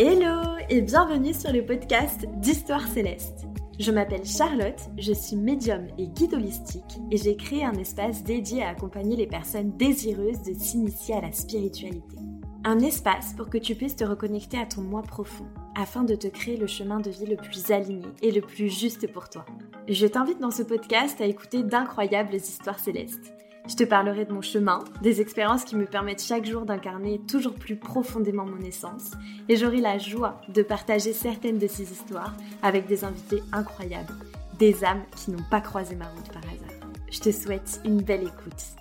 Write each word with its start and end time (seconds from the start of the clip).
Hello 0.00 0.56
et 0.68 0.80
bienvenue 0.80 1.34
sur 1.34 1.52
le 1.52 1.66
podcast 1.66 2.24
d'Histoire 2.36 2.86
Céleste. 2.86 3.48
Je 3.80 3.90
m'appelle 3.90 4.24
Charlotte, 4.24 4.80
je 4.96 5.12
suis 5.12 5.34
médium 5.34 5.88
et 5.98 6.06
guide 6.06 6.34
holistique 6.34 7.00
et 7.10 7.16
j'ai 7.16 7.36
créé 7.36 7.64
un 7.64 7.72
espace 7.72 8.22
dédié 8.22 8.62
à 8.62 8.68
accompagner 8.68 9.16
les 9.16 9.26
personnes 9.26 9.76
désireuses 9.76 10.42
de 10.42 10.54
s'initier 10.54 11.16
à 11.16 11.22
la 11.22 11.32
spiritualité. 11.32 12.16
Un 12.62 12.78
espace 12.78 13.32
pour 13.36 13.50
que 13.50 13.58
tu 13.58 13.74
puisses 13.74 13.96
te 13.96 14.04
reconnecter 14.04 14.56
à 14.56 14.66
ton 14.66 14.82
moi 14.82 15.02
profond 15.02 15.48
afin 15.76 16.04
de 16.04 16.14
te 16.14 16.28
créer 16.28 16.56
le 16.56 16.68
chemin 16.68 17.00
de 17.00 17.10
vie 17.10 17.26
le 17.26 17.36
plus 17.36 17.72
aligné 17.72 18.06
et 18.22 18.30
le 18.30 18.40
plus 18.40 18.68
juste 18.68 19.12
pour 19.12 19.28
toi. 19.28 19.46
Je 19.88 20.06
t'invite 20.06 20.38
dans 20.38 20.52
ce 20.52 20.62
podcast 20.62 21.20
à 21.20 21.26
écouter 21.26 21.64
d'incroyables 21.64 22.36
histoires 22.36 22.78
célestes 22.78 23.32
je 23.68 23.76
te 23.76 23.84
parlerai 23.84 24.24
de 24.24 24.32
mon 24.32 24.40
chemin, 24.40 24.82
des 25.02 25.20
expériences 25.20 25.64
qui 25.64 25.76
me 25.76 25.84
permettent 25.84 26.22
chaque 26.22 26.46
jour 26.46 26.62
d'incarner 26.62 27.20
toujours 27.28 27.54
plus 27.54 27.76
profondément 27.76 28.46
mon 28.46 28.60
essence, 28.60 29.12
et 29.48 29.56
j'aurai 29.56 29.80
la 29.80 29.98
joie 29.98 30.40
de 30.48 30.62
partager 30.62 31.12
certaines 31.12 31.58
de 31.58 31.66
ces 31.66 31.92
histoires 31.92 32.34
avec 32.62 32.86
des 32.86 33.04
invités 33.04 33.42
incroyables, 33.52 34.14
des 34.58 34.84
âmes 34.84 35.04
qui 35.14 35.30
n'ont 35.30 35.44
pas 35.50 35.60
croisé 35.60 35.94
ma 35.94 36.08
route 36.08 36.32
par 36.32 36.42
hasard. 36.44 36.90
Je 37.10 37.20
te 37.20 37.30
souhaite 37.30 37.80
une 37.84 38.02
belle 38.02 38.22
écoute. 38.22 38.78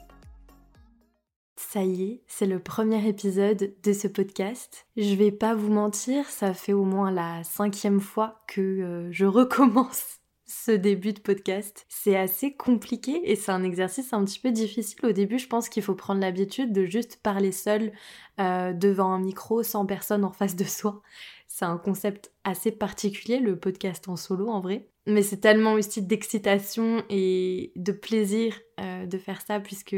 Ça 1.58 1.84
y 1.84 2.04
est, 2.04 2.23
c'est 2.28 2.45
le 2.45 2.59
premier 2.59 3.06
épisode 3.08 3.73
de 3.84 3.94
ce 3.94 4.08
podcast. 4.08 4.88
Je 4.95 5.16
vais 5.16 5.31
pas 5.31 5.54
vous 5.54 5.72
mentir, 5.72 6.26
ça 6.30 6.54
fait 6.54 6.73
au 6.73 6.86
moins 6.86 7.12
la 7.12 7.44
cinquième 7.44 8.00
fois 8.00 8.42
que 8.48 8.62
euh, 8.62 9.12
je 9.12 9.26
recommence 9.26 10.22
ce 10.48 10.72
début 10.72 11.14
de 11.14 11.20
podcast. 11.20 11.86
C'est 11.90 12.16
assez 12.16 12.54
compliqué 12.54 13.30
et 13.30 13.36
c'est 13.36 13.52
un 13.52 13.64
exercice 13.64 14.14
un 14.14 14.24
petit 14.24 14.40
peu 14.40 14.52
difficile. 14.52 15.06
Au 15.06 15.12
début, 15.12 15.38
je 15.38 15.48
pense 15.48 15.70
qu'il 15.70 15.84
faut 15.84 15.94
prendre 15.94 16.22
l'habitude 16.22 16.72
de 16.72 16.86
juste 16.86 17.20
parler 17.22 17.52
seul 17.52 17.92
euh, 18.40 18.73
devant 18.73 19.12
un 19.12 19.20
micro 19.20 19.62
sans 19.62 19.86
personne 19.86 20.23
en 20.23 20.32
face 20.32 20.56
de 20.56 20.64
soi. 20.64 21.02
C'est 21.48 21.66
un 21.66 21.78
concept 21.78 22.32
assez 22.46 22.72
particulier, 22.72 23.40
le 23.40 23.59
podcast 23.59 24.08
en 24.08 24.16
solo 24.16 24.48
en 24.48 24.62
vrai. 24.62 24.88
Mais 25.06 25.22
c'est 25.22 25.38
tellement 25.38 25.73
aussi 25.73 26.02
d'excitation 26.02 27.03
et 27.09 27.72
de 27.75 27.92
plaisir 27.92 28.58
euh, 28.80 29.06
de 29.06 29.18
faire 29.18 29.42
ça 29.42 29.59
puisque 29.59 29.95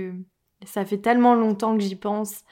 ça 0.65 0.83
fait 0.83 0.99
tellement 0.99 1.35
longtemps 1.35 1.77
que 1.77 1.83
j'y 1.83 1.95
pense. 1.95 2.43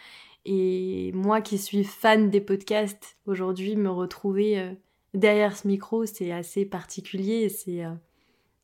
Et 0.46 1.12
moi 1.14 1.42
qui 1.42 1.58
suis 1.58 1.84
fan 1.84 2.30
des 2.30 2.42
podcasts, 2.42 3.18
aujourd'hui 3.26 3.76
me 3.76 3.90
retrouver 3.90 4.60
euh, 4.60 4.72
derrière 5.18 5.58
ce 5.58 5.68
micro, 5.68 6.06
c'est 6.06 6.32
assez 6.32 6.66
particulier. 6.66 7.50
C'est 7.50 7.84
euh, 7.84 7.94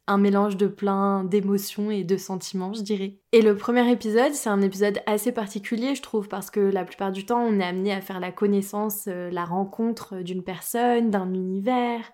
un 0.08 0.18
mélange 0.18 0.58
de 0.58 0.68
plein 0.68 1.23
d'émotions 1.23 1.92
et 1.92 2.04
de 2.04 2.18
sentiments, 2.18 2.73
je 2.73 2.82
dirais. 2.82 3.18
Et 3.32 3.42
le 3.42 3.56
premier 3.56 3.90
épisode, 3.92 4.34
c'est 4.34 4.50
un 4.50 4.62
épisode 4.62 5.02
assez 5.06 5.32
particulier, 5.32 5.95
je 5.95 6.02
trouve, 6.02 6.28
parce 6.28 6.50
que 6.52 6.60
la 6.60 6.86
plupart 6.86 7.12
du 7.12 7.26
temps, 7.26 7.42
on 7.42 7.60
est 7.60 7.64
amené 7.64 7.92
à 7.92 8.02
faire 8.02 8.20
la 8.20 8.32
connaissance, 8.32 9.06
euh, 9.08 9.30
la 9.32 9.45
rencontre 9.45 10.18
d'une 10.22 10.44
personne, 10.44 11.10
d'un 11.10 11.34
univers. 11.34 12.12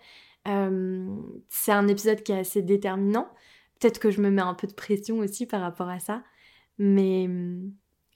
Euh, 0.47 1.07
c'est 1.49 1.71
un 1.71 1.87
épisode 1.87 2.23
qui 2.23 2.31
est 2.31 2.39
assez 2.39 2.61
déterminant. 2.61 3.27
Peut-être 3.79 3.99
que 3.99 4.11
je 4.11 4.21
me 4.21 4.29
mets 4.29 4.41
un 4.41 4.53
peu 4.53 4.67
de 4.67 4.73
pression 4.73 5.19
aussi 5.19 5.45
par 5.45 5.61
rapport 5.61 5.89
à 5.89 5.99
ça, 5.99 6.23
mais 6.77 7.29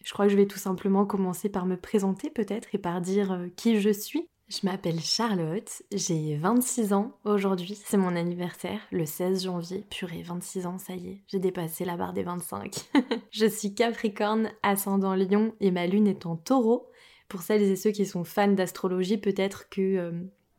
je 0.04 0.12
crois 0.12 0.26
que 0.26 0.32
je 0.32 0.38
vais 0.38 0.46
tout 0.46 0.58
simplement 0.58 1.06
commencer 1.06 1.48
par 1.48 1.66
me 1.66 1.78
présenter 1.78 2.30
peut-être 2.30 2.76
et 2.76 2.78
par 2.78 3.00
dire 3.00 3.40
qui 3.56 3.80
je 3.80 3.90
suis. 3.90 4.28
Je 4.50 4.60
m'appelle 4.68 5.00
Charlotte, 5.00 5.82
j'ai 5.92 6.36
26 6.36 6.94
ans 6.94 7.18
aujourd'hui, 7.24 7.80
c'est 7.86 7.98
mon 7.98 8.16
anniversaire, 8.16 8.80
le 8.92 9.06
16 9.06 9.46
janvier. 9.46 9.86
Purée, 9.90 10.22
26 10.22 10.68
ans, 10.68 10.78
ça 10.78 10.94
y 10.94 11.08
est, 11.08 11.22
j'ai 11.28 11.40
dépassé 11.40 11.86
la 11.86 11.96
barre 11.96 12.14
des 12.14 12.24
25. 12.24 12.76
je 13.32 13.46
suis 13.46 13.74
Capricorne, 13.74 14.52
ascendant 14.62 15.16
Lion 15.16 15.56
et 15.60 15.72
ma 15.72 15.88
lune 15.88 16.08
est 16.08 16.26
en 16.26 16.36
taureau. 16.36 16.90
Pour 17.30 17.42
celles 17.42 17.64
et 17.64 17.76
ceux 17.76 17.92
qui 17.92 18.06
sont 18.06 18.26
fans 18.26 18.52
d'astrologie, 18.52 19.18
peut-être 19.18 19.70
que 19.70 19.82
euh, 19.82 20.12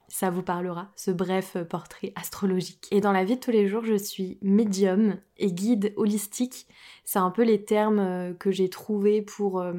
ça 0.09 0.31
vous 0.31 0.43
parlera, 0.43 0.91
ce 0.97 1.11
bref 1.11 1.57
portrait 1.69 2.13
astrologique. 2.17 2.89
Et 2.91 3.01
dans 3.01 3.13
la 3.13 3.25
vie 3.25 3.37
de 3.37 3.41
tous 3.41 3.51
les 3.51 3.69
jours, 3.69 3.85
je 3.85 3.97
suis 3.97 4.39
médium 4.43 5.19
et 5.37 5.53
guide 5.53 5.93
holistique. 5.97 6.67
C'est 7.05 7.19
un 7.19 7.31
peu 7.31 7.43
les 7.43 7.65
termes 7.65 7.99
euh, 7.99 8.33
que 8.33 8.51
j'ai 8.51 8.71
trouvés 8.71 9.23
pour... 9.23 9.61
Euh, 9.61 9.75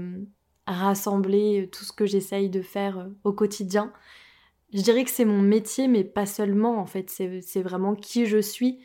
rassembler 0.68 1.70
tout 1.72 1.84
ce 1.84 1.92
que 1.92 2.06
j'essaye 2.06 2.50
de 2.50 2.62
faire 2.62 3.00
euh, 3.00 3.10
au 3.24 3.34
quotidien. 3.34 3.92
Je 4.74 4.82
dirais 4.82 5.04
que 5.04 5.12
c'est 5.12 5.26
mon 5.26 5.42
métier, 5.42 5.88
mais 5.88 6.04
pas 6.04 6.26
seulement 6.26 6.80
en 6.80 6.86
fait, 6.86 7.10
c'est 7.10 7.62
vraiment 7.62 7.96
qui 7.96 8.26
je 8.26 8.40
suis. 8.40 8.80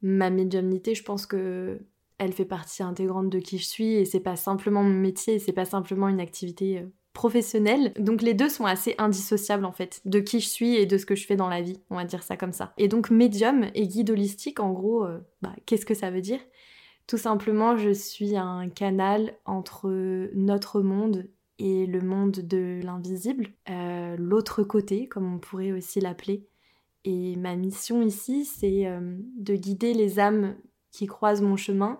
Ma 0.00 0.30
médiumnité, 0.30 0.94
je 0.94 1.02
pense 1.02 1.26
que 1.26 1.80
elle 2.18 2.32
fait 2.32 2.44
partie 2.44 2.82
intégrante 2.82 3.30
de 3.30 3.38
qui 3.38 3.58
je 3.58 3.64
suis 3.64 3.94
et 3.94 4.04
c'est 4.04 4.20
pas 4.20 4.36
simplement 4.36 4.82
mon 4.82 4.94
métier, 4.94 5.38
c'est 5.38 5.52
pas 5.52 5.64
simplement 5.64 6.08
une 6.08 6.20
activité 6.20 6.78
euh, 6.78 6.86
professionnelle. 7.12 7.92
Donc 7.98 8.22
les 8.22 8.34
deux 8.34 8.48
sont 8.48 8.64
assez 8.64 8.94
indissociables 8.98 9.64
en 9.64 9.72
fait, 9.72 10.00
de 10.04 10.18
qui 10.20 10.40
je 10.40 10.48
suis 10.48 10.74
et 10.76 10.86
de 10.86 10.98
ce 10.98 11.06
que 11.06 11.14
je 11.14 11.26
fais 11.26 11.36
dans 11.36 11.48
la 11.48 11.62
vie, 11.62 11.80
on 11.90 11.96
va 11.96 12.04
dire 12.04 12.22
ça 12.22 12.36
comme 12.36 12.52
ça. 12.52 12.72
Et 12.76 12.88
donc 12.88 13.10
médium 13.10 13.66
et 13.74 13.86
guide 13.86 14.10
holistique, 14.10 14.60
en 14.60 14.72
gros, 14.72 15.04
euh, 15.04 15.18
bah, 15.42 15.54
qu'est-ce 15.66 15.86
que 15.86 15.94
ça 15.94 16.10
veut 16.10 16.20
dire? 16.20 16.40
Tout 17.08 17.16
simplement, 17.16 17.78
je 17.78 17.90
suis 17.90 18.36
un 18.36 18.68
canal 18.68 19.34
entre 19.46 19.88
notre 20.34 20.82
monde 20.82 21.26
et 21.58 21.86
le 21.86 22.02
monde 22.02 22.32
de 22.32 22.80
l'invisible, 22.84 23.48
euh, 23.70 24.14
l'autre 24.18 24.62
côté, 24.62 25.08
comme 25.08 25.32
on 25.34 25.38
pourrait 25.38 25.72
aussi 25.72 26.00
l'appeler. 26.00 26.46
Et 27.04 27.36
ma 27.36 27.56
mission 27.56 28.02
ici, 28.02 28.44
c'est 28.44 28.86
euh, 28.86 29.16
de 29.38 29.56
guider 29.56 29.94
les 29.94 30.20
âmes 30.20 30.56
qui 30.90 31.06
croisent 31.06 31.40
mon 31.40 31.56
chemin 31.56 31.98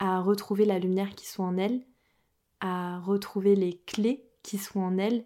à 0.00 0.20
retrouver 0.20 0.66
la 0.66 0.78
lumière 0.78 1.14
qui 1.14 1.26
sont 1.26 1.42
en 1.42 1.56
elles, 1.56 1.80
à 2.60 2.98
retrouver 2.98 3.56
les 3.56 3.80
clés 3.86 4.28
qui 4.42 4.58
sont 4.58 4.80
en 4.80 4.98
elles 4.98 5.24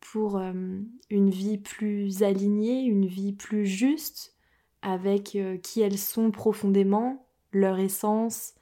pour 0.00 0.38
euh, 0.38 0.80
une 1.08 1.30
vie 1.30 1.58
plus 1.58 2.24
alignée, 2.24 2.82
une 2.82 3.06
vie 3.06 3.32
plus 3.32 3.64
juste 3.64 4.34
avec 4.82 5.38
qui 5.62 5.80
elles 5.82 5.98
sont 5.98 6.30
profondément, 6.30 7.29
leur 7.52 7.78
essence 7.78 8.54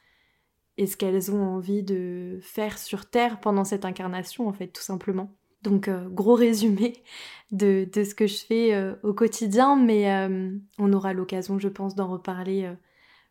et 0.79 0.87
ce 0.87 0.97
qu'elles 0.97 1.33
ont 1.33 1.43
envie 1.43 1.83
de 1.83 2.39
faire 2.41 2.79
sur 2.79 3.11
Terre 3.11 3.41
pendant 3.41 3.65
cette 3.65 3.85
incarnation, 3.85 4.49
en 4.49 4.53
fait, 4.53 4.69
tout 4.69 4.83
simplement. 4.83 5.35
Donc, 5.63 5.89
euh, 5.89 6.09
gros 6.09 6.35
résumé 6.37 7.03
de, 7.51 7.89
ce 7.93 8.15
que 8.15 8.29
je 8.29 8.37
fais 8.37 8.75
euh, 8.75 8.95
au 9.03 9.13
quotidien, 9.13 9.77
mais 9.77 10.11
euh, 10.11 10.57
on 10.79 10.93
aura 10.93 11.13
l'occasion, 11.13 11.59
je 11.59 11.69
pense, 11.69 11.97
d'en 11.97 12.07
reparler 12.07 12.73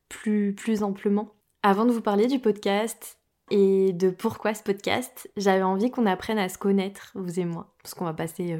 plus, 0.09 0.53
plus 0.53 0.83
amplement. 0.83 1.33
Avant 1.63 1.85
de 1.85 1.91
vous 1.91 2.01
parler 2.01 2.27
du 2.27 2.39
podcast 2.39 3.17
et 3.49 3.93
de 3.93 4.09
pourquoi 4.09 4.53
ce 4.53 4.63
podcast, 4.63 5.31
j'avais 5.37 5.63
envie 5.63 5.89
qu'on 5.89 6.05
apprenne 6.05 6.37
à 6.37 6.49
se 6.49 6.57
connaître, 6.57 7.13
vous 7.15 7.39
et 7.39 7.45
moi, 7.45 7.73
parce 7.81 7.93
qu'on 7.93 8.05
va 8.05 8.13
passer 8.13 8.59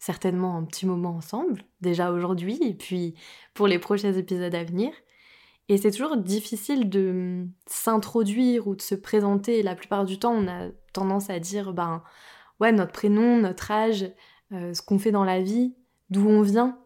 certainement 0.00 0.56
un 0.56 0.64
petit 0.64 0.86
moment 0.86 1.16
ensemble, 1.16 1.62
déjà 1.80 2.10
aujourd'hui, 2.10 2.58
et 2.62 2.74
puis 2.74 3.14
pour 3.54 3.68
les 3.68 3.78
prochains 3.78 4.12
épisodes 4.12 4.54
à 4.54 4.64
venir. 4.64 4.92
Et 5.68 5.78
c'est 5.78 5.90
toujours 5.90 6.16
difficile 6.16 6.90
de 6.90 7.10
hum, 7.10 7.50
s'introduire 7.66 8.68
ou 8.68 8.76
de 8.76 8.82
se 8.82 8.94
présenter. 8.94 9.62
La 9.62 9.74
plupart 9.74 10.04
du 10.04 10.18
temps, 10.18 10.34
on 10.34 10.48
a 10.48 10.68
tendance 10.92 11.30
à 11.30 11.38
dire, 11.38 11.72
ben, 11.72 12.02
ouais, 12.60 12.72
notre 12.72 12.92
prénom, 12.92 13.38
notre 13.38 13.70
âge, 13.70 14.10
euh, 14.52 14.74
ce 14.74 14.82
qu'on 14.82 14.98
fait 14.98 15.10
dans 15.12 15.24
la 15.24 15.40
vie, 15.42 15.74
d'où 16.10 16.28
on 16.28 16.42
vient. 16.42 16.78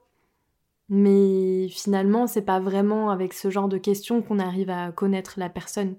Mais 0.88 1.68
finalement, 1.68 2.26
c'est 2.26 2.42
pas 2.42 2.60
vraiment 2.60 3.10
avec 3.10 3.34
ce 3.34 3.50
genre 3.50 3.68
de 3.68 3.78
questions 3.78 4.22
qu'on 4.22 4.38
arrive 4.38 4.70
à 4.70 4.92
connaître 4.92 5.34
la 5.38 5.50
personne. 5.50 5.96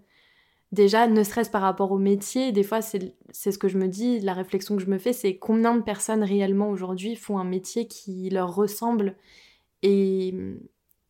Déjà, 0.72 1.08
ne 1.08 1.24
serait-ce 1.24 1.50
par 1.50 1.62
rapport 1.62 1.92
au 1.92 1.98
métier, 1.98 2.52
des 2.52 2.64
fois, 2.64 2.82
c'est 2.82 3.14
ce 3.34 3.58
que 3.58 3.68
je 3.68 3.78
me 3.78 3.88
dis, 3.88 4.20
la 4.20 4.34
réflexion 4.34 4.78
que 4.78 4.84
je 4.84 4.90
me 4.90 5.00
fais, 5.00 5.14
c'est 5.14 5.38
combien 5.38 5.76
de 5.76 5.82
personnes 5.82 6.24
réellement 6.24 6.70
aujourd'hui 6.70 7.16
font 7.16 7.40
un 7.40 7.44
métier 7.44 7.88
qui 7.88 8.30
leur 8.30 8.56
ressemble 8.56 9.16
et 9.82 10.32
hum, 10.34 10.60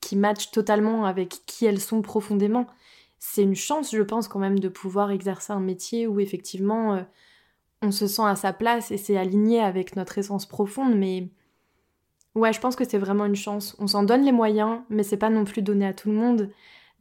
qui 0.02 0.16
matchent 0.16 0.52
totalement 0.52 1.06
avec 1.06 1.42
qui 1.46 1.66
elles 1.66 1.80
sont 1.80 2.02
profondément. 2.02 2.68
C'est 3.20 3.44
une 3.44 3.56
chance, 3.56 3.92
je 3.92 4.02
pense, 4.02 4.28
quand 4.28 4.40
même, 4.40 4.60
de 4.60 4.70
pouvoir 4.70 5.12
exercer 5.12 5.52
un 5.52 5.60
métier 5.60 6.08
où 6.08 6.20
effectivement 6.20 6.96
euh, 6.96 7.02
on 7.82 7.92
se 7.92 8.08
sent 8.08 8.24
à 8.24 8.36
sa 8.36 8.54
place 8.54 8.92
et 8.92 8.98
c'est 8.98 9.18
aligné 9.18 9.62
avec 9.62 9.96
notre 9.96 10.18
essence 10.18 10.46
profonde, 10.46 10.96
mais 10.96 11.30
ouais, 12.36 12.54
je 12.54 12.60
pense 12.60 12.76
que 12.76 12.88
c'est 12.88 12.98
vraiment 12.98 13.26
une 13.26 13.36
chance. 13.36 13.76
On 13.80 13.88
s'en 13.88 14.04
donne 14.04 14.24
les 14.24 14.32
moyens, 14.32 14.80
mais 14.90 15.04
c'est 15.04 15.18
pas 15.18 15.30
non 15.30 15.44
plus 15.44 15.62
donné 15.62 15.86
à 15.86 15.94
tout 15.94 16.10
le 16.10 16.16
monde. 16.16 16.50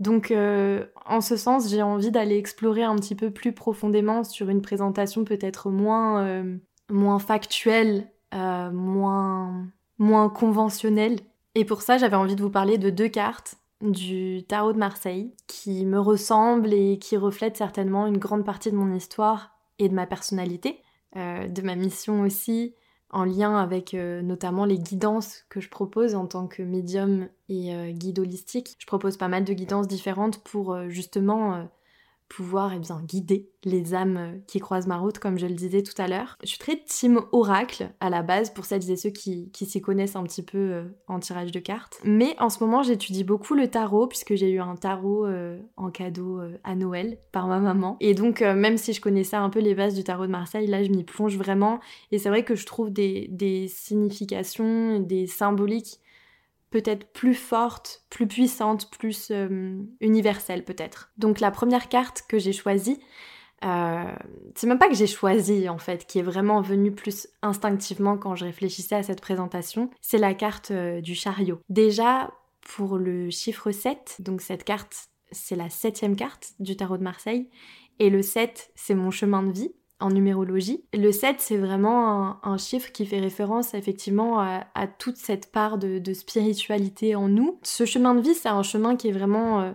Donc, 0.01 0.31
euh, 0.31 0.87
en 1.07 1.21
ce 1.21 1.37
sens, 1.37 1.69
j'ai 1.69 1.83
envie 1.83 2.11
d'aller 2.11 2.37
explorer 2.37 2.85
un 2.85 2.97
petit 2.97 3.17
peu 3.17 3.31
plus 3.33 3.53
profondément 3.53 4.23
sur 4.23 4.49
une 4.49 4.63
présentation 4.63 5.25
peut-être 5.25 5.71
moins, 5.71 6.25
euh, 6.25 6.57
moins 6.89 7.19
factuelle, 7.19 8.11
moins, 8.33 9.67
moins 9.99 10.29
conventionnelle 10.29 11.19
et 11.59 11.65
pour 11.65 11.83
ça, 11.83 11.99
j'avais 11.99 12.15
envie 12.15 12.37
de 12.37 12.41
vous 12.43 12.51
parler 12.51 12.79
de 12.79 12.89
deux 12.89 13.09
cartes 13.09 13.57
du 13.81 14.45
tarot 14.47 14.73
de 14.73 14.79
Marseille 14.79 15.33
qui 15.49 15.85
me 15.85 15.99
ressemblent 15.99 16.73
et 16.73 17.01
qui 17.01 17.17
reflètent 17.17 17.57
certainement 17.57 18.07
une 18.07 18.19
grande 18.19 18.45
partie 18.45 18.71
de 18.71 18.77
mon 18.77 18.95
histoire 18.95 19.51
et 19.81 19.89
de 19.89 19.95
ma 19.95 20.07
personnalité, 20.07 20.81
euh, 21.17 21.49
de 21.49 21.63
ma 21.63 21.75
mission 21.75 22.21
aussi, 22.21 22.77
en 23.11 23.25
lien 23.25 23.57
avec 23.57 23.95
euh, 23.95 24.23
notamment 24.23 24.67
les 24.67 24.79
guidances 24.79 25.47
que 25.49 25.61
je 25.61 25.69
propose 25.69 26.15
en 26.15 26.29
tant 26.29 26.47
que 26.47 26.63
médium 26.63 27.27
et 27.49 27.75
euh, 27.75 27.91
guide 27.91 28.21
holistique. 28.21 28.77
Je 28.79 28.87
propose 28.87 29.17
pas 29.17 29.27
mal 29.27 29.45
de 29.45 29.53
guidances 29.53 29.89
différentes 29.89 30.39
pour 30.45 30.89
justement 30.89 31.69
pouvoir 32.29 32.73
eh 32.75 32.79
bien, 32.79 33.01
guider 33.03 33.49
les 33.65 33.95
âmes 33.95 34.17
euh, 34.17 34.39
qui 34.47 34.61
croisent 34.61 34.87
ma 34.87 34.99
route, 34.99 35.19
comme 35.19 35.39
je 35.39 35.47
le 35.47 35.55
disais 35.55 35.83
tout 35.83 36.01
à 36.01 36.07
l'heure. 36.07 36.37
Je 36.43 36.49
suis 36.49 36.59
très 36.59 36.77
team 36.77 37.21
oracle 37.33 37.91
à 38.01 38.11
la 38.11 38.23
base, 38.23 38.51
pour 38.51 38.65
celles 38.65 38.91
et 38.91 38.97
ceux 38.97 39.11
qui, 39.11 39.51
s'y 39.55 39.81
connaissent 39.81 40.17
un 40.17 40.23
petit 40.23 40.43
peu 40.43 40.59
euh, 40.59 40.85
en 41.07 41.19
tirage 41.19 41.53
de 41.53 41.59
cartes. 41.59 42.01
Mais 42.05 42.37
en 42.39 42.51
ce 42.51 42.63
moment, 42.63 42.83
j'étudie 42.83 43.25
beaucoup 43.25 43.55
le 43.55 43.69
tarot, 43.69 44.07
puisque 44.07 44.35
j'ai 44.35 44.51
eu 44.51 44.61
un 44.61 44.77
tarot 44.77 45.27
euh, 45.27 45.59
en 45.77 45.91
cadeau 45.91 46.41
à 46.65 46.75
Noël 46.75 47.19
par 47.33 47.47
ma 47.47 47.59
maman. 47.59 47.97
Et 48.01 48.15
donc, 48.15 48.41
même 48.41 48.77
si 48.77 48.93
je 48.93 49.01
connaissais 49.01 49.37
un 49.37 49.51
peu 49.51 49.61
les 49.61 49.75
bases 49.75 49.95
du 49.95 50.05
tarot 50.05 50.27
de 50.27 50.31
Marseille, 50.31 50.67
là, 50.67 50.83
je 50.83 50.91
m'y 50.91 51.05
plonge 51.05 51.37
vraiment. 51.37 51.81
Et 52.13 52.19
c'est 52.19 52.29
vrai 52.29 52.45
que 52.45 52.55
je 52.55 52.67
trouve 52.67 52.91
des, 52.91 53.29
des 53.31 53.69
significations, 53.69 55.01
des 55.01 55.27
symboliques 55.27 56.01
peut-être 56.71 57.13
plus 57.13 57.35
forte, 57.35 58.05
plus 58.11 58.27
puissante, 58.27 58.91
plus 58.91 59.31
euh, 59.31 59.79
universelle 60.01 60.65
peut-être. 60.65 61.11
Donc 61.17 61.41
la 61.41 61.51
première 61.51 61.89
carte 61.89 62.25
que 62.29 62.39
j'ai 62.39 62.53
choisie, 62.53 62.99
euh, 63.65 64.15
c'est 64.55 64.67
même 64.67 64.79
pas 64.79 64.89
que 64.89 64.95
j'ai 64.95 65.07
choisi 65.07 65.69
en 65.69 65.79
fait, 65.79 66.07
qui 66.07 66.19
est 66.19 66.23
vraiment 66.23 66.61
venue 66.61 66.93
plus 66.93 67.29
instinctivement 67.43 68.17
quand 68.17 68.37
je 68.37 68.45
réfléchissais 68.45 68.97
à 68.97 69.03
cette 69.03 69.21
présentation, 69.21 69.91
c'est 70.01 70.19
la 70.19 70.35
carte 70.35 70.71
euh, 70.71 71.01
du 71.01 71.15
chariot. 71.15 71.61
Déjà 71.69 72.31
pour 72.61 72.99
le 72.99 73.31
chiffre 73.31 73.71
7, 73.71 74.17
donc 74.21 74.43
cette 74.43 74.65
carte 74.65 75.09
c'est 75.31 75.57
la 75.57 75.69
septième 75.69 76.17
carte 76.17 76.53
du 76.59 76.77
tarot 76.77 76.97
de 76.97 77.03
Marseille, 77.03 77.49
et 77.99 78.11
le 78.11 78.23
7 78.23 78.71
c'est 78.75 78.95
mon 78.95 79.11
chemin 79.11 79.43
de 79.43 79.53
vie 79.53 79.73
en 80.01 80.11
numérologie. 80.11 80.85
Le 80.95 81.11
7, 81.11 81.37
c'est 81.41 81.57
vraiment 81.57 82.45
un, 82.45 82.57
chiffre 82.57 82.93
qui 82.93 83.05
fait 83.05 83.19
référence 83.19 83.75
effectivement 83.75 84.39
à, 84.41 84.87
toute 84.99 85.17
cette 85.17 85.51
part 85.51 85.79
de, 85.79 86.13
spiritualité 86.13 87.15
en 87.15 87.29
nous. 87.29 87.59
Ce 87.63 87.85
chemin 87.85 88.15
de 88.15 88.21
vie, 88.21 88.35
c'est 88.35 88.49
un 88.49 88.63
chemin 88.63 88.97
qui 88.97 89.09
est 89.09 89.13
vraiment 89.13 89.61
euh, 89.61 89.73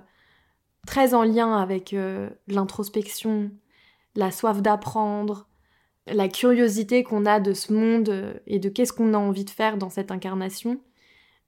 très 0.87 1.13
en 1.13 1.23
lien 1.23 1.57
avec 1.57 1.93
euh, 1.93 2.29
l'introspection, 2.47 3.51
la 4.15 4.31
soif 4.31 4.61
d'apprendre, 4.61 5.47
la 6.07 6.27
curiosité 6.29 7.03
qu'on 7.03 7.25
a 7.25 7.39
de 7.39 7.53
ce 7.53 7.73
monde 7.73 8.09
euh, 8.09 8.33
et 8.47 8.59
de 8.59 8.69
qu'est-ce 8.69 8.93
qu'on 8.93 9.13
a 9.13 9.17
envie 9.17 9.45
de 9.45 9.49
faire 9.49 9.77
dans 9.77 9.89
cette 9.89 10.11
incarnation. 10.11 10.79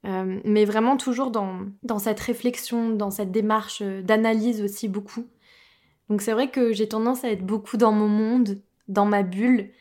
mais 0.03 0.65
vraiment 0.65 0.97
toujours 0.97 1.31
dans, 1.31 1.61
dans 1.81 1.97
cette 1.97 2.19
réflexion, 2.19 2.91
dans 2.91 3.09
cette 3.09 3.31
démarche 3.31 3.81
d'analyse 3.81 4.61
aussi 4.61 4.87
beaucoup. 4.87 5.25
Donc 6.09 6.21
c'est 6.21 6.33
vrai 6.33 6.49
que 6.49 6.73
j'ai 6.73 6.87
tendance 6.87 7.23
à 7.23 7.29
être 7.29 7.45
beaucoup 7.45 7.77
dans 7.77 7.91
mon 7.91 8.07
monde, 8.07 8.61
dans 8.87 9.05
ma 9.05 9.23
bulle. 9.23 9.71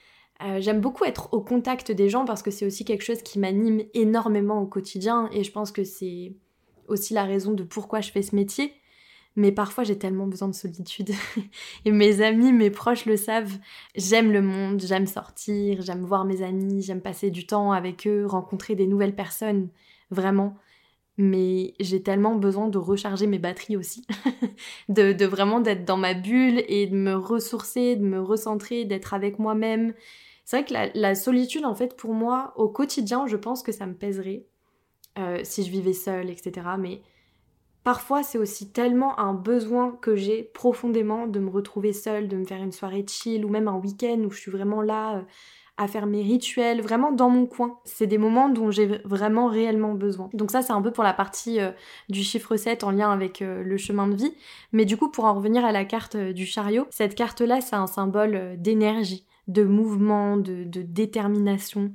Euh, 0.43 0.61
j'aime 0.61 0.81
beaucoup 0.81 1.05
être 1.05 1.33
au 1.33 1.41
contact 1.41 1.93
des 1.93 2.09
gens 2.09 2.25
parce 2.25 2.43
que 2.43 2.51
c'est 2.51 2.67
aussi 2.67 2.85
quelque 2.85 3.05
chose 3.05 3.23
qui 3.23 3.39
m'anime 3.39 3.83
énormément 3.95 4.61
au 4.61 4.67
quotidien 4.67 5.29
et 5.33 5.45
je 5.45 5.53
pense 5.53 5.71
que 5.71 5.85
c'est 5.85 6.35
aussi 6.89 7.15
la 7.15 7.25
raison 7.25 7.53
de 7.53 7.63
pourquoi 7.63 8.01
je 8.01 8.11
fais 8.11 8.23
ce 8.23 8.35
métier. 8.35 8.73
Mais 9.37 9.53
parfois 9.53 9.85
j'ai 9.85 9.99
tellement 9.99 10.27
besoin 10.27 10.49
de 10.49 10.55
solitude 10.55 11.11
et 11.85 11.91
mes 11.91 12.21
amis, 12.21 12.53
mes 12.53 12.71
proches 12.71 13.05
le 13.05 13.17
savent. 13.17 13.59
J'aime 13.97 14.33
le 14.33 14.43
monde, 14.43 14.81
j'aime 14.81 15.07
sortir, 15.07 15.83
j'aime 15.83 16.05
voir 16.05 16.25
mes 16.25 16.43
amis, 16.43 16.83
j'aime 16.83 17.01
passer 17.01 17.31
du 17.31 17.47
temps 17.47 17.73
avec 17.73 18.07
eux, 18.07 18.27
rencontrer 18.27 18.77
des 18.77 18.87
nouvelles 18.87 19.17
personnes, 19.17 19.69
vraiment 20.11 20.57
mais 21.17 21.75
j'ai 21.79 22.03
tellement 22.03 22.35
besoin 22.35 22.69
de 22.69 22.79
recharger 22.79 23.27
mes 23.27 23.39
batteries 23.39 23.77
aussi, 23.77 24.07
de, 24.89 25.25
vraiment 25.25 25.61
d'être 25.61 25.85
dans 25.85 25.97
ma 25.97 26.15
bulle 26.15 26.65
et 26.69 26.87
de 26.87 26.97
me 26.97 27.15
ressourcer, 27.15 27.97
de 27.97 28.05
me 28.05 28.21
recentrer, 28.21 28.85
d'être 28.85 29.15
avec 29.15 29.39
moi-même. 29.39 29.95
C'est 30.45 30.61
vrai 30.61 30.67
que 30.67 30.99
la, 30.99 31.15
solitude, 31.15 31.65
en 31.65 31.75
fait, 31.75 31.97
pour 31.97 32.13
moi, 32.13 32.53
au 32.57 32.69
quotidien, 32.69 33.27
je 33.27 33.37
pense 33.37 33.63
que 33.63 33.73
ça 33.73 33.87
me 33.87 33.95
pèserait 33.95 34.45
euh, 35.19 35.41
si 35.45 35.63
je 35.63 35.71
vivais 35.71 35.93
seule, 35.93 36.29
etc. 36.29 36.67
Mais 36.79 37.01
parfois, 37.85 38.23
c'est 38.23 38.39
aussi 38.39 38.73
tellement 38.73 39.19
un 39.19 39.35
besoin 39.35 39.93
que 40.03 40.17
j'ai 40.17 40.43
profondément 40.43 41.29
de 41.29 41.39
me 41.39 41.49
retrouver 41.49 41.93
seule, 41.93 42.29
de 42.29 42.37
me 42.37 42.45
faire 42.45 42.63
une 42.63 42.73
soirée 42.73 43.07
chill 43.09 43.45
ou 43.45 43.49
même 43.49 43.69
un 43.69 43.77
week-end 43.77 44.19
où 44.27 44.31
je 44.31 44.41
suis 44.41 44.51
vraiment 44.51 44.83
là. 44.83 45.19
Euh, 45.19 45.23
à 45.77 45.89
faire 45.89 46.07
mes 46.07 46.23
rituels, 46.23 46.81
vraiment 46.81 47.11
dans 47.11 47.29
mon 47.29 47.47
coin. 47.47 47.79
C'est 47.85 48.07
des 48.07 48.19
moments 48.19 48.49
dont 48.49 48.71
j'ai 48.71 48.87
vraiment 49.05 49.49
réellement 49.49 49.95
besoin. 49.95 50.31
Donc 50.33 50.51
ça, 50.51 50.63
c'est 50.63 50.73
un 50.73 50.81
peu 50.81 50.93
pour 50.93 51.03
la 51.03 51.13
partie 51.13 51.61
euh, 51.61 51.73
du 52.09 52.23
chiffre 52.23 52.57
7 52.57 52.85
en 52.85 52.93
lien 52.93 53.11
avec 53.11 53.43
euh, 53.43 53.63
le 53.63 53.77
chemin 53.77 54.07
de 54.07 54.15
vie. 54.15 54.33
Mais 54.73 54.85
du 54.85 54.97
coup, 54.97 55.11
pour 55.11 55.25
en 55.25 55.35
revenir 55.35 55.65
à 55.65 55.73
la 55.73 55.85
carte 55.85 56.15
euh, 56.15 56.33
du 56.33 56.47
chariot, 56.47 56.87
cette 56.91 57.17
carte-là, 57.17 57.61
c'est 57.61 57.75
un 57.75 57.89
symbole 57.89 58.55
d'énergie, 58.57 59.27
de 59.49 59.65
mouvement, 59.65 60.37
de, 60.37 60.65
détermination. 60.65 61.93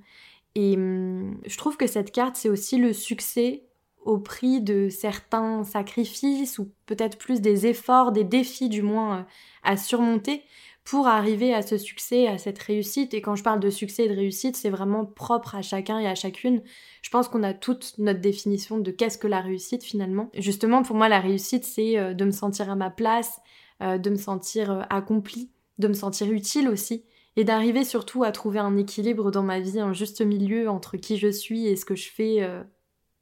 Et 0.56 0.76
hum, 0.76 1.40
je 1.46 1.58
trouve 1.58 1.78
que 1.78 1.88
cette 1.88 2.12
carte, 2.12 2.36
c'est 2.36 2.50
aussi 2.50 2.78
le 2.78 2.92
succès 2.92 3.64
au 4.04 4.18
prix 4.18 4.62
de 4.62 4.90
certains 4.90 5.64
sacrifices 5.64 6.58
ou 6.60 6.72
peut-être 6.86 7.18
plus 7.18 7.42
des 7.42 7.68
efforts, 7.68 8.12
des 8.12 8.24
défis 8.24 8.70
du 8.70 8.82
moins 8.82 9.26
à 9.64 9.78
surmonter 9.78 10.44
pour 10.90 11.08
arriver 11.08 11.54
à 11.54 11.62
ce 11.62 11.78
succès, 11.78 12.26
à 12.26 12.40
cette 12.40 12.58
réussite. 12.58 13.14
Et 13.14 13.22
quand 13.22 13.36
je 13.36 13.44
parle 13.44 13.60
de 13.60 13.70
succès 13.70 14.06
et 14.06 14.10
de 14.10 14.16
réussite, 14.16 14.56
c'est 14.56 14.72
vraiment 14.72 15.06
propre 15.06 15.54
à 15.54 15.62
chacun 15.62 16.00
et 16.00 16.08
à 16.08 16.16
chacune. 16.16 16.64
Je 17.04 17.12
pense 17.12 17.28
qu'on 17.28 17.44
a 17.44 17.54
toute 17.54 17.94
notre 18.00 18.22
définition 18.22 18.80
de 18.80 18.90
qu'est-ce 18.90 19.20
que 19.20 19.28
la 19.28 19.40
réussite 19.40 19.84
finalement. 19.84 20.32
Justement, 20.36 20.82
pour 20.82 20.96
moi, 20.96 21.08
la 21.08 21.20
réussite, 21.20 21.64
c'est 21.64 22.00
euh, 22.00 22.16
de 22.16 22.26
me 22.26 22.32
sentir 22.32 22.72
à 22.72 22.76
ma 22.76 22.90
place, 22.90 23.40
euh, 23.84 24.00
de 24.00 24.10
me 24.10 24.16
sentir 24.16 24.72
euh, 24.72 24.82
accomplie, 24.90 25.52
de 25.78 25.88
me 25.88 25.94
sentir 25.94 26.32
utile 26.32 26.68
aussi. 26.68 27.06
Et 27.36 27.44
d'arriver 27.44 27.84
surtout 27.84 28.24
à 28.24 28.32
trouver 28.32 28.58
un 28.58 28.76
équilibre 28.76 29.30
dans 29.30 29.44
ma 29.44 29.60
vie, 29.60 29.80
un 29.80 29.94
juste 29.94 30.22
milieu 30.22 30.70
entre 30.70 30.98
qui 30.98 31.18
je 31.18 31.32
suis 31.32 31.68
et 31.68 31.76
ce 31.76 31.86
que 31.86 31.96
je 31.96 32.10
fais 32.10 32.44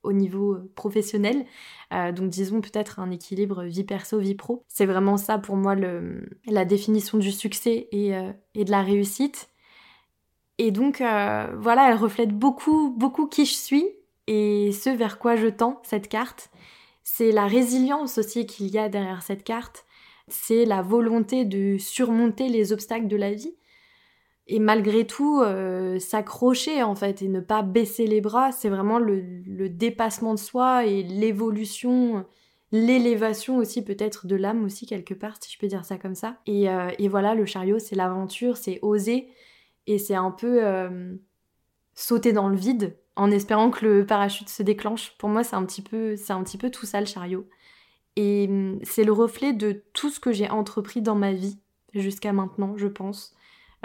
au 0.07 0.13
niveau 0.13 0.53
euh, 0.53 0.71
professionnel. 0.75 1.45
Euh, 1.93 2.11
donc 2.11 2.29
disons 2.29 2.61
peut-être 2.61 2.99
un 2.99 3.11
équilibre 3.11 3.63
vie 3.63 3.83
perso, 3.83 4.17
vie 4.19 4.35
pro. 4.35 4.63
C'est 4.67 4.85
vraiment 4.85 5.17
ça 5.17 5.37
pour 5.37 5.55
moi 5.55 5.75
le, 5.75 6.39
la 6.47 6.65
définition 6.65 7.17
du 7.17 7.31
succès 7.31 7.87
et, 7.91 8.15
euh, 8.15 8.31
et 8.55 8.65
de 8.65 8.71
la 8.71 8.81
réussite. 8.81 9.49
Et 10.57 10.71
donc 10.71 10.97
voilà, 10.97 11.91
elle 11.91 11.97
reflète 11.97 12.31
beaucoup, 12.31 12.89
beaucoup 12.97 13.27
qui 13.27 13.45
je 13.45 13.53
suis 13.53 13.85
et 14.25 14.71
ce 14.71 14.89
vers 14.89 15.19
quoi 15.19 15.35
je 15.35 15.49
tends 15.49 15.79
cette 15.83 16.07
carte. 16.07 16.49
C'est 17.03 17.31
la 17.31 17.45
résilience 17.45 18.17
aussi 18.17 18.47
qu'il 18.47 18.67
y 18.69 18.79
a 18.79 18.89
derrière 18.89 19.21
cette 19.21 19.43
carte. 19.43 19.85
C'est 20.29 20.65
la 20.65 20.81
volonté 20.81 21.45
de 21.45 21.77
surmonter 21.77 22.49
les 22.49 22.73
obstacles 22.73 23.07
de 23.07 23.15
la 23.15 23.33
vie 23.33 23.53
et 24.47 24.59
malgré 24.59 25.05
tout 25.05 25.41
euh, 25.41 25.99
s'accrocher 25.99 26.81
en 26.81 26.95
fait 26.95 27.21
et 27.21 27.27
ne 27.27 27.41
pas 27.41 27.63
baisser 27.63 28.07
les 28.07 28.21
bras, 28.21 28.51
c'est 28.51 28.69
vraiment 28.69 28.97
le, 28.97 29.69
dépassement 29.69 30.33
de 30.33 30.39
soi 30.39 30.85
et 30.85 31.03
l'évolution, 31.03 32.25
l'élévation 32.71 33.57
aussi 33.57 33.83
peut-être 33.83 34.25
de 34.25 34.35
l'âme 34.35 34.63
aussi 34.63 34.85
quelque 34.85 35.13
part 35.13 35.35
si 35.41 35.51
je 35.53 35.59
peux 35.59 35.67
dire 35.67 35.83
ça 35.83 35.97
comme 35.97 36.15
ça. 36.15 36.37
Et, 36.45 36.69
euh, 36.69 36.89
voilà, 37.09 37.35
le 37.35 37.45
chariot 37.45 37.79
c'est 37.79 37.95
l'aventure, 37.95 38.55
c'est 38.55 38.79
oser 38.81 39.27
et 39.85 39.97
c'est 39.99 40.15
un 40.15 40.31
peu 40.31 40.63
euh, 40.63 41.15
sauter 41.93 42.31
dans 42.31 42.47
le 42.47 42.55
vide 42.55 42.97
en 43.17 43.31
espérant 43.31 43.69
que 43.69 43.85
le 43.85 44.05
parachute 44.05 44.49
se 44.49 44.63
déclenche. 44.63 45.17
Pour 45.17 45.27
moi 45.27 45.43
c'est 45.43 45.57
un 45.57 45.65
petit 45.65 45.81
peu 45.81 46.15
c'est 46.15 46.33
un 46.33 46.43
petit 46.43 46.57
peu 46.57 46.69
tout 46.69 46.85
ça 46.85 47.01
le 47.01 47.05
chariot. 47.05 47.45
Et 48.15 48.47
hum, 48.49 48.79
c'est 48.83 49.03
le 49.03 49.11
reflet 49.11 49.51
de 49.51 49.83
tout 49.91 50.09
ce 50.09 50.21
que 50.21 50.31
j'ai 50.31 50.49
entrepris 50.49 51.01
dans 51.01 51.15
ma 51.15 51.33
vie 51.33 51.59
jusqu'à 51.93 52.31
maintenant, 52.31 52.77
je 52.77 52.87
pense. 52.87 53.35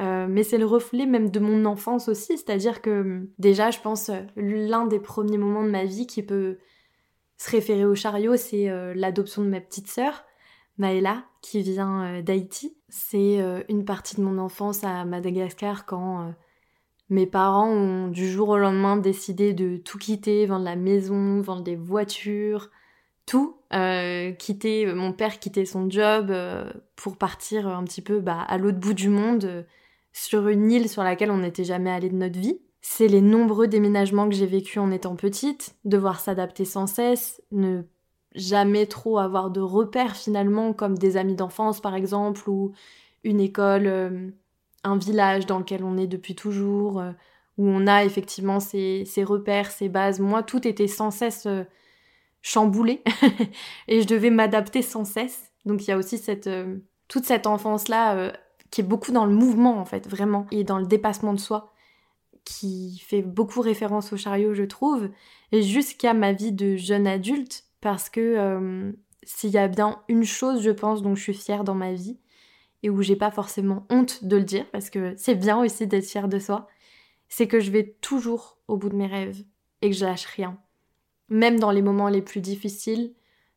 Euh, 0.01 0.27
mais 0.29 0.43
c'est 0.43 0.59
le 0.59 0.65
reflet 0.65 1.07
même 1.07 1.31
de 1.31 1.39
mon 1.39 1.65
enfance 1.67 2.09
aussi, 2.09 2.39
c'est-à-dire 2.39 2.81
que 2.81 3.29
déjà, 3.39 3.71
je 3.71 3.81
pense, 3.81 4.09
euh, 4.09 4.23
l'un 4.37 4.87
des 4.87 4.99
premiers 4.99 5.37
moments 5.37 5.65
de 5.65 5.71
ma 5.71 5.85
vie 5.85 6.07
qui 6.07 6.23
peut 6.23 6.59
se 7.37 7.51
référer 7.51 7.85
au 7.85 7.95
chariot, 7.95 8.37
c'est 8.37 8.71
euh, 8.71 8.95
l'adoption 8.95 9.43
de 9.43 9.49
ma 9.49 9.61
petite 9.61 9.89
sœur, 9.89 10.25
Maëla, 10.79 11.25
qui 11.43 11.61
vient 11.61 12.23
d'Haïti. 12.23 12.75
C'est 12.89 13.39
une 13.69 13.85
partie 13.85 14.17
de 14.17 14.23
mon 14.23 14.39
enfance 14.39 14.85
à 14.85 15.05
Madagascar 15.05 15.85
quand 15.85 16.33
mes 17.11 17.27
parents 17.27 17.69
ont 17.69 18.09
du 18.09 18.31
jour 18.31 18.49
au 18.49 18.59
lendemain 18.59 18.97
décidé 18.97 19.53
de 19.53 19.77
tout 19.77 19.99
quitter, 19.99 20.47
vendre 20.47 20.65
la 20.65 20.77
maison, 20.77 21.43
vendre 21.43 21.63
des 21.63 21.77
voitures, 21.77 22.71
tout, 23.27 23.59
quitter, 24.39 24.95
mon 24.95 25.13
père 25.13 25.41
quittait 25.41 25.67
son 25.67 25.91
job 25.91 26.33
pour 26.97 27.19
partir 27.19 27.69
un 27.69 27.85
petit 27.85 28.03
peu 28.03 28.21
bah, 28.21 28.41
à 28.41 28.57
l'autre 28.57 28.79
bout 28.79 28.95
du 28.95 29.11
monde 29.11 29.67
sur 30.13 30.49
une 30.49 30.71
île 30.71 30.89
sur 30.89 31.03
laquelle 31.03 31.31
on 31.31 31.39
n'était 31.39 31.65
jamais 31.65 31.91
allé 31.91 32.09
de 32.11 32.17
notre 32.17 32.39
vie. 32.39 32.61
C'est 32.81 33.09
les 33.09 33.21
nombreux 33.21 33.69
déménagements 33.69 34.29
que 34.29 34.35
j'ai 34.35 34.47
vécus 34.47 34.79
en 34.79 34.91
étant 34.91 35.17
petite, 35.17 35.77
devoir 35.85 36.21
s'adapter 36.21 36.65
sans 36.65 36.87
cesse, 36.87 37.43
ne 37.53 37.83
jamais 38.35 38.87
trop 38.87 39.19
avoir 39.19 39.51
de 39.51 39.61
repères 39.61 40.17
finalement, 40.17 40.73
comme 40.73 40.99
des 40.99 41.17
amis 41.17 41.37
d'enfance 41.37 41.81
par 41.81 41.95
exemple, 41.95 42.49
ou 42.49 42.73
une 43.25 43.41
école, 43.41 43.87
euh, 43.87 44.31
un 44.85 44.97
village 44.97 45.47
dans 45.47 45.59
lequel 45.59 45.85
on 45.85 45.97
est 45.97 46.07
depuis 46.07 46.35
toujours, 46.35 47.01
euh, 47.01 47.13
où 47.57 47.69
on 47.69 47.87
a 47.87 48.05
effectivement 48.05 48.59
ses, 48.59 49.05
repères, 49.25 49.71
ses 49.71 49.89
bases. 49.89 50.19
Moi, 50.19 50.43
tout 50.43 50.67
était 50.67 50.89
sans 50.89 51.11
cesse 51.11 51.47
euh, 51.47 51.63
chamboulé 52.41 53.03
et 53.89 54.03
je 54.03 54.07
devais 54.07 54.31
m'adapter 54.31 54.83
sans 54.83 55.05
cesse. 55.05 55.53
Donc 55.65 55.87
il 55.87 55.91
y 55.91 55.93
a 55.93 55.97
aussi 55.97 56.19
cette, 56.19 56.51
toute 57.07 57.25
cette 57.25 57.47
enfance-là 57.47 58.33
qui 58.73 58.81
est 58.81 58.85
beaucoup 58.85 59.13
dans 59.13 59.27
le 59.27 59.35
mouvement 59.35 59.79
en 59.79 59.85
fait, 59.85 60.09
vraiment, 60.09 60.47
et 60.51 60.65
dans 60.65 60.79
le 60.79 60.87
dépassement 60.87 61.35
de 61.35 61.39
soi, 61.39 61.73
qui 62.43 62.99
fait 63.07 63.23
beaucoup 63.23 63.61
référence 63.61 64.13
au 64.13 64.17
chariot, 64.17 64.55
je 64.55 64.65
trouve, 64.65 65.11
jusqu'à 65.53 66.15
ma 66.15 66.33
vie 66.33 66.53
de 66.53 66.77
jeune 66.77 67.07
adulte, 67.07 67.65
parce 67.81 68.09
que 68.09 68.21
euh, 68.21 68.93
s'il 69.23 69.51
y 69.51 69.59
a 69.59 69.69
bien 69.69 70.01
une 70.09 70.25
chose, 70.25 70.63
je 70.63 70.71
pense, 70.71 71.03
dont 71.03 71.15
je 71.15 71.23
suis 71.23 71.35
fière 71.35 71.65
dans 71.65 71.75
ma 71.75 71.93
vie, 71.93 72.19
et 72.83 72.91
où 72.91 73.03
j'ai 73.03 73.15
pas 73.15 73.31
forcément 73.31 73.87
honte 73.91 74.25
de 74.25 74.37
le 74.37 74.45
dire, 74.45 74.67
parce 74.73 74.89
que 74.89 75.15
c'est 75.19 75.37
bien 75.37 75.61
aussi 75.61 75.87
d'être 75.87 76.07
fière 76.07 76.29
de 76.29 76.39
soi, 76.39 76.67
c'est 77.29 77.47
que 77.47 77.61
je 77.61 77.71
vais 77.71 77.95
toujours 78.01 78.59
au 78.69 78.79
bout 78.79 78.89
de 78.89 78.97
mes 78.97 79.07
rêves 79.07 79.45
et 79.83 79.91
que 79.91 79.97
je 79.97 80.05
lâche 80.05 80.25
rien. 80.25 80.59
Même 81.29 81.61
dans 81.61 81.71
les 81.71 81.83
moments 81.83 82.09
les 82.09 82.23
plus 82.23 82.41
difficiles, 82.41 83.13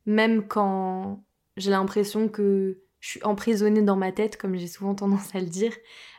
même 0.06 0.46
quand 0.46 1.24
j'ai 1.58 1.72
l'impression 1.72 2.28
que 2.28 2.80
je 3.06 3.12
suis 3.12 3.24
emprisonnée 3.24 3.84
dans 3.84 3.96
ma 3.96 4.12
tête, 4.12 4.36
comme 4.36 4.56
j'ai 4.56 4.66
souvent 4.66 4.96
tendance 4.96 5.36
à 5.36 5.40
le 5.40 5.46
dire. 5.46 5.74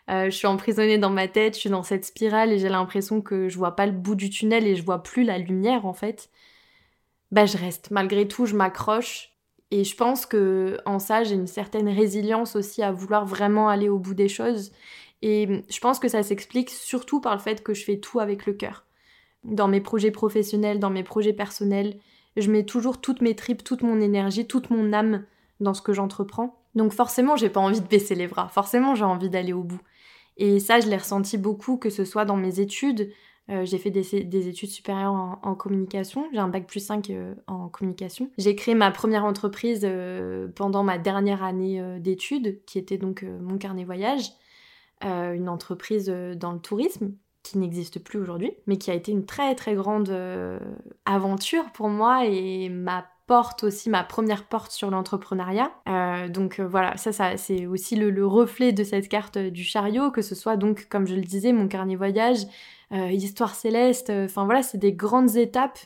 Euh, 0.08 0.26
je 0.26 0.30
suis 0.30 0.46
emprisonnée 0.46 0.98
dans 0.98 1.10
ma 1.10 1.26
tête, 1.26 1.54
je 1.54 1.60
suis 1.60 1.70
dans 1.70 1.82
cette 1.82 2.04
spirale 2.04 2.52
et 2.52 2.60
j'ai 2.60 2.68
l'impression 2.68 3.20
que 3.20 3.48
je 3.48 3.58
vois 3.58 3.74
pas 3.74 3.86
le 3.86 3.92
bout 3.92 4.14
du 4.14 4.30
tunnel 4.30 4.68
et 4.68 4.76
je 4.76 4.84
vois 4.84 5.02
plus 5.02 5.24
la 5.24 5.36
lumière 5.36 5.84
en 5.84 5.94
fait. 5.94 6.30
Bah 7.32 7.44
je 7.44 7.58
reste. 7.58 7.90
Malgré 7.90 8.28
tout, 8.28 8.46
je 8.46 8.54
m'accroche 8.54 9.32
et 9.72 9.82
je 9.82 9.96
pense 9.96 10.26
que 10.26 10.78
en 10.86 11.00
ça, 11.00 11.24
j'ai 11.24 11.34
une 11.34 11.48
certaine 11.48 11.88
résilience 11.88 12.54
aussi 12.54 12.84
à 12.84 12.92
vouloir 12.92 13.26
vraiment 13.26 13.68
aller 13.68 13.88
au 13.88 13.98
bout 13.98 14.14
des 14.14 14.28
choses. 14.28 14.70
Et 15.22 15.64
je 15.68 15.80
pense 15.80 15.98
que 15.98 16.06
ça 16.06 16.22
s'explique 16.22 16.70
surtout 16.70 17.20
par 17.20 17.34
le 17.34 17.40
fait 17.40 17.64
que 17.64 17.74
je 17.74 17.84
fais 17.84 17.98
tout 17.98 18.20
avec 18.20 18.46
le 18.46 18.52
cœur. 18.52 18.84
Dans 19.42 19.66
mes 19.66 19.80
projets 19.80 20.12
professionnels, 20.12 20.78
dans 20.78 20.90
mes 20.90 21.02
projets 21.02 21.32
personnels, 21.32 21.98
je 22.36 22.48
mets 22.48 22.64
toujours 22.64 23.00
toutes 23.00 23.22
mes 23.22 23.34
tripes, 23.34 23.64
toute 23.64 23.82
mon 23.82 24.00
énergie, 24.00 24.46
toute 24.46 24.70
mon 24.70 24.92
âme 24.92 25.24
dans 25.58 25.74
ce 25.74 25.82
que 25.82 25.92
j'entreprends. 25.92 26.62
Donc 26.76 26.92
forcément, 26.92 27.36
j'ai 27.36 27.48
pas 27.48 27.60
envie 27.60 27.80
de 27.80 27.86
baisser 27.86 28.14
les 28.14 28.28
bras. 28.28 28.48
Forcément, 28.48 28.94
j'ai 28.94 29.04
envie 29.04 29.30
d'aller 29.30 29.52
au 29.52 29.64
bout. 29.64 29.80
Et 30.36 30.60
ça, 30.60 30.78
je 30.78 30.88
l'ai 30.88 30.96
ressenti 30.96 31.38
beaucoup, 31.38 31.78
que 31.78 31.90
ce 31.90 32.04
soit 32.04 32.26
dans 32.26 32.36
mes 32.36 32.60
études. 32.60 33.10
Euh, 33.48 33.64
j'ai 33.64 33.78
fait 33.78 33.90
des, 33.90 34.48
études 34.48 34.68
supérieures 34.68 35.38
en, 35.42 35.54
communication. 35.54 36.28
J'ai 36.32 36.38
un 36.38 36.48
bac 36.48 36.66
plus 36.66 36.84
5 36.84 37.10
euh, 37.10 37.34
en 37.46 37.68
communication. 37.68 38.30
J'ai 38.36 38.54
créé 38.54 38.74
ma 38.74 38.90
première 38.90 39.24
entreprise 39.24 39.82
euh, 39.84 40.48
pendant 40.54 40.82
ma 40.82 40.98
dernière 40.98 41.42
année 41.42 41.82
d'études, 42.00 42.62
qui 42.66 42.78
était 42.78 42.98
donc 42.98 43.24
mon 43.40 43.56
carnet 43.56 43.84
voyage. 43.84 44.32
une 45.02 45.48
entreprise 45.48 46.08
dans 46.08 46.52
le 46.52 46.58
tourisme 46.58 47.12
qui 47.42 47.58
n'existe 47.58 48.02
plus 48.02 48.18
aujourd'hui, 48.18 48.52
mais 48.66 48.76
qui 48.76 48.90
a 48.90 48.94
été 48.94 49.12
une 49.12 49.24
très 49.24 49.54
très 49.54 49.74
grande 49.74 50.12
aventure 51.04 51.70
pour 51.72 51.88
moi 51.88 52.26
et 52.26 52.68
ma 52.68 53.06
porte 53.26 53.64
aussi 53.64 53.90
ma 53.90 54.04
première 54.04 54.44
porte 54.44 54.70
sur 54.72 54.90
l'entrepreneuriat. 54.90 55.70
Euh, 55.88 56.28
donc 56.28 56.60
euh, 56.60 56.66
voilà, 56.66 56.96
ça, 56.96 57.12
ça 57.12 57.36
c'est 57.36 57.66
aussi 57.66 57.96
le, 57.96 58.26
reflet 58.26 58.72
de 58.72 58.84
cette 58.84 59.08
carte 59.08 59.38
du 59.38 59.64
chariot, 59.64 60.10
que 60.10 60.22
ce 60.22 60.34
soit 60.34 60.56
donc, 60.56 60.86
comme 60.88 61.06
je 61.06 61.14
le 61.14 61.22
disais, 61.22 61.52
mon 61.52 61.68
carnet 61.68 61.96
voyage, 61.96 62.46
euh, 62.92 63.10
Histoire 63.10 63.54
céleste, 63.54 64.10
enfin 64.10 64.44
voilà, 64.44 64.62
c'est 64.62 64.78
des 64.78 64.92
grandes 64.92 65.36
étapes 65.36 65.78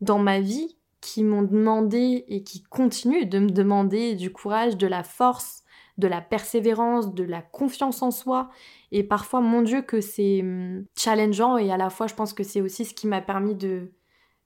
dans 0.00 0.18
ma 0.18 0.40
vie 0.40 0.76
qui 1.00 1.22
m'ont 1.24 1.42
demandé 1.42 2.24
et 2.28 2.42
qui 2.42 2.62
continuent 2.62 3.28
de 3.28 3.38
me 3.38 3.50
demander 3.50 4.14
du 4.14 4.32
courage, 4.32 4.76
de 4.76 4.86
la 4.86 5.04
force, 5.04 5.62
de 5.98 6.08
la 6.08 6.20
persévérance, 6.20 7.14
de 7.14 7.24
la 7.24 7.42
confiance 7.42 8.02
en 8.02 8.10
soi. 8.10 8.50
Et 8.90 9.04
parfois, 9.04 9.40
mon 9.40 9.62
Dieu, 9.62 9.82
que 9.82 10.00
c'est 10.00 10.40
hum, 10.42 10.84
challengeant 10.96 11.58
et 11.58 11.70
à 11.70 11.76
la 11.76 11.90
fois, 11.90 12.06
je 12.06 12.14
pense 12.14 12.32
que 12.32 12.42
c'est 12.42 12.60
aussi 12.60 12.84
ce 12.84 12.94
qui 12.94 13.06
m'a 13.06 13.20
permis 13.20 13.54
de, 13.54 13.92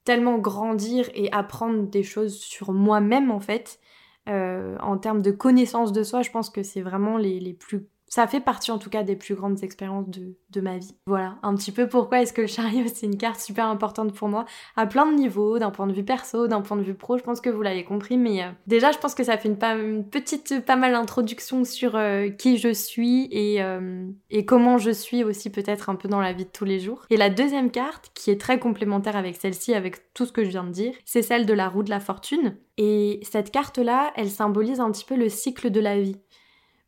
tellement 0.06 0.38
grandir 0.38 1.10
et 1.14 1.30
apprendre 1.32 1.82
des 1.82 2.02
choses 2.02 2.38
sur 2.38 2.72
moi-même 2.72 3.30
en 3.30 3.40
fait. 3.40 3.80
Euh, 4.28 4.78
en 4.80 4.96
termes 4.96 5.20
de 5.20 5.30
connaissance 5.30 5.92
de 5.92 6.02
soi, 6.02 6.22
je 6.22 6.30
pense 6.30 6.48
que 6.48 6.62
c'est 6.62 6.80
vraiment 6.80 7.18
les, 7.18 7.38
les 7.40 7.52
plus 7.52 7.88
ça 8.08 8.26
fait 8.26 8.40
partie 8.40 8.70
en 8.70 8.78
tout 8.78 8.90
cas 8.90 9.02
des 9.02 9.16
plus 9.16 9.34
grandes 9.34 9.62
expériences 9.62 10.08
de, 10.08 10.36
de 10.50 10.60
ma 10.60 10.78
vie. 10.78 10.94
Voilà, 11.06 11.36
un 11.42 11.54
petit 11.54 11.72
peu 11.72 11.88
pourquoi 11.88 12.22
est-ce 12.22 12.32
que 12.32 12.42
le 12.42 12.46
chariot 12.46 12.86
c'est 12.94 13.06
une 13.06 13.18
carte 13.18 13.40
super 13.40 13.66
importante 13.66 14.12
pour 14.12 14.28
moi 14.28 14.44
à 14.76 14.86
plein 14.86 15.10
de 15.10 15.16
niveaux, 15.16 15.58
d'un 15.58 15.70
point 15.70 15.86
de 15.86 15.92
vue 15.92 16.04
perso, 16.04 16.46
d'un 16.46 16.60
point 16.60 16.76
de 16.76 16.82
vue 16.82 16.94
pro, 16.94 17.18
je 17.18 17.22
pense 17.22 17.40
que 17.40 17.50
vous 17.50 17.62
l'avez 17.62 17.84
compris, 17.84 18.16
mais 18.16 18.42
euh, 18.42 18.48
déjà 18.66 18.92
je 18.92 18.98
pense 18.98 19.14
que 19.14 19.24
ça 19.24 19.36
fait 19.38 19.48
une, 19.48 20.04
petite, 20.04 20.64
pas 20.64 20.76
mal 20.76 20.92
d'introduction 20.92 21.64
sur 21.64 21.96
euh, 21.96 22.28
qui 22.28 22.58
je 22.58 22.72
suis 22.72 23.28
et, 23.30 23.62
euh, 23.62 24.06
et 24.30 24.44
comment 24.44 24.78
je 24.78 24.90
suis 24.90 25.24
aussi 25.24 25.50
peut-être 25.50 25.90
un 25.90 25.96
peu 25.96 26.08
dans 26.08 26.20
la 26.20 26.32
vie 26.32 26.44
de 26.44 26.50
tous 26.50 26.64
les 26.64 26.78
jours. 26.78 27.06
Et 27.10 27.16
la 27.16 27.30
deuxième 27.30 27.70
carte, 27.70 28.10
qui 28.14 28.30
est 28.30 28.40
très 28.40 28.58
complémentaire 28.58 29.16
avec 29.16 29.36
celle-ci, 29.36 29.74
avec 29.74 30.12
tout 30.14 30.26
ce 30.26 30.32
que 30.32 30.44
je 30.44 30.50
viens 30.50 30.64
de 30.64 30.70
dire, 30.70 30.94
c'est 31.04 31.22
celle 31.22 31.46
de 31.46 31.54
la 31.54 31.68
roue 31.68 31.82
de 31.82 31.90
la 31.90 32.00
fortune. 32.00 32.56
Et 32.78 33.20
cette 33.22 33.50
carte-là, 33.50 34.12
elle 34.16 34.30
symbolise 34.30 34.80
un 34.80 34.90
petit 34.90 35.04
peu 35.04 35.16
le 35.16 35.28
cycle 35.28 35.70
de 35.70 35.80
la 35.80 36.00
vie. 36.00 36.16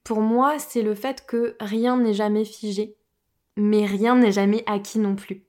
Pour 0.09 0.23
moi, 0.23 0.59
c'est 0.59 0.81
le 0.81 0.95
fait 0.95 1.27
que 1.27 1.55
rien 1.61 1.99
n'est 1.99 2.15
jamais 2.15 2.47
figé, 2.47 2.97
mais 3.59 3.85
rien 3.85 4.15
n'est 4.15 4.33
jamais 4.33 4.65
acquis 4.65 4.99
non 4.99 5.15
plus. 5.15 5.45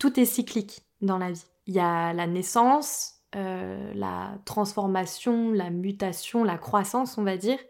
Tout 0.00 0.18
est 0.18 0.24
cyclique 0.24 0.82
dans 1.00 1.16
la 1.16 1.30
vie. 1.30 1.44
Il 1.68 1.74
y 1.74 1.78
a 1.78 2.12
la 2.12 2.26
naissance, 2.26 3.20
euh, 3.36 3.92
la 3.94 4.32
transformation, 4.46 5.52
la 5.52 5.70
mutation, 5.70 6.42
la 6.42 6.58
croissance, 6.58 7.18
on 7.18 7.22
va 7.22 7.36
dire, 7.36 7.60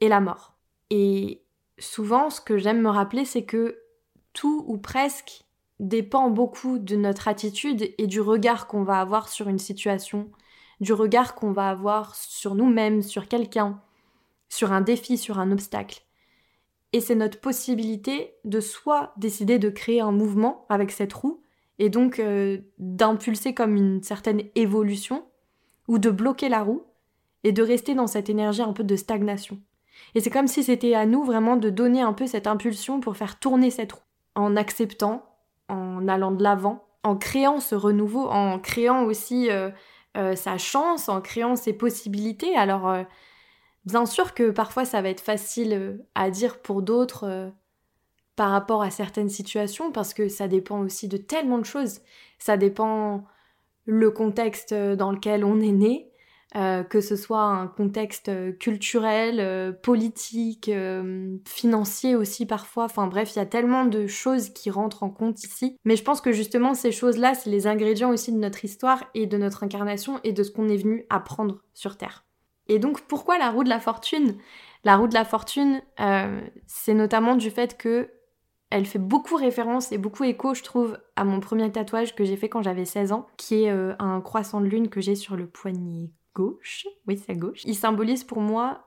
et 0.00 0.08
la 0.08 0.18
mort. 0.18 0.56
Et 0.90 1.40
souvent, 1.78 2.30
ce 2.30 2.40
que 2.40 2.58
j'aime 2.58 2.80
me 2.80 2.90
rappeler, 2.90 3.24
c'est 3.24 3.44
que 3.44 3.78
tout 4.32 4.64
ou 4.66 4.76
presque 4.76 5.44
dépend 5.78 6.30
beaucoup 6.30 6.80
de 6.80 6.96
notre 6.96 7.28
attitude 7.28 7.94
et 7.96 8.08
du 8.08 8.20
regard 8.20 8.66
qu'on 8.66 8.82
va 8.82 8.98
avoir 8.98 9.28
sur 9.28 9.46
une 9.48 9.60
situation, 9.60 10.32
du 10.80 10.92
regard 10.92 11.36
qu'on 11.36 11.52
va 11.52 11.70
avoir 11.70 12.16
sur 12.16 12.56
nous-mêmes, 12.56 13.02
sur 13.02 13.28
quelqu'un, 13.28 13.80
sur 14.50 14.72
un 14.72 14.82
défi, 14.82 15.16
sur 15.16 15.38
un 15.38 15.50
obstacle. 15.52 16.02
Et 16.92 17.00
c'est 17.00 17.14
notre 17.14 17.40
possibilité 17.40 18.34
de 18.44 18.60
soit 18.60 19.14
décider 19.16 19.58
de 19.58 19.70
créer 19.70 20.00
un 20.00 20.12
mouvement 20.12 20.66
avec 20.68 20.90
cette 20.90 21.12
roue, 21.12 21.42
et 21.78 21.88
donc 21.88 22.18
euh, 22.18 22.58
d'impulser 22.78 23.54
comme 23.54 23.76
une 23.76 24.02
certaine 24.02 24.42
évolution, 24.56 25.24
ou 25.88 25.98
de 25.98 26.10
bloquer 26.10 26.48
la 26.48 26.62
roue, 26.62 26.82
et 27.44 27.52
de 27.52 27.62
rester 27.62 27.94
dans 27.94 28.08
cette 28.08 28.28
énergie 28.28 28.60
un 28.60 28.74
peu 28.74 28.84
de 28.84 28.96
stagnation. 28.96 29.58
Et 30.14 30.20
c'est 30.20 30.30
comme 30.30 30.48
si 30.48 30.62
c'était 30.62 30.94
à 30.94 31.06
nous 31.06 31.24
vraiment 31.24 31.56
de 31.56 31.70
donner 31.70 32.02
un 32.02 32.12
peu 32.12 32.26
cette 32.26 32.46
impulsion 32.46 33.00
pour 33.00 33.16
faire 33.16 33.38
tourner 33.38 33.70
cette 33.70 33.92
roue, 33.92 34.02
en 34.34 34.56
acceptant, 34.56 35.24
en 35.68 36.08
allant 36.08 36.32
de 36.32 36.42
l'avant, 36.42 36.84
en 37.04 37.16
créant 37.16 37.60
ce 37.60 37.76
renouveau, 37.76 38.28
en 38.28 38.58
créant 38.58 39.04
aussi 39.04 39.48
euh, 39.50 39.70
euh, 40.16 40.34
sa 40.34 40.58
chance, 40.58 41.08
en 41.08 41.20
créant 41.20 41.54
ses 41.54 41.72
possibilités. 41.72 42.56
Alors 42.56 42.92
Bien 43.84 44.04
sûr 44.04 44.34
que 44.34 44.50
parfois 44.50 44.84
ça 44.84 45.00
va 45.00 45.08
être 45.08 45.22
facile 45.22 45.72
euh, 45.72 45.96
à 46.14 46.30
dire 46.30 46.60
pour 46.60 46.82
d'autres 46.82 47.24
euh, 47.24 47.48
par 48.36 48.50
rapport 48.50 48.82
à 48.82 48.90
certaines 48.90 49.30
situations 49.30 49.90
parce 49.90 50.12
que 50.14 50.28
ça 50.28 50.48
dépend 50.48 50.80
aussi 50.80 51.08
de 51.08 51.16
tellement 51.16 51.58
de 51.58 51.64
choses. 51.64 52.00
Ça 52.38 52.56
dépend 52.56 53.24
le 53.86 54.10
contexte 54.10 54.72
euh, 54.72 54.96
dans 54.96 55.12
lequel 55.12 55.44
on 55.44 55.60
est 55.60 55.72
né, 55.72 56.06
que 56.90 57.00
ce 57.00 57.14
soit 57.14 57.42
un 57.42 57.68
contexte 57.68 58.28
culturel, 58.58 59.78
politique, 59.82 60.68
financier 61.46 62.16
aussi 62.16 62.44
parfois. 62.44 62.86
Enfin 62.86 63.06
bref, 63.06 63.36
il 63.36 63.38
y 63.38 63.42
a 63.42 63.46
tellement 63.46 63.84
de 63.84 64.08
choses 64.08 64.48
qui 64.50 64.68
rentrent 64.68 65.04
en 65.04 65.10
compte 65.10 65.44
ici. 65.44 65.76
Mais 65.84 65.94
je 65.94 66.02
pense 66.02 66.20
que 66.20 66.32
justement 66.32 66.74
ces 66.74 66.90
choses-là, 66.90 67.34
c'est 67.34 67.50
les 67.50 67.68
ingrédients 67.68 68.10
aussi 68.10 68.32
de 68.32 68.38
notre 68.38 68.64
histoire 68.64 69.04
et 69.14 69.26
de 69.26 69.36
notre 69.38 69.62
incarnation 69.62 70.18
et 70.24 70.32
de 70.32 70.42
ce 70.42 70.50
qu'on 70.50 70.68
est 70.68 70.76
venu 70.76 71.06
apprendre 71.08 71.62
sur 71.72 71.96
Terre. 71.96 72.24
Et 72.70 72.78
donc 72.78 73.00
pourquoi 73.02 73.36
la 73.36 73.50
roue 73.50 73.64
de 73.64 73.68
la 73.68 73.80
fortune? 73.80 74.36
La 74.84 74.96
roue 74.96 75.08
de 75.08 75.14
la 75.14 75.24
fortune, 75.24 75.82
euh, 75.98 76.40
c'est 76.66 76.94
notamment 76.94 77.34
du 77.34 77.50
fait 77.50 77.76
que 77.76 78.10
elle 78.70 78.86
fait 78.86 79.00
beaucoup 79.00 79.34
référence 79.34 79.90
et 79.90 79.98
beaucoup 79.98 80.22
écho, 80.22 80.54
je 80.54 80.62
trouve, 80.62 80.96
à 81.16 81.24
mon 81.24 81.40
premier 81.40 81.70
tatouage 81.72 82.14
que 82.14 82.24
j'ai 82.24 82.36
fait 82.36 82.48
quand 82.48 82.62
j'avais 82.62 82.84
16 82.84 83.10
ans, 83.10 83.26
qui 83.36 83.64
est 83.64 83.70
euh, 83.72 83.94
un 83.98 84.20
croissant 84.20 84.60
de 84.60 84.66
lune 84.66 84.88
que 84.88 85.00
j'ai 85.00 85.16
sur 85.16 85.34
le 85.34 85.48
poignet 85.48 86.12
gauche. 86.36 86.86
Oui, 87.08 87.18
c'est 87.18 87.32
à 87.32 87.34
gauche. 87.34 87.62
Il 87.64 87.74
symbolise 87.74 88.22
pour 88.22 88.40
moi 88.40 88.86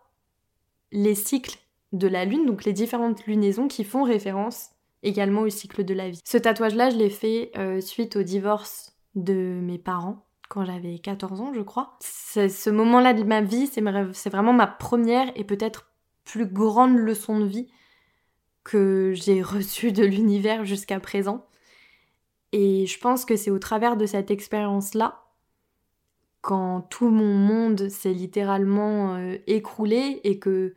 les 0.94 1.16
cycles 1.16 1.58
de 1.92 2.08
la 2.08 2.24
lune, 2.24 2.46
donc 2.46 2.64
les 2.64 2.72
différentes 2.72 3.26
lunaisons 3.26 3.68
qui 3.68 3.84
font 3.84 4.04
référence 4.04 4.70
également 5.04 5.42
au 5.42 5.50
cycle 5.50 5.84
de 5.84 5.94
la 5.94 6.10
vie. 6.10 6.22
Ce 6.24 6.38
tatouage-là, 6.38 6.90
je 6.90 6.96
l'ai 6.96 7.10
fait 7.10 7.52
euh, 7.58 7.82
suite 7.82 8.16
au 8.16 8.24
divorce 8.24 8.96
de 9.16 9.60
mes 9.62 9.78
parents 9.78 10.26
quand 10.54 10.66
j'avais 10.66 11.00
14 11.00 11.42
ans, 11.42 11.52
je 11.52 11.62
crois. 11.62 11.98
Ce 12.00 12.70
moment-là 12.70 13.16
de 13.16 13.24
ma 13.24 13.42
vie, 13.42 13.66
c'est 13.66 14.30
vraiment 14.30 14.54
ma 14.54 14.68
première 14.68 15.32
et 15.36 15.44
peut-être 15.44 15.90
plus 16.26 16.46
grande 16.46 16.96
leçon 16.96 17.40
de 17.40 17.46
vie 17.46 17.68
que 18.64 19.14
j'ai 19.16 19.42
reçue 19.42 19.92
de 19.92 20.06
l'univers 20.06 20.64
jusqu'à 20.64 21.00
présent. 21.00 21.48
Et 22.52 22.86
je 22.86 23.00
pense 23.00 23.26
que 23.26 23.36
c'est 23.36 23.50
au 23.50 23.58
travers 23.58 23.98
de 23.98 24.06
cette 24.06 24.30
expérience-là, 24.30 25.24
quand 26.42 26.82
tout 26.82 27.10
mon 27.10 27.34
monde 27.34 27.90
s'est 27.90 28.14
littéralement 28.14 29.16
euh, 29.16 29.38
écroulé 29.48 30.22
et 30.24 30.38
que 30.38 30.76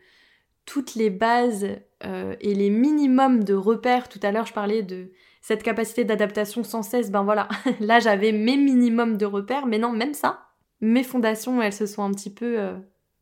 toutes 0.65 0.95
les 0.95 1.11
bases 1.11 1.67
euh, 2.03 2.35
et 2.41 2.55
les 2.55 2.71
minimums 2.71 3.45
de 3.45 3.53
repères, 3.53 4.09
tout 4.09 4.21
à 4.23 4.33
l'heure 4.33 4.47
je 4.47 4.55
parlais 4.55 4.83
de 4.83 5.13
cette 5.47 5.63
capacité 5.63 6.03
d'adaptation 6.03 6.65
sans 6.65 6.83
cesse, 6.83 7.13
ben 7.13 7.23
voilà, 7.23 7.47
là 7.81 8.01
j'avais 8.01 8.33
mes 8.33 8.57
minimums 8.57 9.17
de 9.17 9.27
repères, 9.27 9.67
mais 9.67 9.79
non, 9.79 9.93
même 9.93 10.13
ça, 10.13 10.49
mes 10.81 11.05
fondations, 11.05 11.63
elles 11.63 11.73
se 11.73 11.87
sont 11.87 12.03
un 12.03 12.11
petit 12.11 12.35
peu 12.35 12.59
euh, 12.59 12.77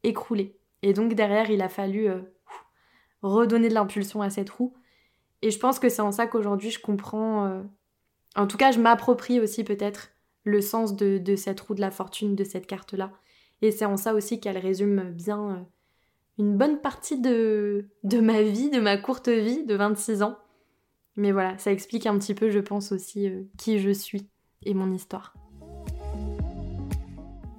écroulées. 0.04 0.56
Et 0.80 0.94
donc 0.94 1.12
derrière, 1.12 1.50
il 1.50 1.60
a 1.60 1.68
fallu 1.68 2.08
euh, 2.08 2.22
redonner 3.20 3.68
de 3.68 3.74
l'impulsion 3.74 4.22
à 4.22 4.30
cette 4.30 4.48
roue. 4.48 4.72
Et 5.42 5.50
je 5.50 5.58
pense 5.58 5.78
que 5.78 5.90
c'est 5.90 6.00
en 6.00 6.12
ça 6.12 6.26
qu'aujourd'hui 6.26 6.70
je 6.70 6.80
comprends, 6.80 7.44
euh, 7.44 7.60
en 8.36 8.46
tout 8.46 8.56
cas 8.56 8.72
je 8.72 8.80
m'approprie 8.80 9.38
aussi 9.38 9.62
peut-être 9.62 10.12
le 10.44 10.62
sens 10.62 10.96
de, 10.96 11.36
cette 11.36 11.60
roue 11.60 11.74
de 11.74 11.82
la 11.82 11.90
fortune, 11.90 12.34
de 12.34 12.44
cette 12.44 12.66
carte-là. 12.66 13.10
Et 13.60 13.70
c'est 13.70 13.84
en 13.84 13.98
ça 13.98 14.14
aussi 14.14 14.40
qu'elle 14.40 14.56
résume 14.56 15.10
bien 15.10 15.66
une 16.38 16.56
bonne 16.56 16.80
partie 16.80 17.20
de 17.20 17.84
ma 18.02 18.40
vie, 18.40 18.70
de 18.70 18.80
ma 18.80 18.96
courte 18.96 19.28
vie 19.28 19.64
de 19.64 19.74
26 19.74 20.22
ans. 20.22 20.38
Mais 21.16 21.32
voilà, 21.32 21.56
ça 21.58 21.72
explique 21.72 22.06
un 22.06 22.18
petit 22.18 22.34
peu, 22.34 22.50
je 22.50 22.58
pense 22.58 22.92
aussi, 22.92 23.28
euh, 23.28 23.42
qui 23.58 23.78
je 23.78 23.90
suis 23.90 24.28
et 24.64 24.74
mon 24.74 24.92
histoire. 24.92 25.34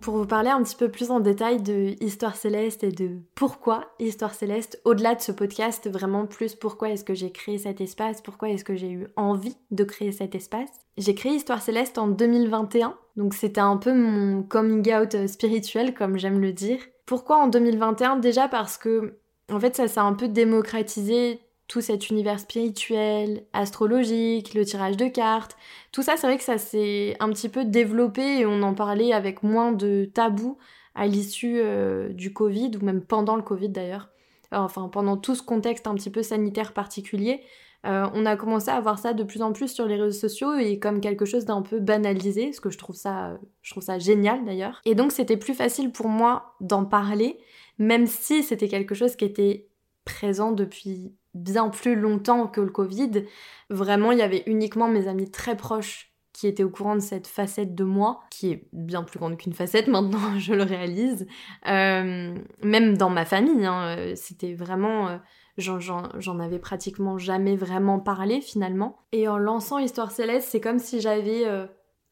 Pour 0.06 0.18
vous 0.18 0.28
parler 0.28 0.52
un 0.52 0.62
petit 0.62 0.76
peu 0.76 0.90
plus 0.90 1.10
en 1.10 1.20
détail 1.20 1.64
de 1.64 1.96
Histoire 2.00 2.36
Céleste 2.36 2.84
et 2.84 2.92
de 2.92 3.22
pourquoi 3.34 3.86
Histoire 3.98 4.36
Céleste, 4.36 4.80
au-delà 4.86 5.16
de 5.16 5.22
ce 5.22 5.32
podcast, 5.32 5.90
vraiment 5.90 6.28
plus 6.28 6.54
pourquoi 6.54 6.92
est-ce 6.92 7.04
que 7.04 7.16
j'ai 7.16 7.32
créé 7.32 7.58
cet 7.58 7.82
espace, 7.82 8.22
pourquoi 8.22 8.50
est-ce 8.50 8.64
que 8.64 8.76
j'ai 8.76 8.92
eu 8.92 9.08
envie 9.16 9.58
de 9.72 9.84
créer 9.84 10.12
cet 10.12 10.36
espace. 10.36 10.70
J'ai 11.00 11.16
créé 11.16 11.32
Histoire 11.34 11.60
Céleste 11.60 11.98
en 11.98 12.08
2021, 12.08 12.96
donc 13.16 13.34
c'était 13.34 13.62
un 13.62 13.78
peu 13.78 13.96
mon 13.96 14.44
coming 14.44 14.94
out 14.94 15.26
spirituel, 15.26 15.96
comme 15.96 16.20
j'aime 16.20 16.40
le 16.40 16.54
dire. 16.54 16.78
Pourquoi 17.08 17.38
en 17.38 17.48
2021 17.48 18.18
Déjà 18.18 18.48
parce 18.48 18.78
que, 18.78 19.18
en 19.52 19.60
fait, 19.60 19.76
ça 19.76 19.88
s'est 19.88 20.00
un 20.00 20.14
peu 20.14 20.28
démocratisé 20.28 21.40
tout 21.68 21.82
cet 21.82 22.10
univers 22.10 22.40
spirituel, 22.40 23.44
astrologique, 23.54 24.54
le 24.54 24.66
tirage 24.66 24.98
de 24.98 25.08
cartes, 25.08 25.58
tout 25.92 26.02
ça, 26.02 26.16
c'est 26.18 26.28
vrai 26.28 26.38
que 26.38 26.44
ça 26.44 26.58
s'est 26.58 27.16
un 27.20 27.30
petit 27.30 27.50
peu 27.50 27.66
développé 27.66 28.40
et 28.40 28.46
on 28.46 28.62
en 28.62 28.74
parlait 28.74 29.14
avec 29.14 29.44
moins 29.44 29.72
de 29.72 30.06
tabous 30.14 30.58
à 30.94 31.08
l'issue 31.08 31.60
euh, 31.60 32.10
du 32.10 32.34
Covid, 32.34 32.72
ou 32.80 32.86
même 32.86 33.02
pendant 33.02 33.36
le 33.36 33.42
Covid 33.42 33.70
d'ailleurs. 33.70 34.10
Enfin, 34.52 34.88
pendant 34.90 35.18
tout 35.18 35.36
ce 35.36 35.44
contexte 35.44 35.88
un 35.88 35.96
petit 35.96 36.10
peu 36.10 36.24
sanitaire 36.24 36.74
particulier, 36.74 37.42
euh, 37.86 38.08
on 38.14 38.26
a 38.26 38.36
commencé 38.36 38.70
à 38.70 38.80
voir 38.80 38.98
ça 38.98 39.14
de 39.14 39.24
plus 39.24 39.42
en 39.42 39.52
plus 39.52 39.68
sur 39.68 39.86
les 39.86 39.96
réseaux 39.96 40.18
sociaux 40.18 40.56
et 40.56 40.80
comme 40.80 41.02
quelque 41.02 41.26
chose 41.26 41.46
d'un 41.46 41.62
peu 41.62 41.80
banalisé, 41.80 42.52
ce 42.52 42.60
que 42.60 42.72
je 42.72 42.78
trouve 42.78 42.96
ça, 42.96 43.38
je 43.62 43.72
trouve 43.72 43.84
ça 43.84 44.00
génial 44.00 44.44
d'ailleurs. 44.44 44.82
Et 44.86 44.96
donc 44.96 45.12
c'était 45.12 45.38
plus 45.38 45.54
facile 45.54 45.92
pour 45.92 46.08
moi 46.08 46.56
d'en 46.62 46.86
parler, 46.86 47.38
même 47.78 48.08
si 48.08 48.42
c'était 48.44 48.70
quelque 48.70 48.96
chose 48.96 49.16
qui 49.16 49.26
était 49.26 49.68
présent 50.04 50.52
depuis 50.52 51.14
bien 51.36 51.70
plus 51.70 51.96
longtemps 51.96 52.48
que 52.48 52.62
le 52.62 52.72
Covid. 52.72 53.26
Vraiment, 53.70 54.12
il 54.12 54.18
y 54.18 54.24
avait 54.24 54.44
uniquement 54.48 54.88
mes 54.88 55.08
amis 55.08 55.30
très 55.30 55.56
proches 55.56 56.12
qui 56.34 56.48
étaient 56.48 56.64
au 56.64 56.70
courant 56.70 56.96
de 56.96 57.02
cette 57.02 57.28
facette 57.28 57.76
de 57.76 57.86
moi, 57.86 58.20
qui 58.30 58.52
est 58.52 58.68
bien 58.74 59.04
plus 59.04 59.20
grande 59.20 59.38
qu'une 59.38 59.54
facette 59.54 59.88
maintenant, 59.90 60.38
je 60.38 60.54
le 60.54 60.64
réalise. 60.64 61.28
Euh, 61.68 62.36
même 62.62 62.98
dans 62.98 63.10
ma 63.10 63.26
famille, 63.26 63.66
hein, 63.66 63.96
euh, 63.98 64.14
c'était 64.16 64.54
vraiment... 64.54 65.08
Euh, 65.08 65.18
j'en 65.58 66.40
avais 66.40 66.60
pratiquement 66.60 67.18
jamais 67.18 67.56
vraiment 67.56 68.00
parlé 68.00 68.42
finalement. 68.42 68.98
Et 69.14 69.30
en 69.30 69.38
lançant 69.38 69.78
Histoire 69.78 70.12
Céleste, 70.12 70.50
c'est 70.52 70.60
comme 70.60 70.80
si 70.80 71.00
j'avais 71.00 71.46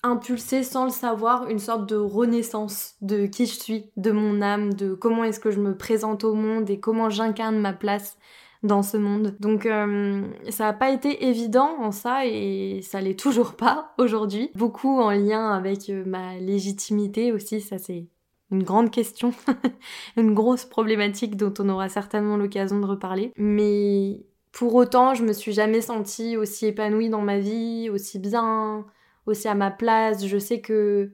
impulsé 0.01 0.63
sans 0.63 0.85
le 0.85 0.91
savoir 0.91 1.49
une 1.49 1.59
sorte 1.59 1.89
de 1.89 1.97
renaissance 1.97 2.95
de 3.01 3.25
qui 3.25 3.45
je 3.45 3.59
suis, 3.59 3.91
de 3.97 4.11
mon 4.11 4.41
âme, 4.41 4.73
de 4.73 4.93
comment 4.93 5.25
est-ce 5.25 5.41
que 5.41 5.51
je 5.51 5.59
me 5.59 5.75
présente 5.75 6.23
au 6.23 6.33
monde 6.33 6.69
et 6.69 6.79
comment 6.79 7.09
j'incarne 7.09 7.59
ma 7.59 7.73
place 7.73 8.17
dans 8.63 8.81
ce 8.81 8.97
monde. 8.97 9.35
Donc 9.39 9.65
euh, 9.65 10.23
ça 10.49 10.65
n'a 10.65 10.73
pas 10.73 10.91
été 10.91 11.27
évident 11.27 11.75
en 11.79 11.91
ça 11.91 12.25
et 12.25 12.79
ça 12.81 13.01
l'est 13.01 13.19
toujours 13.19 13.53
pas 13.57 13.93
aujourd'hui. 13.97 14.49
Beaucoup 14.55 14.99
en 14.99 15.11
lien 15.11 15.51
avec 15.51 15.89
euh, 15.89 16.03
ma 16.05 16.37
légitimité 16.37 17.31
aussi, 17.31 17.61
ça 17.61 17.77
c'est 17.77 18.07
une 18.51 18.63
grande 18.63 18.91
question, 18.91 19.33
une 20.17 20.33
grosse 20.33 20.65
problématique 20.65 21.35
dont 21.35 21.53
on 21.59 21.69
aura 21.69 21.89
certainement 21.89 22.37
l'occasion 22.37 22.79
de 22.79 22.85
reparler. 22.85 23.33
Mais 23.35 24.21
pour 24.51 24.75
autant, 24.75 25.15
je 25.15 25.23
me 25.23 25.33
suis 25.33 25.53
jamais 25.53 25.81
sentie 25.81 26.37
aussi 26.37 26.67
épanouie 26.67 27.09
dans 27.09 27.21
ma 27.21 27.39
vie, 27.39 27.89
aussi 27.89 28.19
bien, 28.19 28.85
aussi 29.25 29.47
à 29.47 29.55
ma 29.55 29.71
place. 29.71 30.25
Je 30.27 30.37
sais 30.37 30.61
que 30.61 31.11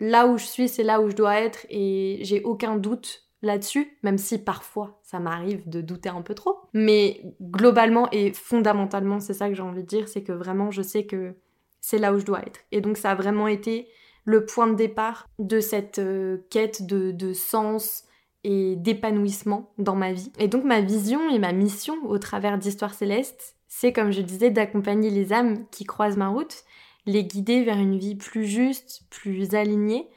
là 0.00 0.26
où 0.26 0.36
je 0.36 0.44
suis, 0.44 0.68
c'est 0.68 0.82
là 0.82 1.00
où 1.00 1.08
je 1.08 1.14
dois 1.14 1.40
être 1.40 1.64
et 1.70 2.18
j'ai 2.22 2.42
aucun 2.42 2.76
doute 2.76 3.27
là-dessus, 3.42 3.96
même 4.02 4.18
si 4.18 4.38
parfois 4.38 5.00
ça 5.02 5.20
m'arrive 5.20 5.68
de 5.68 5.80
douter 5.80 6.08
un 6.08 6.22
peu 6.22 6.34
trop. 6.34 6.56
Mais 6.72 7.22
globalement 7.40 8.08
et 8.10 8.32
fondamentalement, 8.32 9.20
c'est 9.20 9.34
ça 9.34 9.48
que 9.48 9.54
j'ai 9.54 9.62
envie 9.62 9.82
de 9.82 9.88
dire, 9.88 10.08
c'est 10.08 10.22
que 10.22 10.32
vraiment 10.32 10.70
je 10.70 10.82
sais 10.82 11.04
que 11.04 11.34
c'est 11.80 11.98
là 11.98 12.12
où 12.12 12.18
je 12.18 12.24
dois 12.24 12.40
être. 12.40 12.60
Et 12.72 12.80
donc 12.80 12.96
ça 12.96 13.12
a 13.12 13.14
vraiment 13.14 13.48
été 13.48 13.88
le 14.24 14.44
point 14.44 14.66
de 14.66 14.74
départ 14.74 15.28
de 15.38 15.60
cette 15.60 15.98
euh, 15.98 16.38
quête 16.50 16.86
de, 16.86 17.12
de 17.12 17.32
sens 17.32 18.04
et 18.44 18.76
d'épanouissement 18.76 19.72
dans 19.78 19.96
ma 19.96 20.12
vie. 20.12 20.32
Et 20.38 20.48
donc 20.48 20.64
ma 20.64 20.80
vision 20.80 21.30
et 21.30 21.38
ma 21.38 21.52
mission 21.52 21.96
au 22.04 22.18
travers 22.18 22.58
d'Histoire 22.58 22.94
Céleste, 22.94 23.56
c'est 23.68 23.92
comme 23.92 24.10
je 24.10 24.22
disais 24.22 24.50
d'accompagner 24.50 25.10
les 25.10 25.32
âmes 25.32 25.66
qui 25.70 25.84
croisent 25.84 26.16
ma 26.16 26.28
route, 26.28 26.64
les 27.06 27.24
guider 27.24 27.64
vers 27.64 27.78
une 27.78 27.98
vie 27.98 28.16
plus 28.16 28.44
juste, 28.44 29.02
plus 29.10 29.54
alignée, 29.54 30.08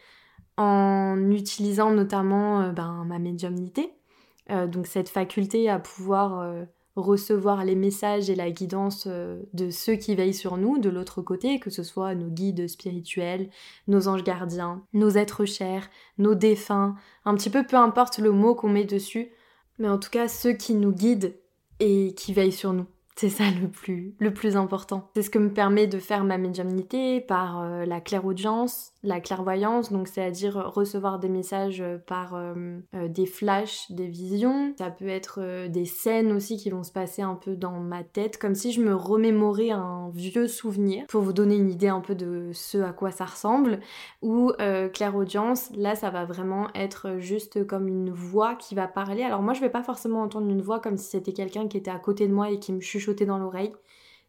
en 0.61 1.31
utilisant 1.31 1.91
notamment 1.91 2.61
euh, 2.61 2.71
ben, 2.71 3.03
ma 3.07 3.17
médiumnité, 3.17 3.93
euh, 4.51 4.67
donc 4.67 4.85
cette 4.85 5.09
faculté 5.09 5.69
à 5.69 5.79
pouvoir 5.79 6.39
euh, 6.39 6.65
recevoir 6.95 7.65
les 7.65 7.75
messages 7.75 8.29
et 8.29 8.35
la 8.35 8.51
guidance 8.51 9.07
de 9.07 9.69
ceux 9.71 9.95
qui 9.95 10.13
veillent 10.13 10.33
sur 10.33 10.57
nous 10.57 10.77
de 10.77 10.89
l'autre 10.89 11.21
côté, 11.21 11.59
que 11.59 11.69
ce 11.69 11.83
soit 11.83 12.13
nos 12.15 12.27
guides 12.27 12.67
spirituels, 12.67 13.49
nos 13.87 14.07
anges 14.07 14.23
gardiens, 14.23 14.83
nos 14.93 15.09
êtres 15.09 15.45
chers, 15.45 15.89
nos 16.17 16.35
défunts, 16.35 16.95
un 17.25 17.33
petit 17.35 17.49
peu 17.49 17.63
peu 17.63 17.77
importe 17.77 18.19
le 18.19 18.31
mot 18.31 18.55
qu'on 18.55 18.69
met 18.69 18.83
dessus, 18.83 19.31
mais 19.79 19.89
en 19.89 19.97
tout 19.97 20.09
cas 20.09 20.27
ceux 20.27 20.53
qui 20.53 20.75
nous 20.75 20.91
guident 20.91 21.33
et 21.79 22.13
qui 22.13 22.33
veillent 22.33 22.51
sur 22.51 22.73
nous. 22.73 22.85
C'est 23.15 23.29
ça 23.29 23.45
le 23.61 23.67
plus, 23.69 24.13
le 24.19 24.33
plus 24.33 24.57
important. 24.57 25.09
C'est 25.15 25.23
ce 25.23 25.29
que 25.29 25.39
me 25.39 25.51
permet 25.53 25.87
de 25.87 25.97
faire 25.97 26.23
ma 26.23 26.37
médiumnité 26.37 27.21
par 27.21 27.65
la 27.85 28.01
clairaudience, 28.01 28.90
la 29.03 29.19
clairvoyance, 29.19 29.91
donc 29.91 30.07
c'est-à-dire 30.07 30.55
recevoir 30.73 31.19
des 31.19 31.29
messages 31.29 31.81
euh, 31.81 31.97
par 31.97 32.35
euh, 32.35 32.79
des 33.07 33.25
flashs, 33.25 33.91
des 33.91 34.07
visions. 34.07 34.73
Ça 34.77 34.91
peut 34.91 35.07
être 35.07 35.67
des 35.67 35.85
scènes 35.85 36.31
aussi 36.31 36.57
qui 36.57 36.69
vont 36.69 36.83
se 36.83 36.91
passer 36.91 37.21
un 37.21 37.35
peu 37.35 37.55
dans 37.55 37.79
ma 37.79 38.03
tête, 38.03 38.37
comme 38.37 38.55
si 38.55 38.71
je 38.71 38.81
me 38.81 38.95
remémorais 38.95 39.71
un 39.71 40.09
vieux 40.13 40.47
souvenir 40.47 41.05
pour 41.07 41.21
vous 41.21 41.33
donner 41.33 41.55
une 41.55 41.69
idée 41.69 41.87
un 41.87 42.01
peu 42.01 42.15
de 42.15 42.51
ce 42.53 42.77
à 42.79 42.93
quoi 42.93 43.11
ça 43.11 43.25
ressemble. 43.25 43.79
Ou 44.21 44.51
clairaudience, 44.93 45.71
là 45.75 45.95
ça 45.95 46.09
va 46.09 46.25
vraiment 46.25 46.67
être 46.75 47.17
juste 47.17 47.65
comme 47.65 47.87
une 47.87 48.11
voix 48.11 48.55
qui 48.55 48.75
va 48.75 48.87
parler. 48.87 49.23
Alors 49.23 49.41
moi 49.41 49.53
je 49.53 49.61
vais 49.61 49.69
pas 49.69 49.83
forcément 49.83 50.21
entendre 50.21 50.49
une 50.49 50.61
voix 50.61 50.79
comme 50.79 50.97
si 50.97 51.09
c'était 51.09 51.33
quelqu'un 51.33 51.67
qui 51.67 51.77
était 51.77 51.91
à 51.91 51.99
côté 51.99 52.27
de 52.27 52.33
moi 52.33 52.51
et 52.51 52.59
qui 52.59 52.73
me 52.73 52.81
chuchotait 52.81 53.25
dans 53.25 53.37
l'oreille. 53.37 53.71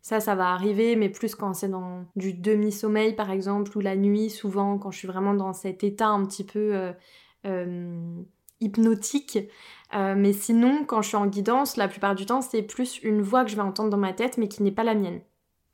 Ça, 0.03 0.19
ça 0.19 0.35
va 0.35 0.51
arriver, 0.51 0.97
mais 0.97 1.09
plus 1.09 1.37
quand 1.37 1.55
c'est 1.55 1.69
dans 1.69 2.05
du 2.17 2.35
demi-sommeil, 2.35 3.15
par 3.15 3.31
exemple, 3.31 3.77
ou 3.79 3.81
la 3.81 3.95
nuit, 3.95 4.31
souvent, 4.31 4.77
quand 4.77 4.91
je 4.91 4.99
suis 4.99 5.07
vraiment 5.07 5.33
dans 5.33 5.53
cet 5.53 5.85
état 5.85 6.09
un 6.09 6.27
petit 6.27 6.43
peu 6.43 6.75
euh, 6.75 6.93
euh, 7.47 8.21
hypnotique. 8.61 9.39
Euh, 9.95 10.15
mais 10.17 10.33
sinon, 10.33 10.85
quand 10.85 11.03
je 11.03 11.09
suis 11.09 11.17
en 11.17 11.29
guidance, 11.29 11.77
la 11.77 11.87
plupart 11.87 12.17
du 12.17 12.27
temps, 12.27 12.41
c'est 12.41 12.63
plus 12.63 12.99
une 13.05 13.23
voix 13.23 13.45
que 13.45 13.51
je 13.53 13.57
vais 13.57 13.63
entendre 13.63 13.91
dans 13.91 13.97
ma 13.97 14.13
tête, 14.13 14.39
mais 14.39 14.49
qui 14.49 14.65
n'est 14.65 14.73
pas 14.73 14.83
la 14.83 14.95
mienne. 14.95 15.21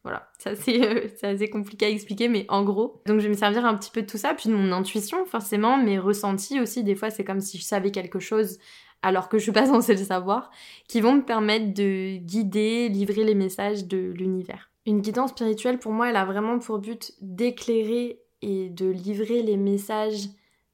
Voilà, 0.03 0.29
ça 0.38 0.55
c'est 0.55 1.25
assez 1.25 1.49
compliqué 1.49 1.87
à 1.87 1.88
expliquer, 1.88 2.29
mais 2.29 2.45
en 2.51 2.64
gros. 2.64 3.01
Donc 3.07 3.21
je 3.21 3.25
vais 3.25 3.31
me 3.31 3.35
servir 3.35 3.64
un 3.64 3.77
petit 3.77 3.91
peu 3.91 4.03
de 4.03 4.07
tout 4.07 4.19
ça, 4.19 4.35
puis 4.35 4.51
de 4.51 4.55
mon 4.55 4.73
intuition 4.73 5.25
forcément, 5.25 5.79
mes 5.79 5.99
ressentis 5.99 6.61
aussi. 6.61 6.85
Des 6.85 6.95
fois, 6.95 7.09
c'est 7.09 7.25
comme 7.25 7.41
si 7.41 7.57
je 7.57 7.64
savais 7.64 7.91
quelque 7.91 8.19
chose 8.19 8.59
alors 9.02 9.28
que 9.28 9.38
je 9.38 9.44
suis 9.44 9.52
pas 9.52 9.66
censée 9.66 9.94
le 9.94 10.04
savoir, 10.04 10.50
qui 10.88 11.00
vont 11.00 11.14
me 11.14 11.22
permettre 11.22 11.74
de 11.74 12.16
guider, 12.18 12.88
livrer 12.88 13.24
les 13.24 13.34
messages 13.34 13.87
de 13.87 13.98
l'univers. 13.98 14.70
Une 14.87 15.00
guidance 15.00 15.30
spirituelle, 15.30 15.78
pour 15.78 15.92
moi, 15.92 16.08
elle 16.08 16.16
a 16.16 16.24
vraiment 16.24 16.58
pour 16.58 16.78
but 16.78 17.12
d'éclairer 17.20 18.20
et 18.40 18.70
de 18.70 18.87
livrer 18.87 19.42
les 19.42 19.56
messages 19.56 20.28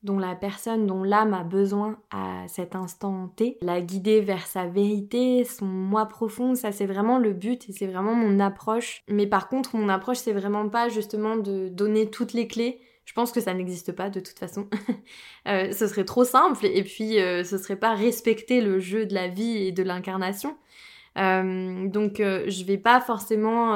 dont 0.05 0.19
la 0.19 0.37
personne, 0.37 0.87
dont 0.87 1.03
l'âme 1.03 1.33
a 1.35 1.43
besoin 1.43 1.99
à 2.11 2.47
cet 2.47 2.77
instant 2.77 3.29
T, 3.35 3.59
la 3.63 3.81
guider 3.81 4.21
vers 4.21 4.47
sa 4.47 4.67
vérité, 4.67 5.45
son 5.45 5.65
moi 5.65 6.07
profond, 6.07 6.55
ça 6.55 6.73
c'est 6.73 6.87
vraiment 6.87 7.19
le 7.19 7.33
but 7.33 7.69
et 7.69 7.73
c'est 7.73 7.87
vraiment 7.87 8.15
mon 8.15 8.39
approche. 8.39 9.03
Mais 9.09 9.27
par 9.27 9.49
contre, 9.49 9.77
mon 9.77 9.89
approche 9.89 10.19
c'est 10.19 10.35
vraiment 10.35 10.69
pas 10.69 10.91
justement 10.91 11.37
de 11.37 11.69
donner 11.69 12.11
toutes 12.11 12.35
les 12.35 12.47
clés, 12.47 12.81
je 13.05 13.13
pense 13.13 13.33
que 13.33 13.41
ça 13.41 13.55
n'existe 13.55 13.93
pas 13.93 14.11
de 14.11 14.21
toute 14.21 14.39
façon. 14.39 14.69
Euh, 15.47 15.73
ce 15.73 15.87
serait 15.89 16.07
trop 16.07 16.25
simple 16.25 16.65
et 16.65 16.83
puis 16.83 17.21
euh, 17.21 17.45
ce 17.45 17.59
serait 17.59 17.77
pas 17.77 17.95
respecter 17.95 18.63
le 18.63 18.81
jeu 18.81 19.05
de 19.05 19.13
la 19.13 19.29
vie 19.29 19.59
et 19.59 19.73
de 19.73 19.83
l'incarnation. 19.83 20.57
Euh, 21.19 21.87
donc 21.87 22.15
je 22.17 22.65
vais 22.65 22.79
pas 22.79 23.03
forcément 23.03 23.75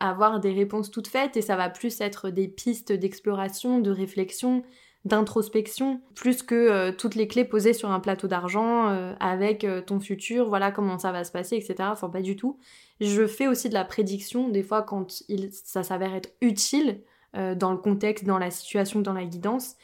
avoir 0.00 0.40
des 0.40 0.52
réponses 0.52 0.90
toutes 0.90 1.06
faites 1.06 1.36
et 1.36 1.40
ça 1.40 1.54
va 1.54 1.70
plus 1.70 2.00
être 2.00 2.30
des 2.30 2.48
pistes 2.48 2.90
d'exploration, 2.90 3.78
de 3.78 3.92
réflexion, 3.92 4.64
d'introspection, 5.04 6.00
plus 6.16 6.42
que 6.42 6.90
toutes 6.90 7.14
les 7.14 7.28
clés 7.28 7.44
posées 7.44 7.74
sur 7.74 7.92
un 7.92 8.00
plateau 8.00 8.26
d'argent 8.26 8.88
avec 9.20 9.64
ton 9.86 10.00
futur, 10.00 10.48
voilà 10.48 10.72
comment 10.72 10.98
ça 10.98 11.12
va 11.12 11.22
se 11.22 11.30
passer, 11.30 11.54
etc. 11.54 11.76
Enfin 11.92 12.08
pas 12.10 12.22
du 12.22 12.34
tout. 12.34 12.58
Je 13.00 13.28
fais 13.28 13.46
aussi 13.46 13.68
de 13.68 13.74
la 13.74 13.84
prédiction 13.84 14.48
des 14.48 14.64
fois 14.64 14.82
quand 14.82 15.22
ça 15.52 15.84
s'avère 15.84 16.12
être 16.12 16.30
utile 16.40 17.02
euh, 17.36 17.54
dans 17.54 17.72
le 17.72 17.78
contexte, 17.78 18.24
dans 18.24 18.38
la 18.38 18.50
situation, 18.50 19.00
dans 19.00 19.12
la 19.12 19.24
guidance. 19.24 19.76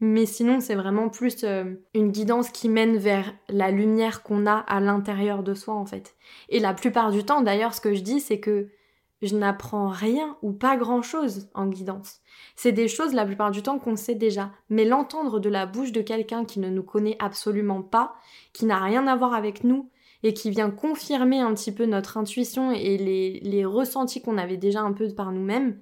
Mais 0.00 0.26
sinon, 0.26 0.60
c'est 0.60 0.76
vraiment 0.76 1.08
plus 1.08 1.42
euh, 1.42 1.74
une 1.94 2.12
guidance 2.12 2.50
qui 2.50 2.68
mène 2.68 2.98
vers 2.98 3.34
la 3.48 3.70
lumière 3.70 4.22
qu'on 4.22 4.46
a 4.46 4.54
à 4.54 4.78
l'intérieur 4.78 5.42
de 5.42 5.54
soi, 5.54 5.74
en 5.74 5.86
fait. 5.86 6.14
Et 6.48 6.60
la 6.60 6.72
plupart 6.72 7.10
du 7.10 7.24
temps, 7.24 7.40
d'ailleurs, 7.40 7.74
ce 7.74 7.80
que 7.80 7.94
je 7.94 8.02
dis, 8.02 8.20
c'est 8.20 8.38
que 8.38 8.68
je 9.22 9.36
n'apprends 9.36 9.88
rien 9.88 10.36
ou 10.42 10.52
pas 10.52 10.76
grand-chose 10.76 11.48
en 11.54 11.66
guidance. 11.66 12.20
C'est 12.54 12.72
des 12.72 12.86
choses 12.86 13.14
la 13.14 13.26
plupart 13.26 13.50
du 13.50 13.62
temps 13.62 13.78
qu'on 13.78 13.96
sait 13.96 14.14
déjà, 14.14 14.52
mais 14.68 14.84
l'entendre 14.84 15.40
de 15.40 15.48
la 15.48 15.66
bouche 15.66 15.90
de 15.90 16.02
quelqu'un 16.02 16.44
qui 16.44 16.60
ne 16.60 16.70
nous 16.70 16.84
connaît 16.84 17.16
absolument 17.18 17.82
pas, 17.82 18.14
qui 18.52 18.64
n'a 18.64 18.78
rien 18.78 19.06
à 19.08 19.16
voir 19.16 19.34
avec 19.34 19.64
nous 19.64 19.90
et 20.22 20.34
qui 20.34 20.50
vient 20.50 20.70
confirmer 20.70 21.40
un 21.40 21.54
petit 21.54 21.72
peu 21.72 21.86
notre 21.86 22.16
intuition 22.16 22.70
et 22.70 22.96
les, 22.96 23.40
les 23.40 23.64
ressentis 23.64 24.22
qu'on 24.22 24.38
avait 24.38 24.56
déjà 24.56 24.82
un 24.82 24.92
peu 24.92 25.12
par 25.12 25.32
nous-mêmes, 25.32 25.80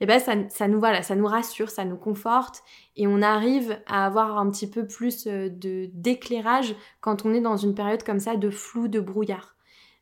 et 0.00 0.04
eh 0.04 0.06
ben 0.06 0.20
ça, 0.20 0.34
ça 0.48 0.68
nous 0.68 0.78
voilà, 0.78 1.02
ça 1.02 1.16
nous 1.16 1.26
rassure, 1.26 1.70
ça 1.70 1.84
nous 1.84 1.96
conforte 1.96 2.62
et 2.94 3.08
on 3.08 3.20
arrive 3.20 3.80
à 3.86 4.06
avoir 4.06 4.38
un 4.38 4.48
petit 4.48 4.70
peu 4.70 4.86
plus 4.86 5.26
euh, 5.26 5.48
de 5.48 5.90
d'éclairage 5.92 6.76
quand 7.00 7.24
on 7.24 7.34
est 7.34 7.40
dans 7.40 7.56
une 7.56 7.74
période 7.74 8.04
comme 8.04 8.20
ça 8.20 8.36
de 8.36 8.48
flou, 8.48 8.86
de 8.86 9.00
brouillard. 9.00 9.56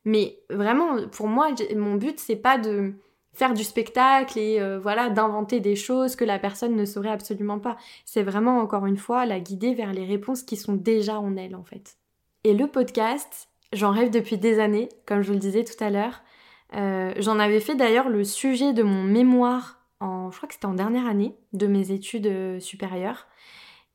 Mais 0.04 0.38
vraiment, 0.50 1.08
pour 1.10 1.28
moi, 1.28 1.48
mon 1.74 1.94
but, 1.94 2.20
c'est 2.20 2.36
pas 2.36 2.58
de 2.58 2.92
faire 3.32 3.54
du 3.54 3.64
spectacle 3.64 4.38
et 4.38 4.60
euh, 4.60 4.78
voilà 4.78 5.10
d'inventer 5.10 5.60
des 5.60 5.76
choses 5.76 6.14
que 6.14 6.24
la 6.24 6.38
personne 6.38 6.76
ne 6.76 6.84
saurait 6.84 7.10
absolument 7.10 7.58
pas. 7.58 7.76
C'est 8.04 8.22
vraiment 8.22 8.58
encore 8.58 8.86
une 8.86 8.96
fois 8.96 9.26
la 9.26 9.40
guider 9.40 9.74
vers 9.74 9.92
les 9.92 10.04
réponses 10.04 10.42
qui 10.42 10.56
sont 10.56 10.74
déjà 10.74 11.18
en 11.20 11.36
elle 11.36 11.56
en 11.56 11.64
fait. 11.64 11.96
Et 12.44 12.54
le 12.54 12.66
podcast, 12.66 13.48
j'en 13.72 13.90
rêve 13.90 14.10
depuis 14.10 14.38
des 14.38 14.58
années, 14.58 14.88
comme 15.06 15.22
je 15.22 15.28
vous 15.28 15.34
le 15.34 15.40
disais 15.40 15.64
tout 15.64 15.82
à 15.82 15.90
l'heure. 15.90 16.22
Euh, 16.74 17.12
j'en 17.18 17.38
avais 17.38 17.60
fait 17.60 17.74
d'ailleurs 17.74 18.08
le 18.08 18.24
sujet 18.24 18.72
de 18.72 18.82
mon 18.82 19.02
mémoire 19.02 19.75
je 20.00 20.36
crois 20.36 20.48
que 20.48 20.54
c'était 20.54 20.66
en 20.66 20.74
dernière 20.74 21.06
année 21.06 21.34
de 21.52 21.66
mes 21.66 21.90
études 21.90 22.26
euh, 22.26 22.60
supérieures. 22.60 23.26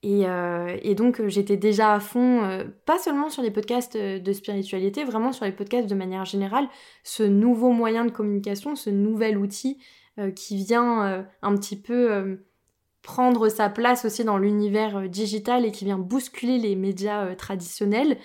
Euh, 0.04 0.78
et, 0.82 0.96
donc 0.96 1.20
euh, 1.20 1.30
j'étais 1.30 1.58
déjà 1.58 1.94
à 1.94 2.00
fond, 2.00 2.44
euh, 2.44 2.64
pas 2.86 2.98
seulement 2.98 3.30
sur 3.30 3.44
les 3.44 3.52
podcasts 3.52 3.98
de 3.98 4.34
spiritualité, 4.34 5.04
vraiment 5.04 5.32
sur 5.32 5.46
les 5.46 5.52
podcasts 5.52 5.88
de 5.88 5.96
manière 5.96 6.26
générale, 6.26 6.68
ce 7.04 7.24
nouveau 7.24 7.72
moyen 7.72 8.06
de 8.06 8.12
communication, 8.12 8.76
ce 8.76 8.90
nouvel 8.90 9.38
outil 9.38 9.80
qui 10.36 10.58
vient 10.58 11.26
un 11.42 11.56
petit 11.56 11.78
peu 11.82 12.38
prendre 13.02 13.48
sa 13.48 13.70
place 13.70 14.04
aussi 14.04 14.26
dans 14.26 14.38
l'univers 14.38 15.10
digital 15.10 15.66
et 15.66 15.72
qui 15.72 15.86
vient 15.86 15.98
bousculer 15.98 16.60
les 16.60 16.76
médias 16.76 17.34
traditionnels. 17.36 18.18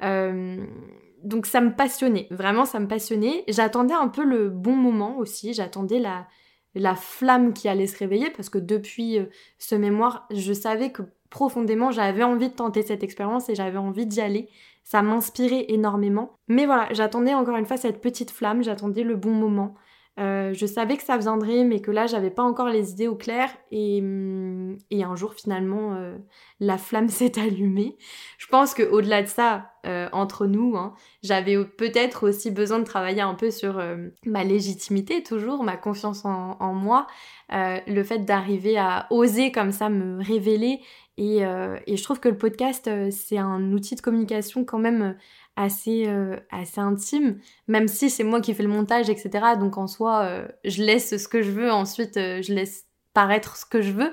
donc 0.00 1.46
ça 1.46 1.60
me 1.60 1.76
passionnait, 1.76 2.28
vraiment 2.30 2.64
ça 2.64 2.80
me 2.80 2.88
passionnait. 2.88 3.44
J'attendais 3.46 3.94
un 3.94 4.08
peu 4.08 4.24
le 4.24 4.48
bon 4.48 4.74
moment 4.74 5.18
aussi, 5.18 5.52
j'attendais 5.52 6.00
la, 6.00 6.26
la 6.74 6.94
flamme 6.94 7.52
qui 7.52 7.68
allait 7.68 7.86
se 7.86 7.98
réveiller 7.98 8.30
parce 8.30 8.48
que 8.48 8.58
depuis 8.58 9.18
ce 9.58 9.74
mémoire, 9.74 10.26
je 10.30 10.52
savais 10.52 10.90
que 10.90 11.02
profondément, 11.30 11.90
j'avais 11.90 12.22
envie 12.22 12.48
de 12.48 12.54
tenter 12.54 12.82
cette 12.82 13.02
expérience 13.02 13.48
et 13.48 13.54
j'avais 13.54 13.78
envie 13.78 14.06
d'y 14.06 14.20
aller. 14.20 14.48
Ça 14.84 15.02
m'inspirait 15.02 15.66
énormément. 15.68 16.38
Mais 16.46 16.66
voilà, 16.66 16.88
j'attendais 16.92 17.34
encore 17.34 17.56
une 17.56 17.66
fois 17.66 17.76
cette 17.76 18.00
petite 18.00 18.30
flamme, 18.30 18.62
j'attendais 18.62 19.02
le 19.02 19.16
bon 19.16 19.32
moment. 19.32 19.74
Euh, 20.20 20.54
je 20.54 20.64
savais 20.64 20.96
que 20.96 21.02
ça 21.02 21.16
viendrait, 21.16 21.64
mais 21.64 21.80
que 21.80 21.90
là, 21.90 22.06
j'avais 22.06 22.30
pas 22.30 22.44
encore 22.44 22.68
les 22.68 22.92
idées 22.92 23.08
au 23.08 23.16
clair. 23.16 23.50
Et, 23.72 24.00
hum, 24.00 24.78
et 24.90 25.02
un 25.02 25.16
jour, 25.16 25.34
finalement, 25.34 25.94
euh, 25.94 26.16
la 26.60 26.78
flamme 26.78 27.08
s'est 27.08 27.38
allumée. 27.38 27.96
Je 28.38 28.46
pense 28.46 28.74
que 28.74 28.82
au-delà 28.84 29.22
de 29.22 29.28
ça, 29.28 29.72
euh, 29.86 30.08
entre 30.12 30.46
nous, 30.46 30.76
hein, 30.76 30.94
j'avais 31.22 31.62
peut-être 31.64 32.28
aussi 32.28 32.50
besoin 32.52 32.78
de 32.78 32.84
travailler 32.84 33.22
un 33.22 33.34
peu 33.34 33.50
sur 33.50 33.82
ma 34.24 34.44
légitimité, 34.44 35.22
toujours, 35.22 35.64
ma 35.64 35.76
confiance 35.76 36.24
en, 36.24 36.56
en 36.60 36.72
moi, 36.74 37.06
le 37.50 38.02
fait 38.02 38.20
d'arriver 38.20 38.78
à 38.78 39.06
oser 39.10 39.52
comme 39.52 39.72
ça 39.72 39.88
me 39.88 40.22
révéler. 40.22 40.80
Et, 41.16 41.38
et 41.86 41.96
je 41.96 42.02
trouve 42.02 42.18
que 42.20 42.28
le 42.28 42.38
podcast, 42.38 42.90
c'est 43.10 43.38
un 43.38 43.72
outil 43.72 43.94
de 43.94 44.00
communication 44.00 44.64
quand 44.64 44.78
même 44.78 45.16
assez, 45.56 46.06
euh, 46.06 46.36
assez 46.50 46.80
intime, 46.80 47.38
même 47.68 47.88
si 47.88 48.10
c'est 48.10 48.24
moi 48.24 48.40
qui 48.40 48.54
fais 48.54 48.62
le 48.62 48.68
montage, 48.68 49.08
etc. 49.08 49.56
Donc 49.58 49.78
en 49.78 49.86
soi, 49.86 50.22
euh, 50.24 50.48
je 50.64 50.82
laisse 50.82 51.16
ce 51.16 51.28
que 51.28 51.42
je 51.42 51.50
veux, 51.50 51.70
ensuite 51.70 52.16
euh, 52.16 52.42
je 52.42 52.52
laisse 52.52 52.86
paraître 53.12 53.56
ce 53.56 53.64
que 53.64 53.80
je 53.80 53.92
veux, 53.92 54.12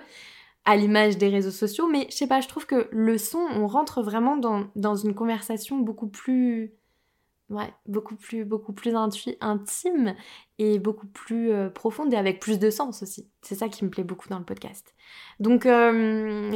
à 0.66 0.76
l'image 0.76 1.18
des 1.18 1.30
réseaux 1.30 1.52
sociaux. 1.52 1.88
Mais 1.88 2.08
je 2.10 2.16
sais 2.16 2.28
pas, 2.28 2.42
je 2.42 2.48
trouve 2.48 2.66
que 2.66 2.88
le 2.92 3.18
son, 3.18 3.40
on 3.56 3.68
rentre 3.68 4.04
vraiment 4.04 4.38
dans, 4.38 4.68
dans 4.76 4.96
une 4.96 5.16
conversation 5.16 5.78
beaucoup 5.78 6.08
plus... 6.08 6.74
Ouais, 7.50 7.74
beaucoup 7.86 8.16
plus, 8.16 8.46
beaucoup 8.46 8.72
plus 8.72 8.96
intime 9.42 10.16
et 10.58 10.80
beaucoup 10.80 11.08
plus 11.08 11.52
profonde 11.76 12.14
et 12.14 12.16
avec 12.16 12.40
plus 12.40 12.60
de 12.60 12.70
sens 12.70 13.04
aussi. 13.04 13.30
C'est 13.42 13.56
ça 13.56 13.68
qui 13.68 13.84
me 13.84 13.90
plaît 13.90 14.06
beaucoup 14.06 14.30
dans 14.30 14.40
le 14.40 14.46
podcast. 14.46 14.96
Donc 15.42 15.68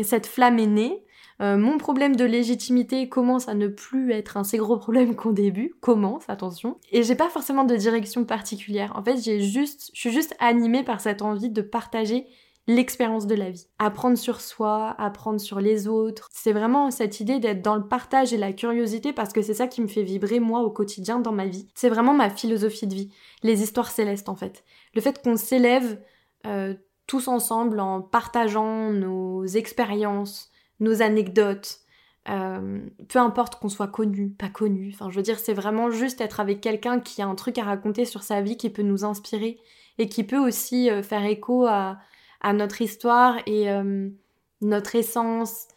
cette 0.06 0.26
flamme 0.26 0.58
est 0.58 0.68
née, 0.68 1.06
euh, 1.42 1.58
mon 1.58 1.78
problème 1.78 2.16
de 2.16 2.24
légitimité 2.24 3.10
commence 3.10 3.50
à 3.50 3.54
ne 3.54 3.68
plus 3.68 4.12
être 4.12 4.38
un 4.38 4.44
si 4.44 4.58
gros 4.58 4.78
problème 4.78 5.16
qu'au 5.16 5.34
début. 5.34 5.74
Commence, 5.82 6.24
attention. 6.30 6.78
Et 6.92 7.04
j'ai 7.04 7.16
pas 7.16 7.30
forcément 7.30 7.66
de 7.66 7.76
direction 7.76 8.24
particulière. 8.24 8.94
En 8.96 9.04
fait, 9.04 9.18
j'ai 9.18 9.42
juste, 9.42 9.92
je 9.94 10.00
suis 10.00 10.12
juste 10.12 10.36
animée 10.40 10.84
par 10.84 11.02
cette 11.02 11.22
envie 11.22 11.50
de 11.50 11.62
partager 11.62 12.26
l'expérience 12.68 13.28
de 13.28 13.36
la 13.36 13.52
vie. 13.52 13.68
Apprendre 13.80 14.18
sur 14.18 14.42
soi, 14.42 14.96
apprendre 14.98 15.40
sur 15.40 15.60
les 15.60 15.88
autres. 15.88 16.30
C'est 16.32 16.54
vraiment 16.54 16.90
cette 16.90 17.20
idée 17.20 17.40
d'être 17.40 17.62
dans 17.62 17.76
le 17.76 17.88
partage 17.88 18.34
et 18.34 18.38
la 18.38 18.54
curiosité 18.54 19.14
parce 19.14 19.34
que 19.34 19.42
c'est 19.42 19.54
ça 19.54 19.68
qui 19.68 19.82
me 19.82 19.88
fait 19.88 20.04
vibrer 20.04 20.40
moi 20.40 20.62
au 20.62 20.72
quotidien 20.72 21.20
dans 21.20 21.32
ma 21.32 21.46
vie. 21.46 21.68
C'est 21.76 21.90
vraiment 21.90 22.14
ma 22.14 22.30
philosophie 22.30 22.88
de 22.88 22.96
vie. 22.96 23.12
Les 23.44 23.62
histoires 23.62 23.92
célestes 23.92 24.30
en 24.30 24.36
fait. 24.36 24.64
Le 24.96 25.02
fait 25.02 25.22
qu'on 25.22 25.38
s'élève 25.38 26.02
euh, 26.48 26.74
tous 27.06 27.28
ensemble 27.28 27.80
en 27.80 28.02
partageant 28.02 28.90
nos 28.92 29.46
expériences, 29.46 30.52
nos 30.80 31.02
anecdotes, 31.02 31.80
euh, 32.30 32.80
peu 33.08 33.20
importe 33.20 33.56
qu'on 33.60 33.70
soit 33.70 33.88
connu, 33.88 34.30
pas 34.30 34.50
connu. 34.50 34.92
Enfin, 34.94 35.10
je 35.10 35.16
veux 35.16 35.22
dire, 35.22 35.40
c'est 35.40 35.54
vraiment 35.54 35.92
juste 35.92 36.22
être 36.22 36.40
avec 36.40 36.60
quelqu'un 36.60 37.00
qui 37.00 37.22
a 37.22 37.28
un 37.28 37.36
truc 37.36 37.58
à 37.58 37.64
raconter 37.64 38.06
sur 38.06 38.24
sa 38.24 38.42
vie, 38.42 38.58
qui 38.58 38.70
peut 38.70 38.82
nous 38.82 39.06
inspirer 39.06 39.60
et 39.98 40.10
qui 40.10 40.24
peut 40.24 40.40
aussi 40.40 40.90
euh, 40.90 41.04
faire 41.04 41.26
écho 41.26 41.66
à, 41.68 41.98
notre 42.54 42.84
histoire 42.84 43.38
et 43.48 43.72
euh, 43.72 44.08
notre 44.62 44.96
essence 44.96 45.68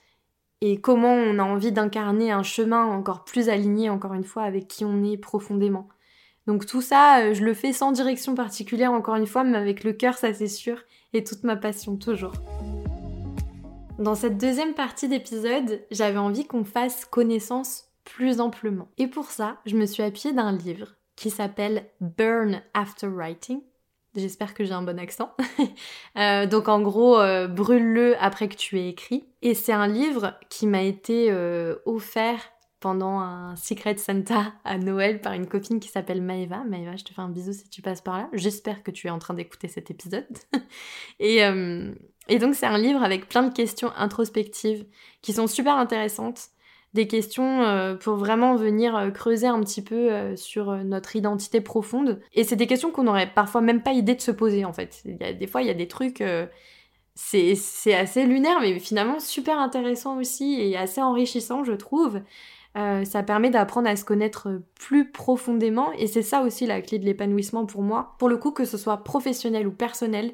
et 0.60 0.78
comment 0.78 1.14
on 1.14 1.38
a 1.38 1.42
envie 1.42 1.72
d'incarner 1.72 2.30
un 2.30 2.42
chemin 2.42 2.84
encore 2.84 3.24
plus 3.24 3.48
aligné, 3.48 3.88
encore 3.88 4.12
une 4.12 4.24
fois, 4.24 4.42
avec 4.42 4.68
qui 4.68 4.84
on 4.84 5.02
est 5.02 5.16
profondément. 5.16 5.88
Donc 6.46 6.66
tout 6.66 6.82
ça, 6.82 7.32
je 7.32 7.42
le 7.42 7.54
fais 7.54 7.72
sans 7.72 7.92
direction 7.92 8.34
particulière, 8.34 8.92
encore 8.92 9.16
une 9.16 9.26
fois, 9.26 9.44
mais 9.44 9.56
avec 9.56 9.82
le 9.82 9.94
cœur, 9.94 10.18
ça 10.18 10.34
c'est 10.34 10.46
sûr, 10.46 10.82
et 11.14 11.24
toute 11.24 11.44
ma 11.44 11.56
passion, 11.56 11.96
toujours. 11.96 12.32
Dans 13.98 14.14
cette 14.14 14.38
deuxième 14.38 14.74
partie 14.74 15.08
d'épisode, 15.08 15.82
j'avais 15.90 16.18
envie 16.18 16.46
qu'on 16.46 16.64
fasse 16.64 17.04
connaissance 17.04 17.88
plus 18.04 18.40
amplement. 18.40 18.86
Et 18.96 19.08
pour 19.08 19.32
ça, 19.32 19.56
je 19.66 19.76
me 19.76 19.86
suis 19.86 20.04
appuyée 20.04 20.32
d'un 20.32 20.52
livre 20.52 20.94
qui 21.16 21.30
s'appelle 21.30 21.84
Burn 22.00 22.62
After 22.74 23.08
Writing. 23.08 23.60
J'espère 24.14 24.54
que 24.54 24.64
j'ai 24.64 24.72
un 24.72 24.82
bon 24.82 24.98
accent. 24.98 25.34
Euh, 26.16 26.46
donc 26.46 26.68
en 26.68 26.80
gros, 26.80 27.20
euh, 27.20 27.46
brûle-le 27.46 28.16
après 28.20 28.48
que 28.48 28.56
tu 28.56 28.76
aies 28.76 28.88
écrit. 28.88 29.28
Et 29.40 29.54
c'est 29.54 29.72
un 29.72 29.86
livre 29.86 30.34
qui 30.48 30.66
m'a 30.66 30.82
été 30.82 31.30
euh, 31.30 31.76
offert 31.86 32.40
pendant 32.80 33.20
un 33.20 33.54
Secret 33.54 33.96
Santa 33.98 34.52
à 34.64 34.78
Noël 34.78 35.20
par 35.20 35.34
une 35.34 35.46
copine 35.46 35.78
qui 35.78 35.88
s'appelle 35.88 36.20
Maeva. 36.20 36.64
Maeva, 36.64 36.96
je 36.96 37.04
te 37.04 37.12
fais 37.12 37.20
un 37.20 37.28
bisou 37.28 37.52
si 37.52 37.68
tu 37.68 37.82
passes 37.82 38.00
par 38.00 38.18
là. 38.18 38.28
J'espère 38.32 38.82
que 38.82 38.90
tu 38.90 39.06
es 39.06 39.10
en 39.10 39.20
train 39.20 39.34
d'écouter 39.34 39.68
cet 39.68 39.92
épisode. 39.92 40.26
et, 41.20 41.40
et 42.28 42.38
donc 42.38 42.54
c'est 42.54 42.66
un 42.66 42.78
livre 42.78 43.02
avec 43.02 43.28
plein 43.28 43.42
de 43.42 43.52
questions 43.52 43.90
introspectives 43.96 44.84
qui 45.22 45.32
sont 45.32 45.46
super 45.46 45.76
intéressantes. 45.76 46.48
Des 46.94 47.06
questions 47.06 47.62
euh, 47.62 47.96
pour 47.96 48.16
vraiment 48.16 48.56
venir 48.56 48.96
euh, 48.96 49.10
creuser 49.10 49.46
un 49.46 49.60
petit 49.60 49.82
peu 49.82 50.10
euh, 50.10 50.36
sur 50.36 50.72
notre 50.84 51.16
identité 51.16 51.60
profonde. 51.60 52.20
Et 52.32 52.44
c'est 52.44 52.56
des 52.56 52.66
questions 52.66 52.90
qu'on 52.90 53.02
n'aurait 53.02 53.30
parfois 53.32 53.60
même 53.60 53.82
pas 53.82 53.92
idée 53.92 54.14
de 54.14 54.22
se 54.22 54.30
poser 54.30 54.64
en 54.64 54.72
fait. 54.72 55.02
Des 55.04 55.46
fois, 55.46 55.60
il 55.60 55.68
y 55.68 55.70
a 55.70 55.74
des 55.74 55.88
trucs, 55.88 56.22
c'est 57.14 57.94
assez 57.94 58.24
lunaire, 58.24 58.60
mais 58.60 58.78
finalement 58.78 59.20
super 59.20 59.58
intéressant 59.58 60.18
aussi 60.18 60.60
et 60.60 60.76
assez 60.78 61.02
enrichissant, 61.02 61.62
je 61.62 61.72
trouve. 61.72 62.20
ça 62.74 63.22
permet 63.22 63.50
d'apprendre 63.50 63.88
à 63.88 63.96
se 63.96 64.04
connaître 64.04 64.62
plus 64.78 65.10
profondément 65.10 65.92
et 65.92 66.06
c'est 66.06 66.22
ça 66.22 66.40
aussi 66.40 66.66
la 66.66 66.80
clé 66.80 66.98
de 66.98 67.04
l'épanouissement 67.04 67.66
pour 67.66 67.82
moi. 67.82 68.14
Pour 68.18 68.30
le 68.30 68.38
coup, 68.38 68.50
que 68.50 68.64
ce 68.64 68.78
soit 68.78 69.04
professionnel 69.04 69.66
ou 69.66 69.72
personnel, 69.72 70.32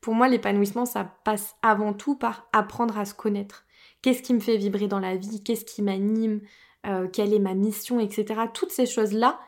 pour 0.00 0.14
moi, 0.14 0.28
l'épanouissement, 0.28 0.86
ça 0.86 1.04
passe 1.24 1.56
avant 1.62 1.92
tout 1.92 2.16
par 2.16 2.48
apprendre 2.52 2.98
à 2.98 3.04
se 3.04 3.14
connaître. 3.14 3.64
Qu'est-ce 4.02 4.22
qui 4.22 4.34
me 4.34 4.40
fait 4.40 4.56
vibrer 4.56 4.88
dans 4.88 5.00
la 5.00 5.16
vie? 5.16 5.42
Qu'est-ce 5.42 5.64
qui 5.64 5.82
m'anime? 5.82 6.40
Euh, 6.86 7.08
Quelle 7.08 7.34
est 7.34 7.40
ma 7.40 7.54
mission 7.54 7.98
Etc. 7.98 8.40
Toutes 8.54 8.70
ces 8.70 8.86
choses-là, 8.86 9.40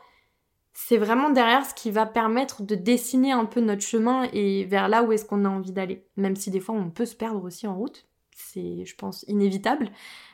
c'est 0.73 0.97
vraiment 0.97 1.29
derrière 1.29 1.65
ce 1.65 1.73
qui 1.73 1.91
va 1.91 2.05
permettre 2.05 2.63
de 2.63 2.75
dessiner 2.75 3.31
un 3.31 3.45
peu 3.45 3.61
notre 3.61 3.81
chemin 3.81 4.27
et 4.33 4.65
vers 4.65 4.89
là 4.89 5.03
où 5.03 5.11
est-ce 5.11 5.25
qu'on 5.25 5.45
a 5.45 5.49
envie 5.49 5.71
d'aller. 5.71 6.05
Même 6.17 6.35
si 6.35 6.51
des 6.51 6.59
fois, 6.59 6.75
on 6.75 6.89
peut 6.89 7.05
se 7.05 7.15
perdre 7.15 7.43
aussi 7.43 7.67
en 7.67 7.75
route. 7.75 8.07
C'est, 8.35 8.85
je 8.85 8.95
pense, 8.95 9.23
inévitable. 9.27 9.91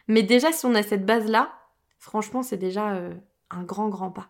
Mais 0.08 0.24
déjà, 0.24 0.52
si 0.52 0.66
on 0.66 0.76
a 0.76 0.84
cette 0.84 1.06
base-là, 1.06 1.54
franchement, 1.98 2.44
c'est 2.44 2.58
déjà 2.58 2.94
euh, 2.94 3.14
un 3.50 3.64
grand, 3.64 3.90
grand 3.90 4.12
pas. 4.12 4.30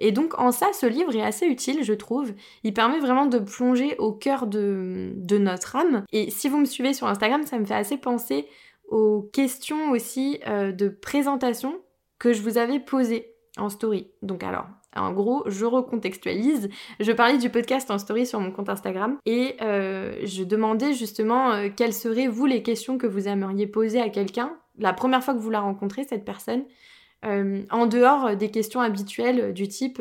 Et 0.00 0.12
donc 0.12 0.38
en 0.38 0.50
ça, 0.50 0.66
ce 0.72 0.86
livre 0.86 1.14
est 1.14 1.22
assez 1.22 1.46
utile, 1.46 1.84
je 1.84 1.92
trouve. 1.92 2.32
Il 2.64 2.74
permet 2.74 2.98
vraiment 2.98 3.26
de 3.26 3.38
plonger 3.38 3.96
au 3.98 4.12
cœur 4.12 4.46
de, 4.46 5.12
notre 5.38 5.76
âme. 5.76 6.04
Et 6.12 6.30
si 6.30 6.48
vous 6.48 6.58
me 6.58 6.64
suivez 6.64 6.94
sur 6.94 7.06
Instagram, 7.06 7.44
ça 7.44 7.58
me 7.58 7.64
fait 7.64 7.74
assez 7.74 7.98
penser 7.98 8.46
aux 8.88 9.22
questions 9.32 9.90
aussi 9.90 10.40
euh, 10.48 10.72
de 10.72 10.88
présentation 10.88 11.80
que 12.18 12.32
je 12.32 12.42
vous 12.42 12.58
avais 12.58 12.80
posées 12.80 13.34
en 13.56 13.68
story. 13.68 14.08
Donc 14.22 14.42
alors, 14.42 14.66
En 14.96 15.12
gros, 15.12 15.44
je 15.46 15.64
recontextualise. 15.64 16.68
Je 16.98 17.12
parlais 17.12 17.38
du 17.38 17.50
podcast 17.50 17.90
en 17.90 17.98
story 17.98 18.26
sur 18.26 18.40
mon 18.40 18.50
compte 18.50 18.68
Instagram 18.68 19.18
et 19.26 19.56
euh, 19.60 20.16
je 20.24 20.42
demandais 20.42 20.94
justement 20.94 21.52
euh, 21.52 21.68
quelles 21.74 21.92
seraient 21.92 22.26
vous 22.26 22.46
les 22.46 22.62
questions 22.62 22.98
que 22.98 23.06
vous 23.06 23.28
aimeriez 23.28 23.66
poser 23.66 24.00
à 24.00 24.08
quelqu'un 24.08 24.56
la 24.78 24.92
première 24.92 25.22
fois 25.22 25.34
que 25.34 25.38
vous 25.38 25.50
la 25.50 25.60
rencontrez, 25.60 26.04
cette 26.04 26.24
personne. 26.24 26.64
Euh, 27.26 27.62
en 27.70 27.86
dehors 27.86 28.34
des 28.36 28.50
questions 28.50 28.80
habituelles 28.80 29.52
du 29.52 29.68
type 29.68 30.00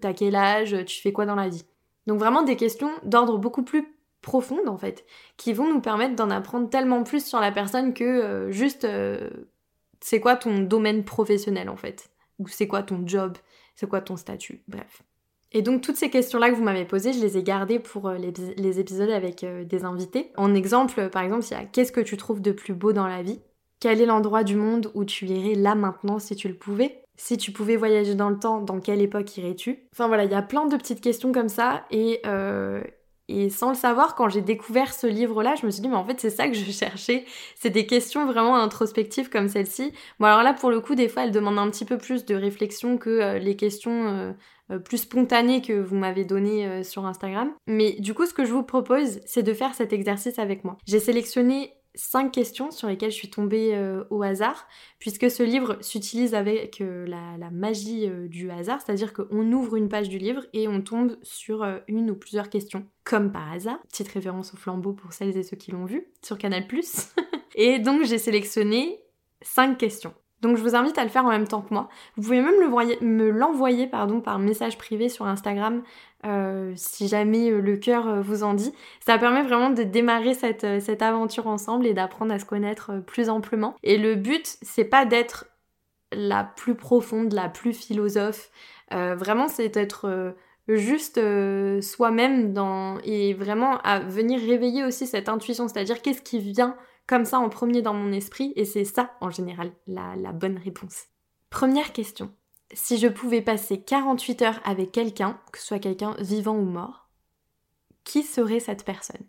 t'as 0.00 0.12
quel 0.12 0.36
âge, 0.36 0.76
tu 0.86 1.00
fais 1.00 1.12
quoi 1.12 1.26
dans 1.26 1.34
la 1.34 1.48
vie? 1.48 1.64
Donc 2.06 2.18
vraiment 2.18 2.42
des 2.42 2.56
questions 2.56 2.90
d'ordre 3.02 3.38
beaucoup 3.38 3.62
plus 3.62 3.86
profonde 4.22 4.68
en 4.68 4.78
fait, 4.78 5.04
qui 5.36 5.52
vont 5.52 5.72
nous 5.72 5.80
permettre 5.80 6.14
d'en 6.14 6.30
apprendre 6.30 6.70
tellement 6.70 7.02
plus 7.02 7.24
sur 7.24 7.40
la 7.40 7.50
personne 7.50 7.92
que 7.92 8.48
juste 8.50 8.86
c'est 10.00 10.20
quoi 10.20 10.36
ton 10.36 10.60
domaine 10.60 11.04
professionnel 11.04 11.68
en 11.68 11.76
fait? 11.76 12.10
Ou 12.38 12.46
c'est 12.46 12.68
quoi 12.68 12.82
ton 12.82 13.06
job? 13.06 13.36
C'est 13.74 13.88
quoi 13.88 14.00
ton 14.00 14.16
statut? 14.16 14.62
Bref. 14.68 15.02
Et 15.52 15.62
donc 15.62 15.82
toutes 15.82 15.96
ces 15.96 16.10
questions-là 16.10 16.50
que 16.50 16.56
vous 16.56 16.64
m'avez 16.64 16.84
posées, 16.84 17.12
je 17.12 17.20
les 17.20 17.38
ai 17.38 17.42
gardées 17.44 17.78
pour 17.78 18.08
euh, 18.08 18.18
les, 18.18 18.80
épisodes 18.80 19.10
avec 19.10 19.44
euh, 19.44 19.64
des 19.64 19.84
invités. 19.84 20.32
En 20.36 20.52
exemple, 20.52 21.08
par 21.08 21.22
exemple, 21.22 21.44
il 21.48 21.52
y 21.52 21.54
a 21.54 21.64
qu'est-ce 21.64 21.92
que 21.92 22.00
tu 22.00 22.16
trouves 22.16 22.42
de 22.42 22.50
plus 22.50 22.74
beau 22.74 22.92
dans 22.92 23.06
la 23.06 23.22
vie? 23.22 23.40
Quel 23.84 24.00
est 24.00 24.06
l'endroit 24.06 24.44
du 24.44 24.56
monde 24.56 24.90
où 24.94 25.04
tu 25.04 25.26
irais 25.26 25.54
là 25.54 25.74
maintenant 25.74 26.18
si 26.18 26.34
tu 26.34 26.48
le 26.48 26.54
pouvais? 26.54 27.02
Si 27.18 27.36
tu 27.36 27.52
pouvais 27.52 27.76
voyager 27.76 28.14
dans 28.14 28.30
le 28.30 28.38
temps, 28.38 28.62
dans 28.62 28.80
quelle 28.80 29.02
époque 29.02 29.36
irais-tu? 29.36 29.86
Enfin 29.92 30.08
voilà, 30.08 30.24
il 30.24 30.30
y 30.30 30.34
a 30.34 30.40
plein 30.40 30.64
de 30.64 30.74
petites 30.78 31.02
questions 31.02 31.32
comme 31.32 31.50
ça 31.50 31.84
et, 31.90 32.22
euh, 32.24 32.82
sans 33.50 33.68
le 33.68 33.74
savoir, 33.74 34.14
quand 34.14 34.30
j'ai 34.30 34.40
découvert 34.40 34.94
ce 34.94 35.06
livre-là, 35.06 35.54
je 35.60 35.66
me 35.66 35.70
suis 35.70 35.82
dit, 35.82 35.90
mais 35.90 35.96
en 35.96 36.04
fait, 36.06 36.18
c'est 36.18 36.30
ça 36.30 36.48
que 36.48 36.54
je 36.54 36.70
cherchais. 36.70 37.26
C'est 37.56 37.68
des 37.68 37.84
questions 37.84 38.24
vraiment 38.24 38.56
introspectives 38.56 39.28
comme 39.28 39.48
celle-ci. 39.48 39.92
Bon, 40.18 40.28
alors 40.28 40.42
là, 40.42 40.54
pour 40.54 40.70
le 40.70 40.80
coup, 40.80 40.94
des 40.94 41.10
fois, 41.10 41.24
elles 41.24 41.30
demandent 41.30 41.58
un 41.58 41.68
petit 41.68 41.84
peu 41.84 41.98
plus 41.98 42.24
de 42.24 42.34
réflexion 42.34 42.96
que 42.96 43.10
euh, 43.10 43.38
les 43.38 43.54
questions 43.54 44.34
euh, 44.70 44.78
plus 44.78 44.96
spontanées 44.96 45.60
que 45.60 45.74
vous 45.74 45.96
m'avez 45.96 46.24
données 46.24 46.82
sur 46.84 47.04
Instagram. 47.04 47.52
Mais 47.66 47.92
du 47.98 48.14
coup, 48.14 48.24
ce 48.24 48.32
que 48.32 48.46
je 48.46 48.52
vous 48.54 48.62
propose, 48.62 49.20
c'est 49.26 49.42
de 49.42 49.52
faire 49.52 49.74
cet 49.74 49.92
exercice 49.92 50.38
avec 50.38 50.64
moi. 50.64 50.78
J'ai 50.86 51.00
sélectionné 51.00 51.74
cinq 51.94 52.32
questions 52.32 52.70
sur 52.70 52.88
lesquelles 52.88 53.10
je 53.10 53.16
suis 53.16 53.30
tombée 53.30 53.74
euh, 53.74 54.04
au 54.10 54.22
hasard, 54.22 54.66
puisque 54.98 55.30
ce 55.30 55.42
livre 55.42 55.78
s'utilise 55.80 56.34
avec 56.34 56.80
euh, 56.80 57.06
la, 57.06 57.50
magie 57.50 58.08
euh, 58.08 58.26
du 58.28 58.50
hasard, 58.50 58.80
c'est-à-dire 58.80 59.12
qu'on 59.12 59.52
ouvre 59.52 59.76
une 59.76 59.88
page 59.88 60.08
du 60.08 60.18
livre 60.18 60.42
et 60.52 60.68
on 60.68 60.80
tombe 60.82 61.16
sur 61.22 61.66
une 61.88 62.10
ou 62.10 62.16
plusieurs 62.16 62.50
questions, 62.50 62.86
comme 63.04 63.32
par 63.32 63.52
hasard. 63.52 63.78
Petite 63.88 64.08
référence 64.08 64.54
au 64.54 64.56
flambeau 64.56 64.92
pour 64.92 65.12
celles 65.12 65.36
et 65.36 65.42
ceux 65.42 65.56
qui 65.56 65.70
l'ont 65.70 65.84
vu 65.84 66.06
sur 66.22 66.38
Canal+. 66.38 66.66
et 67.54 67.78
donc 67.78 68.04
j'ai 68.04 68.18
sélectionné 68.18 69.00
cinq 69.42 69.78
questions. 69.78 70.14
Donc 70.44 70.58
je 70.58 70.62
vous 70.62 70.76
invite 70.76 70.98
à 70.98 71.04
le 71.04 71.08
faire 71.08 71.24
en 71.24 71.30
même 71.30 71.48
temps 71.48 71.62
que 71.62 71.72
moi. 71.72 71.88
Vous 72.16 72.22
pouvez 72.24 72.42
même 72.42 72.60
me 73.00 73.30
l'envoyer 73.30 73.86
par 73.86 74.38
message 74.38 74.76
privé 74.76 75.08
sur 75.08 75.24
Instagram 75.24 75.82
euh, 76.26 76.74
si 76.76 77.08
jamais 77.08 77.50
euh, 77.50 77.60
le 77.60 77.78
cœur 77.78 78.06
euh, 78.06 78.20
vous 78.20 78.42
en 78.42 78.52
dit. 78.52 78.74
Ça 79.00 79.16
permet 79.16 79.42
vraiment 79.42 79.70
de 79.70 79.82
démarrer 79.82 80.34
cette, 80.34 80.82
cette 80.82 81.00
aventure 81.00 81.46
ensemble 81.46 81.86
et 81.86 81.94
d'apprendre 81.94 82.34
à 82.34 82.38
se 82.38 82.44
connaître 82.44 82.92
plus 83.06 83.30
amplement. 83.30 83.74
Et 83.82 83.96
le 83.96 84.16
but, 84.16 84.58
c'est 84.60 84.84
pas 84.84 85.06
d'être 85.06 85.46
la 86.12 86.44
plus 86.44 86.74
profonde, 86.74 87.32
la 87.32 87.48
plus 87.48 87.72
philosophe. 87.72 88.50
vraiment, 88.90 89.48
c'est 89.48 89.70
d'être 89.70 90.34
juste 90.68 91.20
soi-même 91.80 92.52
dans 92.52 92.98
et 93.02 93.34
vraiment 93.34 93.78
à 93.78 93.98
venir 93.98 94.38
réveiller 94.38 94.84
aussi 94.84 95.06
cette 95.06 95.28
intuition, 95.28 95.66
c'est-à-dire 95.66 96.02
qu'est-ce 96.02 96.22
qui 96.22 96.38
vient 96.38 96.76
comme 97.06 97.24
ça 97.24 97.38
en 97.38 97.48
premier 97.48 97.82
dans 97.82 97.94
mon 97.94 98.12
esprit 98.12 98.52
et 98.56 98.64
c'est 98.64 98.84
ça 98.84 99.12
en 99.20 99.30
général 99.30 99.72
la 99.86 100.32
bonne 100.32 100.58
réponse. 100.58 101.04
Première 101.50 101.92
question 101.92 102.32
si 102.74 102.98
je 102.98 103.08
pouvais 103.08 103.42
passer 103.42 103.80
48 103.80 104.42
heures 104.42 104.60
avec 104.64 104.92
quelqu'un, 104.92 105.38
que 105.52 105.58
ce 105.58 105.66
soit 105.66 105.78
quelqu'un 105.78 106.16
vivant 106.18 106.56
ou 106.56 106.64
mort, 106.64 107.08
qui 108.04 108.22
serait 108.22 108.60
cette 108.60 108.84
personne? 108.84 109.26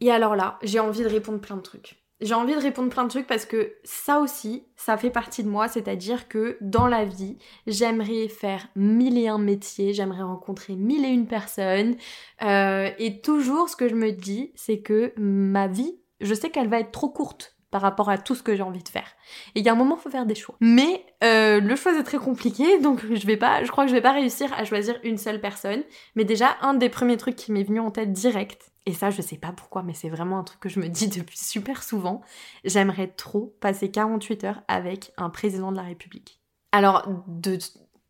Et 0.00 0.10
alors 0.10 0.36
là, 0.36 0.58
j'ai 0.62 0.78
envie 0.78 1.02
de 1.02 1.08
répondre 1.08 1.40
plein 1.40 1.56
de 1.56 1.62
trucs. 1.62 2.02
J'ai 2.20 2.34
envie 2.34 2.54
de 2.54 2.60
répondre 2.60 2.88
plein 2.88 3.04
de 3.04 3.10
trucs 3.10 3.26
parce 3.26 3.44
que 3.44 3.74
ça 3.84 4.20
aussi, 4.20 4.66
ça 4.76 4.96
fait 4.96 5.10
partie 5.10 5.42
de 5.44 5.50
moi, 5.50 5.68
c'est-à-dire 5.68 6.28
que 6.28 6.56
dans 6.62 6.86
la 6.86 7.04
vie, 7.04 7.36
j'aimerais 7.66 8.28
faire 8.28 8.68
mille 8.74 9.18
et 9.18 9.28
un 9.28 9.38
métiers, 9.38 9.92
j'aimerais 9.92 10.22
rencontrer 10.22 10.76
mille 10.76 11.04
et 11.04 11.10
une 11.10 11.26
personnes, 11.26 11.96
euh, 12.42 12.90
et 12.98 13.20
toujours 13.20 13.68
ce 13.68 13.76
que 13.76 13.88
je 13.88 13.94
me 13.94 14.12
dis, 14.12 14.50
c'est 14.54 14.80
que 14.80 15.12
ma 15.18 15.66
vie, 15.66 15.98
je 16.20 16.34
sais 16.34 16.50
qu'elle 16.50 16.68
va 16.68 16.80
être 16.80 16.92
trop 16.92 17.08
courte 17.08 17.56
par 17.70 17.82
rapport 17.82 18.08
à 18.08 18.16
tout 18.16 18.34
ce 18.34 18.42
que 18.42 18.54
j'ai 18.54 18.62
envie 18.62 18.82
de 18.82 18.88
faire. 18.88 19.08
Et 19.54 19.60
il 19.60 19.66
y 19.66 19.68
a 19.68 19.72
un 19.72 19.76
moment, 19.76 19.96
il 19.98 20.02
faut 20.02 20.10
faire 20.10 20.26
des 20.26 20.34
choix. 20.34 20.54
Mais 20.60 21.04
euh, 21.24 21.60
le 21.60 21.76
choix 21.76 21.98
est 21.98 22.02
très 22.04 22.18
compliqué, 22.18 22.78
donc 22.78 23.04
je 23.12 23.26
vais 23.26 23.36
pas, 23.36 23.64
je 23.64 23.70
crois 23.70 23.84
que 23.84 23.90
je 23.90 23.94
vais 23.94 24.02
pas 24.02 24.12
réussir 24.12 24.52
à 24.54 24.64
choisir 24.64 24.98
une 25.02 25.18
seule 25.18 25.40
personne. 25.40 25.82
Mais 26.14 26.24
déjà, 26.24 26.56
un 26.62 26.74
des 26.74 26.88
premiers 26.88 27.16
trucs 27.16 27.36
qui 27.36 27.52
m'est 27.52 27.64
venu 27.64 27.80
en 27.80 27.90
tête 27.90 28.12
direct, 28.12 28.70
et 28.86 28.92
ça, 28.92 29.10
je 29.10 29.20
sais 29.20 29.36
pas 29.36 29.52
pourquoi, 29.52 29.82
mais 29.82 29.94
c'est 29.94 30.08
vraiment 30.08 30.38
un 30.38 30.44
truc 30.44 30.60
que 30.60 30.68
je 30.68 30.78
me 30.78 30.88
dis 30.88 31.08
depuis 31.08 31.36
super 31.38 31.82
souvent, 31.82 32.22
j'aimerais 32.64 33.08
trop 33.08 33.56
passer 33.60 33.90
48 33.90 34.44
heures 34.44 34.62
avec 34.68 35.12
un 35.16 35.28
président 35.28 35.72
de 35.72 35.76
la 35.76 35.82
République. 35.82 36.40
Alors, 36.70 37.02
de, 37.26 37.58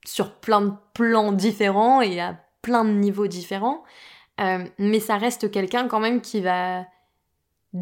sur 0.05 0.35
plein 0.35 0.61
de 0.61 0.73
plans 0.93 1.33
différents 1.33 2.03
et 2.03 2.21
à 2.21 2.39
plein 2.61 2.85
de 2.85 2.91
niveaux 2.91 3.27
différents, 3.27 3.85
euh, 4.41 4.65
mais 4.79 5.01
ça 5.01 5.17
reste 5.17 5.51
quelqu'un 5.51 5.89
quand 5.89 6.01
même 6.01 6.21
qui 6.21 6.43
va 6.43 6.85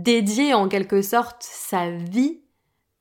dédier 0.02 0.54
en 0.54 0.68
quelque 0.68 1.02
sorte 1.02 1.42
sa 1.42 1.90
vie 1.90 2.40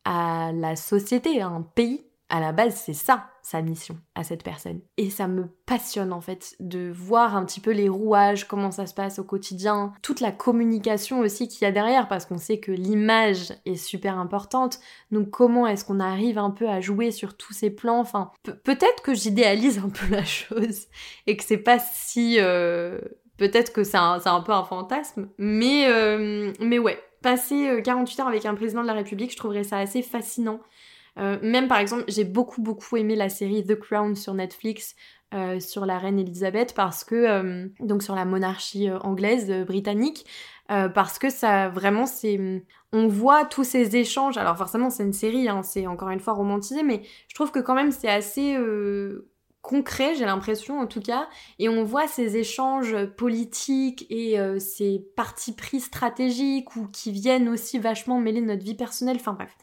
à 0.05 0.51
la 0.53 0.75
société, 0.75 1.41
à 1.41 1.47
un 1.47 1.61
pays. 1.61 2.05
À 2.29 2.39
la 2.39 2.51
base, 2.51 2.75
c'est 2.75 2.93
ça 2.93 3.29
sa 3.43 3.61
mission 3.61 3.97
à 4.15 4.23
cette 4.23 4.41
personne. 4.41 4.79
Et 4.97 5.09
ça 5.09 5.27
me 5.27 5.49
passionne 5.65 6.13
en 6.13 6.21
fait 6.21 6.55
de 6.59 6.89
voir 6.89 7.35
un 7.35 7.45
petit 7.45 7.59
peu 7.59 7.71
les 7.71 7.89
rouages, 7.89 8.47
comment 8.47 8.71
ça 8.71 8.87
se 8.87 8.93
passe 8.93 9.19
au 9.19 9.23
quotidien, 9.23 9.93
toute 10.01 10.21
la 10.21 10.31
communication 10.31 11.19
aussi 11.19 11.47
qu'il 11.47 11.63
y 11.63 11.65
a 11.65 11.71
derrière, 11.71 12.07
parce 12.07 12.25
qu'on 12.25 12.37
sait 12.37 12.59
que 12.59 12.71
l'image 12.71 13.53
est 13.65 13.75
super 13.75 14.17
importante. 14.17 14.79
Donc 15.11 15.29
comment 15.29 15.67
est-ce 15.67 15.83
qu'on 15.83 15.99
arrive 15.99 16.37
un 16.37 16.51
peu 16.51 16.69
à 16.69 16.79
jouer 16.79 17.11
sur 17.11 17.35
tous 17.35 17.53
ces 17.53 17.69
plans? 17.69 17.99
Enfin, 17.99 18.31
peut-être 18.63 19.03
que 19.03 19.13
j'idéalise 19.13 19.77
un 19.79 19.89
peu 19.89 20.07
la 20.09 20.23
chose 20.25 20.87
et 21.27 21.35
que 21.37 21.43
c'est 21.43 21.57
pas 21.57 21.79
si 21.79 22.37
euh, 22.39 22.97
Peut-être 23.37 23.73
que 23.73 23.83
c'est 23.83 23.97
un, 23.97 24.19
un, 24.23 24.41
peu 24.41 24.51
un 24.51 24.63
fantasme, 24.63 25.29
mais, 25.37 25.87
euh, 25.87 26.53
mais 26.59 26.77
ouais, 26.77 26.99
passer 27.21 27.81
48 27.83 28.19
euh, 28.19 28.21
heures 28.21 28.29
avec 28.29 28.45
un 28.45 28.53
président 28.53 28.83
de 28.83 28.87
la 28.87 28.93
République, 28.93 29.31
je 29.31 29.37
trouverais 29.37 29.63
ça 29.63 29.77
assez 29.77 30.03
fascinant. 30.03 30.59
Euh, 31.19 31.37
même 31.41 31.67
par 31.67 31.79
exemple, 31.79 32.05
j'ai 32.07 32.23
beaucoup 32.25 32.61
beaucoup 32.61 32.97
aimé 32.97 33.15
la 33.15 33.29
série 33.29 33.63
The 33.63 33.75
Crown 33.75 34.15
sur 34.15 34.33
Netflix 34.33 34.95
sur 35.59 35.87
la 35.87 35.97
reine 35.97 36.19
Elisabeth 36.19 36.75
parce 36.75 37.03
que 37.03 37.67
donc 37.83 38.03
sur 38.03 38.13
la 38.13 38.23
monarchie 38.23 38.91
anglaise 39.01 39.51
britannique 39.65 40.27
parce 40.67 41.17
que 41.17 41.31
ça 41.31 41.69
vraiment 41.69 42.05
c'est 42.05 42.63
on 42.91 43.07
voit 43.07 43.43
tous 43.43 43.63
ces 43.63 43.95
échanges 43.95 44.37
alors 44.37 44.55
forcément 44.55 44.91
c'est 44.91 45.01
une 45.01 45.11
série 45.11 45.49
hein, 45.49 45.63
c'est 45.63 45.87
encore 45.87 46.11
une 46.11 46.19
fois 46.19 46.33
romantisé 46.33 46.83
mais 46.83 47.01
je 47.29 47.33
trouve 47.33 47.49
que 47.49 47.57
quand 47.57 47.73
même 47.73 47.91
c'est 47.91 48.09
assez 48.09 48.55
concret, 49.63 50.13
j'ai 50.13 50.25
l'impression 50.25 50.77
en 50.79 50.85
tout 50.85 50.99
cas, 50.99 51.27
et 51.57 51.69
on 51.69 51.83
voit 51.83 52.07
ces 52.07 52.35
échanges 52.35 53.05
politiques 53.15 54.05
et 54.09 54.37
euh, 54.37 54.59
ces 54.59 54.99
partis 55.15 55.53
pris 55.55 55.79
stratégiques 55.79 56.75
ou 56.75 56.87
qui 56.89 57.11
viennent 57.11 57.47
aussi 57.47 57.79
vachement 57.79 58.19
mêler 58.19 58.41
notre 58.41 58.63
vie 58.63 58.75
personnelle, 58.75 59.15
enfin 59.15 59.33
bref, 59.33 59.55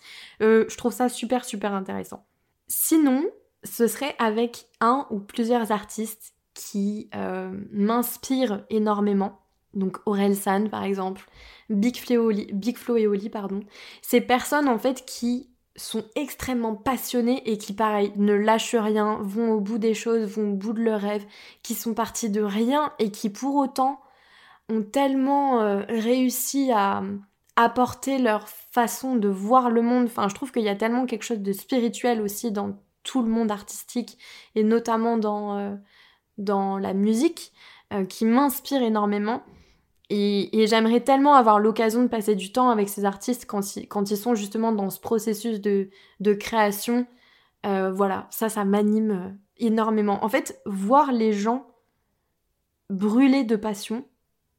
euh, 0.42 0.64
je 0.68 0.76
trouve 0.76 0.92
ça 0.92 1.08
super 1.08 1.44
super 1.44 1.74
intéressant. 1.74 2.26
Sinon, 2.66 3.24
ce 3.62 3.86
serait 3.86 4.16
avec 4.18 4.68
un 4.80 5.06
ou 5.10 5.20
plusieurs 5.20 5.70
artistes 5.70 6.32
qui 6.54 7.10
euh, 7.14 7.52
m'inspirent 7.70 8.64
énormément, 8.70 9.42
donc 9.74 9.98
Aurel 10.06 10.34
San 10.34 10.70
par 10.70 10.82
exemple, 10.82 11.28
Big 11.68 11.98
Flo, 11.98 12.32
pardon, 13.30 13.60
ces 14.00 14.22
personnes 14.22 14.68
en 14.68 14.78
fait 14.78 15.04
qui 15.04 15.50
sont 15.76 16.04
extrêmement 16.14 16.74
passionnés 16.74 17.42
et 17.50 17.59
qui, 17.59 17.72
pareil, 17.72 18.12
ne 18.16 18.35
lâchent 18.35 18.74
rien, 18.74 19.18
vont 19.22 19.52
au 19.52 19.61
bout 19.61 19.78
des 19.78 19.94
choses, 19.94 20.28
vont 20.28 20.52
au 20.52 20.54
bout 20.54 20.72
de 20.72 20.83
leurs 20.83 21.00
rêves, 21.00 21.24
qui 21.62 21.74
sont 21.74 21.94
partis 21.94 22.30
de 22.30 22.42
rien 22.42 22.92
et 22.98 23.11
qui, 23.11 23.30
pour 23.30 23.56
autant, 23.56 24.00
ont 24.68 24.83
tellement 24.83 25.61
euh, 25.62 25.83
réussi 25.88 26.70
à 26.72 27.02
apporter 27.56 28.18
leur 28.18 28.48
façon 28.48 29.16
de 29.16 29.28
voir 29.28 29.70
le 29.70 29.83
monde. 29.83 30.06
Enfin, 30.06 30.28
je 30.28 30.35
trouve 30.35 30.52
qu'il 30.52 30.62
y 30.62 30.68
a 30.68 30.76
tellement 30.76 31.06
quelque 31.06 31.24
chose 31.24 31.40
de 31.40 31.52
spirituel 31.52 32.20
aussi 32.20 32.52
dans 32.52 32.78
tout 33.02 33.22
le 33.22 33.28
monde 33.28 33.50
artistique 33.50 34.18
et 34.54 34.62
notamment 34.62 35.16
dans, 35.16 35.59
euh, 35.59 36.78
la 36.78 36.94
musique 36.94 37.52
euh, 37.92 38.04
qui 38.04 38.24
m'inspire 38.24 38.83
énormément. 38.83 39.42
Et, 40.11 40.66
j'aimerais 40.66 41.01
tellement 41.01 41.35
avoir 41.35 41.59
l'occasion 41.61 42.03
de 42.03 42.09
passer 42.09 42.35
du 42.35 42.53
temps 42.53 42.70
avec 42.70 42.88
ces 42.88 43.05
artistes 43.05 43.46
quand 43.46 43.77
ils, 44.11 44.16
sont 44.16 44.35
justement 44.35 44.73
dans 44.73 44.90
ce 44.90 45.01
processus 45.01 45.61
de, 45.61 45.88
de 46.20 46.35
création. 46.35 47.07
Euh, 47.64 47.92
voilà, 47.92 48.27
ça, 48.31 48.49
ça 48.49 48.64
m'anime 48.64 49.11
euh, 49.11 49.31
énormément. 49.59 50.25
En 50.25 50.29
fait, 50.29 50.61
voir 50.66 51.12
les 51.12 51.33
gens 51.33 51.66
brûler 52.88 53.44
de 53.44 53.57
passion, 53.57 54.05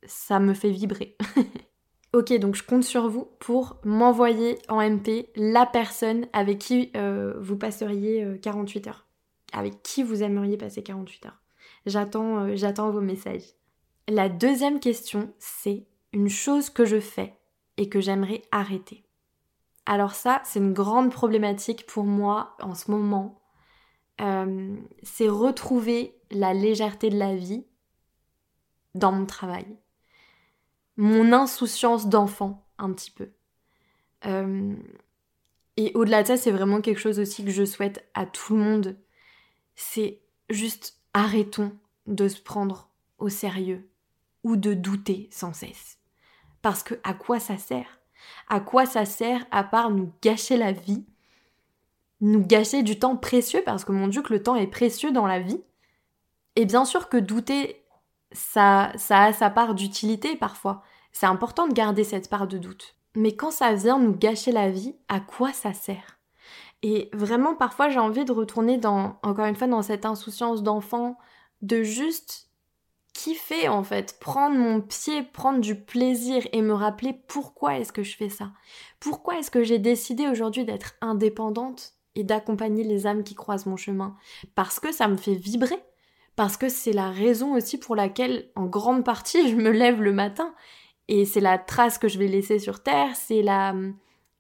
ça 0.06 0.40
me 0.40 0.54
fait 0.54 0.72
vibrer. 0.72 1.18
ok, 2.14 2.38
donc 2.40 2.56
je 2.56 2.64
compte 2.64 2.84
sur 2.84 3.10
vous 3.10 3.28
pour 3.40 3.78
m'envoyer 3.84 4.58
en 4.70 4.82
MP 4.82 5.30
la 5.36 5.66
personne 5.66 6.28
avec 6.32 6.60
qui 6.60 6.92
euh, 6.96 7.34
vous 7.40 7.58
passeriez 7.58 8.40
48 8.42 8.88
heures. 8.88 9.08
avec 9.52 9.84
qui 9.84 10.02
vous 10.02 10.24
aimeriez 10.24 10.58
passer 10.58 10.82
48 10.82 11.26
heures. 11.26 11.42
J'attends, 11.86 12.46
euh, 12.46 12.56
j'attends 12.56 12.92
vos 12.92 13.02
messages. 13.02 13.56
La 14.08 14.30
deuxième 14.30 14.80
question, 14.80 15.34
c'est 15.40 15.86
une 16.14 16.30
chose 16.30 16.70
que 16.70 16.86
je 16.86 17.00
fais 17.00 17.38
et 17.78 17.90
que 17.90 18.02
j'aimerais 18.02 18.42
arrêter. 18.52 19.04
Alors 19.86 20.14
ça, 20.14 20.42
c'est 20.44 20.60
une 20.60 20.74
grande 20.74 21.12
problématique 21.12 21.86
pour 21.86 22.04
moi 22.04 22.56
en 22.62 22.76
ce 22.76 22.92
moment. 22.92 23.42
Euh, 24.20 24.76
c'est 25.04 25.28
retrouver 25.28 26.16
la 26.30 26.54
légèreté 26.54 27.10
de 27.10 27.18
la 27.18 27.36
vie 27.36 27.66
dans 28.94 29.12
mon 29.12 29.26
travail. 29.26 29.66
Mon 30.98 31.34
insouciance 31.34 32.08
d'enfant, 32.08 32.68
un 32.78 32.92
petit 32.94 33.12
peu. 33.12 33.32
Euh, 34.26 34.76
et 35.78 35.92
au-delà 35.96 36.22
de 36.22 36.28
ça, 36.28 36.38
c'est 36.38 36.52
vraiment 36.52 36.82
quelque 36.82 37.00
chose 37.00 37.20
aussi 37.20 37.44
que 37.44 37.52
je 37.52 37.66
souhaite 37.66 38.08
à 38.14 38.26
tout 38.26 38.56
le 38.56 38.62
monde. 38.62 38.98
C'est 39.76 40.20
juste 40.50 41.00
arrêtons 41.14 41.72
de 42.08 42.28
se 42.28 42.42
prendre 42.42 42.90
au 43.18 43.30
sérieux 43.30 43.91
ou 44.44 44.56
de 44.56 44.74
douter 44.74 45.30
sans 45.32 45.54
cesse. 45.54 45.98
Parce 46.62 46.84
que 46.84 46.96
à 47.04 47.14
quoi 47.14 47.40
ça 47.40 47.58
sert? 47.58 48.00
À 48.50 48.60
quoi 48.60 48.86
ça 48.86 49.06
sert 49.06 49.46
à 49.52 49.64
part 49.64 49.90
nous 49.90 50.12
gâcher 50.22 50.58
la 50.58 50.72
vie? 50.72 51.06
Nous 52.22 52.46
gâcher 52.46 52.84
du 52.84 53.00
temps 53.00 53.18
précieux 53.18 53.64
parce 53.66 53.84
que 53.84 53.92
mon 53.92 54.08
Dieu 54.08 54.22
que 54.22 54.34
le 54.34 54.44
temps 54.44 54.56
est 54.56 54.68
précieux 54.68 55.12
dans 55.12 55.26
la 55.26 55.40
vie? 55.40 55.64
Et 56.56 56.66
bien 56.66 56.86
sûr 56.86 57.10
que 57.10 57.18
douter, 57.18 57.84
ça, 58.32 58.92
ça 58.96 59.24
a 59.24 59.34
sa 59.34 59.50
part 59.50 59.74
d'utilité 59.74 60.36
parfois. 60.36 60.84
C'est 61.12 61.26
important 61.26 61.68
de 61.68 61.74
garder 61.74 62.04
cette 62.04 62.30
part 62.30 62.48
de 62.48 62.58
doute. 62.58 62.96
Mais 63.16 63.36
quand 63.36 63.52
ça 63.52 63.74
vient 63.74 64.00
nous 64.00 64.16
gâcher 64.16 64.52
la 64.52 64.70
vie, 64.70 64.96
à 65.10 65.20
quoi 65.20 65.52
ça 65.52 65.74
sert? 65.74 66.20
Et 66.84 67.10
vraiment, 67.14 67.56
parfois, 67.56 67.90
j'ai 67.90 68.00
envie 68.00 68.26
de 68.26 68.32
retourner 68.32 68.78
dans, 68.78 69.20
encore 69.24 69.46
une 69.46 69.56
fois, 69.56 69.68
dans 69.68 69.82
cette 69.82 70.06
insouciance 70.06 70.64
d'enfant, 70.64 71.18
de 71.62 71.84
juste 71.84 72.51
kiffer 73.14 73.68
en 73.68 73.84
fait, 73.84 74.18
prendre 74.20 74.58
mon 74.58 74.82
pied, 74.82 75.24
prendre 75.24 75.60
du 75.60 75.76
plaisir 75.76 76.48
et 76.52 76.62
me 76.62 76.74
rappeler 76.74 77.14
pourquoi 77.28 77.78
est-ce 77.78 77.92
que 77.92 78.04
je 78.04 78.16
fais 78.16 78.30
ça 78.30 78.52
Pourquoi 79.00 79.40
est-ce 79.40 79.52
que 79.52 79.64
j'ai 79.64 79.80
décidé 79.80 80.28
aujourd'hui 80.28 80.66
d'être 80.66 80.96
indépendante 81.02 81.94
et 82.16 82.24
d'accompagner 82.24 82.84
les 82.84 83.08
âmes 83.08 83.24
qui 83.24 83.36
croisent 83.36 83.68
mon 83.68 83.78
chemin? 83.78 84.16
Parce 84.56 84.80
que 84.80 84.92
ça 84.92 85.08
me 85.08 85.18
fait 85.18 85.36
vibrer, 85.36 85.82
parce 86.36 86.58
que 86.58 86.70
c'est 86.70 86.94
la 86.94 87.10
raison 87.10 87.54
aussi 87.54 87.78
pour 87.78 87.96
laquelle 87.96 88.50
en 88.56 88.66
grande 88.66 89.04
partie 89.04 89.50
je 89.52 89.56
me 89.56 89.72
lève 89.72 90.02
le 90.02 90.14
matin 90.14 90.54
et 91.08 91.26
c'est 91.26 91.42
la 91.42 91.58
trace 91.58 91.98
que 91.98 92.08
je 92.08 92.18
vais 92.18 92.28
laisser 92.28 92.58
sur 92.58 92.82
Terre, 92.82 93.16
c'est 93.16 93.44
euh, 93.48 93.92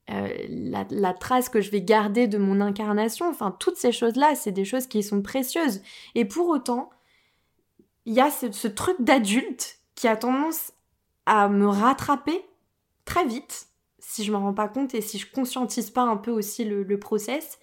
la, 0.07 0.85
la, 0.89 1.13
trace 1.13 1.49
que 1.49 1.59
je 1.59 1.69
vais 1.69 1.81
garder 1.81 2.27
de 2.27 2.37
mon 2.37 2.61
incarnation. 2.61 3.27
Enfin, 3.27 3.53
toutes 3.59 3.75
ces 3.75 3.91
choses-là, 3.91 4.35
c'est 4.35 4.53
des 4.53 4.63
choses 4.63 4.87
qui 4.87 5.03
sont 5.03 5.21
précieuses. 5.21 5.81
Et 6.15 6.23
pour 6.23 6.47
autant, 6.47 6.89
il 8.05 8.13
y 8.13 8.19
a 8.19 8.31
ce, 8.31 8.67
truc 8.67 8.95
d'adulte 8.99 9.79
qui 9.95 10.07
a 10.07 10.15
tendance 10.15 10.73
à 11.25 11.49
me 11.49 11.67
rattraper 11.67 12.45
très 13.05 13.25
vite, 13.25 13.67
si 13.99 14.23
je 14.23 14.31
m'en 14.31 14.39
rends 14.39 14.53
pas 14.53 14.67
compte 14.67 14.93
et 14.95 15.01
si 15.01 15.19
je 15.19 15.31
conscientise 15.31 15.91
pas 15.91 16.01
un 16.01 16.17
peu 16.17 16.31
aussi 16.31 16.65
le, 16.65 16.83
le 16.83 16.99
process 16.99 17.59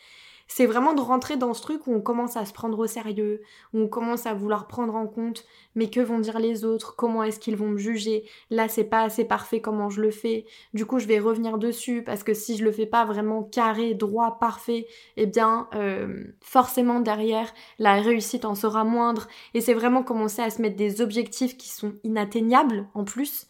c'est 0.48 0.66
vraiment 0.66 0.94
de 0.94 1.00
rentrer 1.00 1.36
dans 1.36 1.52
ce 1.52 1.60
truc 1.60 1.86
où 1.86 1.94
on 1.94 2.00
commence 2.00 2.36
à 2.36 2.46
se 2.46 2.54
prendre 2.54 2.78
au 2.78 2.86
sérieux, 2.86 3.42
où 3.74 3.80
on 3.80 3.88
commence 3.88 4.26
à 4.26 4.32
vouloir 4.32 4.66
prendre 4.66 4.94
en 4.94 5.06
compte, 5.06 5.44
mais 5.74 5.90
que 5.90 6.00
vont 6.00 6.18
dire 6.18 6.38
les 6.38 6.64
autres, 6.64 6.96
comment 6.96 7.22
est-ce 7.22 7.38
qu'ils 7.38 7.56
vont 7.56 7.68
me 7.68 7.76
juger, 7.76 8.24
là 8.50 8.66
c'est 8.66 8.84
pas 8.84 9.02
assez 9.02 9.26
parfait 9.26 9.60
comment 9.60 9.90
je 9.90 10.00
le 10.00 10.10
fais, 10.10 10.46
du 10.72 10.86
coup 10.86 10.98
je 10.98 11.06
vais 11.06 11.18
revenir 11.18 11.58
dessus 11.58 12.02
parce 12.02 12.24
que 12.24 12.32
si 12.32 12.56
je 12.56 12.64
le 12.64 12.72
fais 12.72 12.86
pas 12.86 13.04
vraiment 13.04 13.42
carré, 13.42 13.94
droit, 13.94 14.38
parfait, 14.40 14.86
eh 15.16 15.26
bien 15.26 15.68
euh, 15.74 16.24
forcément 16.40 17.00
derrière 17.00 17.52
la 17.78 18.00
réussite 18.00 18.46
en 18.46 18.54
sera 18.54 18.84
moindre, 18.84 19.28
et 19.52 19.60
c'est 19.60 19.74
vraiment 19.74 20.02
commencer 20.02 20.40
à 20.40 20.50
se 20.50 20.62
mettre 20.62 20.76
des 20.76 21.02
objectifs 21.02 21.56
qui 21.58 21.68
sont 21.68 21.94
inatteignables 22.04 22.88
en 22.94 23.04
plus. 23.04 23.46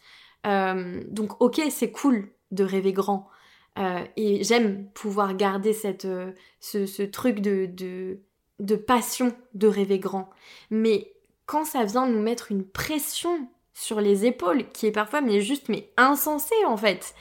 Euh, 0.47 1.01
donc 1.09 1.41
ok 1.41 1.61
c'est 1.69 1.91
cool 1.91 2.29
de 2.51 2.63
rêver 2.63 2.93
grand, 2.93 3.27
euh, 3.79 4.03
et 4.17 4.43
j'aime 4.43 4.87
pouvoir 4.93 5.35
garder 5.35 5.73
cette, 5.73 6.05
euh, 6.05 6.31
ce, 6.59 7.03
truc 7.03 7.39
de, 7.39 7.69
de, 8.59 8.75
passion 8.75 9.33
de 9.53 9.67
rêver 9.67 9.99
grand. 9.99 10.29
Mais 10.69 11.13
quand 11.45 11.65
ça 11.65 11.85
vient 11.85 12.07
nous 12.07 12.21
mettre 12.21 12.51
une 12.51 12.65
pression 12.65 13.47
sur 13.73 14.01
les 14.01 14.25
épaules, 14.25 14.67
qui 14.69 14.87
est 14.87 14.91
parfois 14.91 15.21
mais 15.21 15.41
juste 15.41 15.69
mais 15.69 15.89
insensée 15.97 16.65
en 16.67 16.75
fait. 16.75 17.15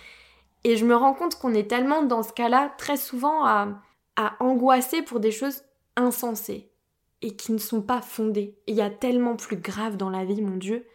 Et 0.65 0.77
je 0.77 0.85
me 0.85 0.97
rends 0.97 1.15
compte 1.15 1.37
qu'on 1.37 1.55
est 1.55 1.71
tellement 1.71 2.03
dans 2.03 2.25
ce 2.25 2.33
cas-là 2.33 2.75
très 2.77 2.97
souvent 2.97 3.45
à, 3.45 3.69
à 4.17 4.37
angoisser 4.41 5.03
pour 5.03 5.21
des 5.21 5.31
choses 5.31 5.63
insensées 5.95 6.69
et 7.23 7.37
qui 7.37 7.53
ne 7.53 7.59
sont 7.59 7.83
pas 7.83 8.01
fondées. 8.01 8.57
Il 8.67 8.75
y 8.75 8.81
a 8.81 8.91
tellement 8.91 9.37
plus 9.37 9.57
grave 9.57 9.97
dans 9.97 10.11
la 10.11 10.25
vie, 10.25 10.43
mon 10.43 10.57
Dieu. 10.57 10.87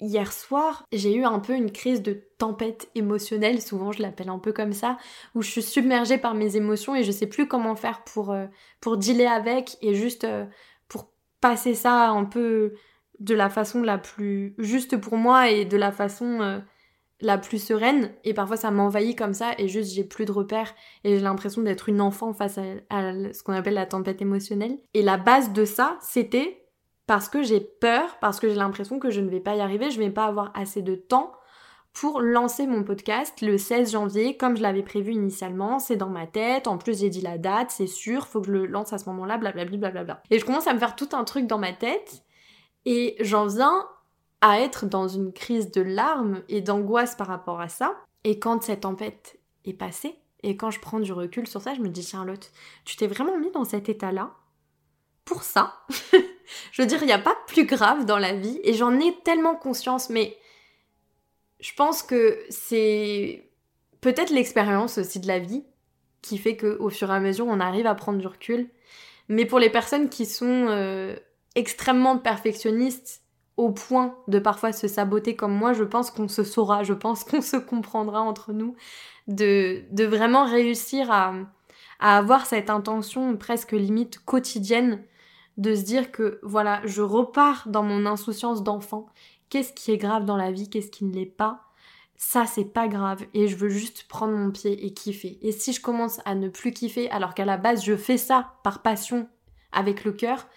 Hier 0.00 0.32
soir, 0.32 0.84
j'ai 0.92 1.12
eu 1.12 1.24
un 1.24 1.40
peu 1.40 1.54
une 1.54 1.72
crise 1.72 2.02
de 2.02 2.22
tempête 2.38 2.88
émotionnelle, 2.94 3.60
souvent 3.60 3.90
je 3.90 4.00
l'appelle 4.00 4.28
un 4.28 4.38
peu 4.38 4.52
comme 4.52 4.72
ça, 4.72 4.96
où 5.34 5.42
je 5.42 5.50
suis 5.50 5.62
submergée 5.62 6.18
par 6.18 6.34
mes 6.34 6.54
émotions 6.54 6.94
et 6.94 7.02
je 7.02 7.10
sais 7.10 7.26
plus 7.26 7.48
comment 7.48 7.74
faire 7.74 8.04
pour, 8.04 8.30
euh, 8.30 8.46
pour 8.80 8.96
dealer 8.96 9.26
avec 9.26 9.76
et 9.82 9.94
juste 9.94 10.22
euh, 10.22 10.46
pour 10.86 11.10
passer 11.40 11.74
ça 11.74 12.10
un 12.10 12.24
peu 12.24 12.74
de 13.18 13.34
la 13.34 13.48
façon 13.48 13.82
la 13.82 13.98
plus 13.98 14.54
juste 14.58 14.96
pour 14.96 15.16
moi 15.16 15.50
et 15.50 15.64
de 15.64 15.76
la 15.76 15.90
façon 15.90 16.42
euh, 16.42 16.60
la 17.20 17.36
plus 17.36 17.60
sereine. 17.60 18.12
Et 18.22 18.34
parfois 18.34 18.56
ça 18.56 18.70
m'envahit 18.70 19.18
comme 19.18 19.34
ça 19.34 19.50
et 19.58 19.66
juste 19.66 19.92
j'ai 19.92 20.04
plus 20.04 20.26
de 20.26 20.32
repères 20.32 20.76
et 21.02 21.16
j'ai 21.16 21.22
l'impression 21.22 21.62
d'être 21.62 21.88
une 21.88 22.00
enfant 22.00 22.32
face 22.32 22.58
à 22.58 23.12
ce 23.32 23.42
qu'on 23.42 23.52
appelle 23.52 23.74
la 23.74 23.86
tempête 23.86 24.22
émotionnelle. 24.22 24.78
Et 24.94 25.02
la 25.02 25.16
base 25.16 25.52
de 25.52 25.64
ça, 25.64 25.98
c'était 26.00 26.67
parce 27.08 27.30
que 27.30 27.42
j'ai 27.42 27.60
peur, 27.60 28.18
parce 28.20 28.38
que 28.38 28.50
j'ai 28.50 28.54
l'impression 28.54 28.98
que 28.98 29.10
je 29.10 29.22
ne 29.22 29.30
vais 29.30 29.40
pas 29.40 29.56
y 29.56 29.60
arriver, 29.60 29.90
je 29.90 29.98
ne 29.98 30.04
vais 30.04 30.12
pas 30.12 30.26
avoir 30.26 30.52
assez 30.54 30.82
de 30.82 30.94
temps 30.94 31.32
pour 31.94 32.20
lancer 32.20 32.66
mon 32.66 32.84
podcast 32.84 33.40
le 33.40 33.56
16 33.56 33.92
janvier 33.92 34.36
comme 34.36 34.58
je 34.58 34.62
l'avais 34.62 34.82
prévu 34.82 35.12
initialement, 35.12 35.78
c'est 35.78 35.96
dans 35.96 36.10
ma 36.10 36.26
tête, 36.26 36.68
en 36.68 36.76
plus 36.76 37.00
j'ai 37.00 37.08
dit 37.08 37.22
la 37.22 37.38
date, 37.38 37.70
c'est 37.70 37.86
sûr, 37.86 38.26
faut 38.26 38.42
que 38.42 38.48
je 38.48 38.52
le 38.52 38.66
lance 38.66 38.92
à 38.92 38.98
ce 38.98 39.08
moment-là, 39.08 39.38
blablabla, 39.38 39.78
blablabla. 39.78 40.22
Et 40.30 40.38
je 40.38 40.44
commence 40.44 40.66
à 40.66 40.74
me 40.74 40.78
faire 40.78 40.96
tout 40.96 41.08
un 41.12 41.24
truc 41.24 41.46
dans 41.46 41.58
ma 41.58 41.72
tête 41.72 42.22
et 42.84 43.16
j'en 43.20 43.46
viens 43.46 43.86
à 44.42 44.60
être 44.60 44.84
dans 44.84 45.08
une 45.08 45.32
crise 45.32 45.70
de 45.70 45.80
larmes 45.80 46.42
et 46.50 46.60
d'angoisse 46.60 47.16
par 47.16 47.26
rapport 47.26 47.62
à 47.62 47.70
ça. 47.70 47.96
Et 48.24 48.38
quand 48.38 48.62
cette 48.62 48.80
tempête 48.80 49.40
est 49.64 49.72
passée, 49.72 50.20
et 50.42 50.58
quand 50.58 50.70
je 50.70 50.78
prends 50.78 51.00
du 51.00 51.12
recul 51.14 51.48
sur 51.48 51.62
ça, 51.62 51.72
je 51.72 51.80
me 51.80 51.88
dis 51.88 52.02
Charlotte, 52.02 52.52
tu 52.84 52.96
t'es 52.96 53.06
vraiment 53.06 53.38
mis 53.38 53.50
dans 53.50 53.64
cet 53.64 53.88
état-là? 53.88 54.34
Pour 55.28 55.42
ça. 55.42 55.74
je 56.72 56.82
veux 56.82 56.88
dire, 56.88 57.02
il 57.02 57.06
n'y 57.06 57.12
a 57.12 57.18
pas 57.18 57.36
plus 57.46 57.66
grave 57.66 58.06
dans 58.06 58.18
la 58.18 58.32
vie 58.32 58.58
et 58.64 58.72
j'en 58.72 58.98
ai 58.98 59.14
tellement 59.24 59.54
conscience, 59.54 60.08
mais 60.08 60.36
je 61.60 61.72
pense 61.74 62.02
que 62.02 62.40
c'est 62.48 63.44
peut-être 64.00 64.30
l'expérience 64.30 64.96
aussi 64.96 65.20
de 65.20 65.28
la 65.28 65.38
vie 65.38 65.64
qui 66.22 66.38
fait 66.38 66.56
qu'au 66.56 66.88
fur 66.88 67.10
et 67.10 67.14
à 67.14 67.20
mesure 67.20 67.46
on 67.46 67.60
arrive 67.60 67.86
à 67.86 67.94
prendre 67.94 68.18
du 68.18 68.26
recul. 68.26 68.68
Mais 69.28 69.44
pour 69.44 69.58
les 69.58 69.68
personnes 69.68 70.08
qui 70.08 70.24
sont 70.24 70.66
euh, 70.68 71.14
extrêmement 71.54 72.16
perfectionnistes 72.16 73.22
au 73.58 73.70
point 73.70 74.16
de 74.28 74.38
parfois 74.38 74.72
se 74.72 74.88
saboter 74.88 75.36
comme 75.36 75.52
moi, 75.52 75.74
je 75.74 75.84
pense 75.84 76.10
qu'on 76.10 76.28
se 76.28 76.44
saura, 76.44 76.84
je 76.84 76.94
pense 76.94 77.24
qu'on 77.24 77.42
se 77.42 77.56
comprendra 77.56 78.22
entre 78.22 78.52
nous 78.52 78.74
de, 79.26 79.82
vraiment 80.06 80.46
réussir 80.46 81.10
à 81.10 81.34
avoir 82.00 82.46
cette 82.46 82.70
intention 82.70 83.36
presque 83.36 83.72
limite 83.72 84.24
quotidienne 84.24 85.02
de 85.58 85.74
se 85.74 85.82
dire 85.82 86.10
que 86.10 86.38
voilà, 86.42 86.80
je 86.84 87.02
repars 87.02 87.68
dans 87.68 87.82
mon 87.82 88.06
insouciance 88.06 88.62
d'enfant. 88.62 89.06
Qu'est-ce 89.50 89.72
qui 89.72 89.90
est 89.90 89.98
grave 89.98 90.24
dans 90.24 90.36
la 90.36 90.52
vie, 90.52 90.70
qu'est-ce 90.70 90.90
qui 90.90 91.04
ne 91.04 91.12
l'est 91.12 91.26
pas? 91.26 91.64
Ça 92.16 92.46
c'est 92.46 92.64
pas 92.64 92.88
grave 92.88 93.24
et 93.32 93.46
je 93.46 93.56
veux 93.56 93.68
juste 93.68 94.08
prendre 94.08 94.34
mon 94.34 94.50
pied 94.50 94.84
et 94.84 94.92
kiffer. 94.92 95.38
Et 95.42 95.52
si 95.52 95.72
je 95.72 95.80
commence 95.80 96.20
à 96.24 96.34
ne 96.34 96.48
plus 96.48 96.72
kiffer 96.72 97.08
alors 97.10 97.34
qu'à 97.34 97.44
la 97.44 97.56
base 97.56 97.84
je 97.84 97.96
fais 97.96 98.16
ça 98.18 98.54
par 98.64 98.82
passion 98.82 99.28
avec 99.70 100.04
le 100.04 100.12
cœur, 100.12 100.48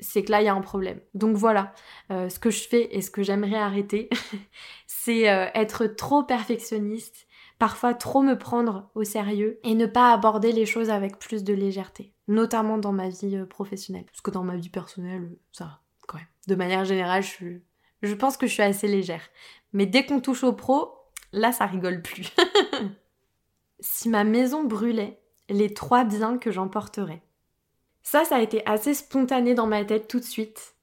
c'est 0.00 0.24
que 0.24 0.30
là 0.30 0.40
il 0.40 0.46
y 0.46 0.48
a 0.48 0.54
un 0.54 0.62
problème. 0.62 1.00
Donc 1.12 1.36
voilà, 1.36 1.74
euh, 2.10 2.30
ce 2.30 2.38
que 2.38 2.50
je 2.50 2.66
fais 2.66 2.96
et 2.96 3.02
ce 3.02 3.10
que 3.10 3.22
j'aimerais 3.22 3.58
arrêter, 3.58 4.08
c'est 4.86 5.28
euh, 5.30 5.46
être 5.54 5.86
trop 5.86 6.22
perfectionniste, 6.22 7.26
parfois 7.58 7.92
trop 7.92 8.22
me 8.22 8.38
prendre 8.38 8.90
au 8.94 9.04
sérieux 9.04 9.60
et 9.62 9.74
ne 9.74 9.86
pas 9.86 10.12
aborder 10.12 10.52
les 10.52 10.66
choses 10.66 10.88
avec 10.88 11.18
plus 11.18 11.44
de 11.44 11.52
légèreté 11.52 12.13
notamment 12.28 12.78
dans 12.78 12.92
ma 12.92 13.08
vie 13.08 13.36
euh, 13.36 13.46
professionnelle. 13.46 14.04
Parce 14.04 14.20
que 14.20 14.30
dans 14.30 14.44
ma 14.44 14.56
vie 14.56 14.70
personnelle, 14.70 15.36
ça, 15.52 15.80
quand 16.06 16.18
même. 16.18 16.26
De 16.46 16.54
manière 16.54 16.84
générale, 16.84 17.22
je, 17.22 17.58
je 18.02 18.14
pense 18.14 18.36
que 18.36 18.46
je 18.46 18.52
suis 18.52 18.62
assez 18.62 18.88
légère. 18.88 19.22
Mais 19.72 19.86
dès 19.86 20.06
qu'on 20.06 20.20
touche 20.20 20.44
au 20.44 20.52
pro, 20.52 20.92
là, 21.32 21.52
ça 21.52 21.66
rigole 21.66 22.02
plus. 22.02 22.32
si 23.80 24.08
ma 24.08 24.24
maison 24.24 24.64
brûlait, 24.64 25.20
les 25.48 25.74
trois 25.74 26.04
biens 26.04 26.38
que 26.38 26.50
j'emporterais. 26.50 27.22
Ça, 28.02 28.24
ça 28.24 28.36
a 28.36 28.40
été 28.42 28.64
assez 28.66 28.94
spontané 28.94 29.54
dans 29.54 29.66
ma 29.66 29.84
tête 29.84 30.08
tout 30.08 30.20
de 30.20 30.24
suite. 30.24 30.74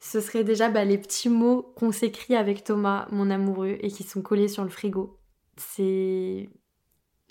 Ce 0.00 0.20
serait 0.20 0.44
déjà 0.44 0.68
bah, 0.68 0.84
les 0.84 0.98
petits 0.98 1.28
mots 1.28 1.62
qu'on 1.76 1.92
s'écrit 1.92 2.36
avec 2.36 2.64
Thomas, 2.64 3.06
mon 3.10 3.30
amoureux, 3.30 3.78
et 3.80 3.88
qui 3.88 4.02
sont 4.02 4.22
collés 4.22 4.48
sur 4.48 4.62
le 4.62 4.68
frigo. 4.68 5.18
C'est 5.56 6.50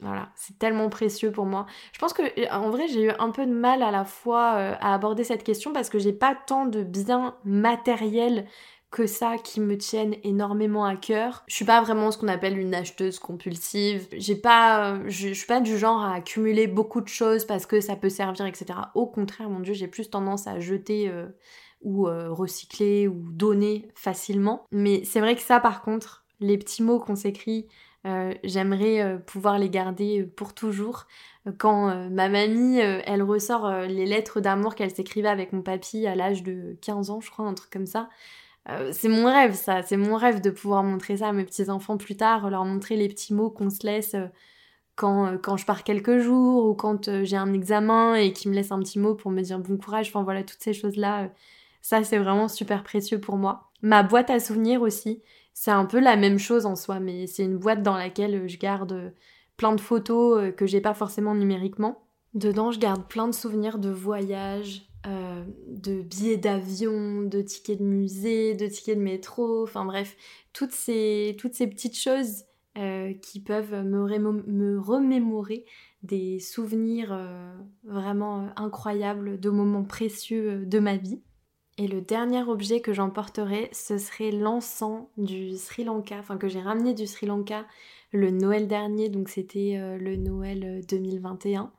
Voilà, 0.01 0.29
c'est 0.35 0.59
tellement 0.59 0.89
précieux 0.89 1.31
pour 1.31 1.45
moi. 1.45 1.65
Je 1.93 1.99
pense 1.99 2.11
que 2.11 2.51
en 2.51 2.69
vrai, 2.69 2.87
j'ai 2.89 3.03
eu 3.03 3.11
un 3.17 3.31
peu 3.31 3.45
de 3.45 3.53
mal 3.53 3.81
à 3.81 3.91
la 3.91 4.03
fois 4.03 4.55
euh, 4.55 4.75
à 4.81 4.93
aborder 4.93 5.23
cette 5.23 5.43
question 5.43 5.71
parce 5.71 5.89
que 5.89 5.99
j'ai 5.99 6.11
pas 6.11 6.35
tant 6.35 6.65
de 6.65 6.83
biens 6.83 7.35
matériels 7.45 8.45
que 8.95 9.07
ça 9.07 9.37
qui 9.37 9.59
me 9.59 9.77
tiennent 9.77 10.15
énormément 10.23 10.85
à 10.85 10.95
cœur. 10.95 11.43
Je 11.47 11.55
suis 11.55 11.65
pas 11.65 11.81
vraiment 11.81 12.11
ce 12.11 12.17
qu'on 12.17 12.29
appelle 12.29 12.57
une 12.57 12.73
acheteuse 12.73 13.19
compulsive. 13.19 14.07
Pas, 14.41 14.99
je, 15.07 15.33
suis 15.33 15.47
pas 15.47 15.59
du 15.59 15.77
genre 15.77 16.01
à 16.01 16.13
accumuler 16.13 16.67
beaucoup 16.67 17.01
de 17.01 17.09
choses 17.09 17.43
parce 17.43 17.65
que 17.65 17.81
ça 17.81 17.97
peut 17.97 18.09
servir, 18.09 18.45
etc. 18.45 18.79
Au 18.93 19.05
contraire, 19.05 19.49
mon 19.49 19.59
dieu, 19.59 19.73
j'ai 19.73 19.89
plus 19.89 20.09
tendance 20.09 20.47
à 20.47 20.61
jeter 20.61 21.09
euh, 21.09 21.27
ou 21.81 22.07
euh, 22.07 22.31
recycler 22.31 23.09
ou 23.09 23.31
donner 23.31 23.89
facilement. 23.95 24.65
Mais 24.71 25.03
c'est 25.03 25.19
vrai 25.19 25.35
que 25.35 25.41
ça, 25.41 25.59
par 25.59 25.81
contre, 25.81 26.25
les 26.39 26.57
petits 26.57 26.81
mots 26.81 26.99
qu'on 26.99 27.17
s'écrit, 27.17 27.67
euh, 27.67 27.71
j'aimerais 28.43 29.19
pouvoir 29.25 29.57
les 29.57 29.69
garder 29.69 30.23
pour 30.35 30.53
toujours. 30.53 31.07
Quand 31.57 32.09
ma 32.09 32.29
mamie, 32.29 32.77
elle 32.77 33.23
ressort 33.23 33.69
les 33.87 34.05
lettres 34.05 34.41
d'amour 34.41 34.75
qu'elle 34.75 34.93
s'écrivait 34.93 35.27
avec 35.27 35.53
mon 35.53 35.61
papy 35.61 36.05
à 36.05 36.15
l'âge 36.15 36.43
de 36.43 36.77
15 36.81 37.09
ans, 37.09 37.21
je 37.21 37.31
crois, 37.31 37.45
un 37.45 37.53
truc 37.53 37.71
comme 37.71 37.87
ça. 37.87 38.09
Euh, 38.69 38.91
c'est 38.91 39.09
mon 39.09 39.25
rêve 39.25 39.53
ça, 39.53 39.83
c'est 39.83 39.97
mon 39.97 40.15
rêve 40.15 40.41
de 40.41 40.49
pouvoir 40.49 40.83
montrer 40.83 41.17
ça 41.17 41.29
à 41.29 41.33
mes 41.33 41.45
petits-enfants 41.45 41.97
plus 41.97 42.17
tard, 42.17 42.49
leur 42.49 42.65
montrer 42.65 42.95
les 42.95 43.07
petits 43.07 43.33
mots 43.33 43.51
qu'on 43.51 43.69
se 43.69 43.85
laisse 43.85 44.15
euh, 44.15 44.25
quand, 44.95 45.27
euh, 45.27 45.37
quand 45.37 45.57
je 45.57 45.65
pars 45.65 45.83
quelques 45.83 46.19
jours 46.19 46.65
ou 46.67 46.73
quand 46.73 47.23
j'ai 47.23 47.37
un 47.37 47.53
examen 47.53 48.15
et 48.15 48.33
qu'ils 48.33 48.49
me 48.51 48.55
laissent 48.55 48.71
un 48.71 48.79
petit 48.79 48.99
mot 48.99 49.13
pour 49.15 49.31
me 49.31 49.41
dire 49.41 49.59
bon 49.59 49.77
courage, 49.77 50.09
enfin 50.09 50.23
voilà, 50.23 50.43
toutes 50.43 50.61
ces 50.61 50.73
choses-là, 50.73 51.29
ça 51.81 52.03
c'est 52.03 52.17
vraiment 52.17 52.47
super 52.47 52.83
précieux 52.83 53.19
pour 53.19 53.37
moi. 53.37 53.69
Ma 53.83 54.03
boîte 54.03 54.29
à 54.31 54.39
souvenirs 54.39 54.81
aussi, 54.81 55.21
c'est 55.55 55.71
un 55.71 55.85
peu 55.85 55.99
la 55.99 56.17
même 56.17 56.37
chose 56.37 56.67
en 56.67 56.75
soi, 56.75 56.99
mais 56.99 57.25
c'est 57.25 57.43
une 57.43 57.57
boîte 57.57 57.81
dans 57.81 57.97
laquelle 57.97 58.47
je 58.47 58.57
garde 58.59 59.13
plein 59.57 59.73
de 59.73 59.81
photos 59.81 60.53
que 60.55 60.67
j'ai 60.67 60.81
pas 60.81 60.93
forcément 60.93 61.33
numériquement. 61.33 62.05
Dedans, 62.35 62.71
je 62.71 62.79
garde 62.79 63.07
plein 63.07 63.27
de 63.29 63.33
souvenirs 63.33 63.79
de 63.79 63.89
voyages, 63.89 64.89
euh, 65.07 65.45
de 65.67 66.01
billets 66.01 66.35
d'avion, 66.35 67.21
de 67.21 67.41
tickets 67.41 67.79
de 67.79 67.85
musée, 67.85 68.55
de 68.55 68.67
tickets 68.67 68.97
de 68.97 69.03
métro, 69.03 69.63
enfin 69.63 69.85
bref, 69.85 70.17
toutes 70.51 70.73
ces, 70.73 71.37
toutes 71.39 71.53
ces 71.53 71.67
petites 71.67 71.97
choses 71.97 72.43
euh, 72.77 73.13
qui 73.13 73.39
peuvent 73.39 73.85
me, 73.85 74.01
remémorer 74.79 75.65
des 76.03 76.39
souvenirs 76.39 77.13
euh, 77.13 77.55
vraiment 77.85 78.49
incroyables, 78.57 79.39
de 79.39 79.49
moments 79.49 79.85
précieux 79.85 80.65
de 80.65 80.79
ma 80.79 80.97
vie. 80.97 81.21
Et 81.78 81.88
le 81.88 81.99
dernier 82.01 82.41
objet 82.43 82.80
que 82.80 82.93
j'emporterai, 82.93 83.69
ce 83.73 83.97
serait 83.97 84.32
l'encens 84.32 85.07
du 85.17 85.57
Sri 85.57 85.84
Lanka, 85.84 86.17
enfin 86.19 86.38
que 86.38 86.47
j'ai 86.47 86.61
ramené 86.61 86.93
du 86.93 87.05
Sri 87.05 87.26
Lanka 87.26 87.65
le 88.11 88.32
Noël 88.32 88.67
dernier, 88.67 89.09
donc 89.09 89.28
c'était 89.28 89.78
le 89.99 90.15
Noël 90.15 90.82
2021. 90.88 91.73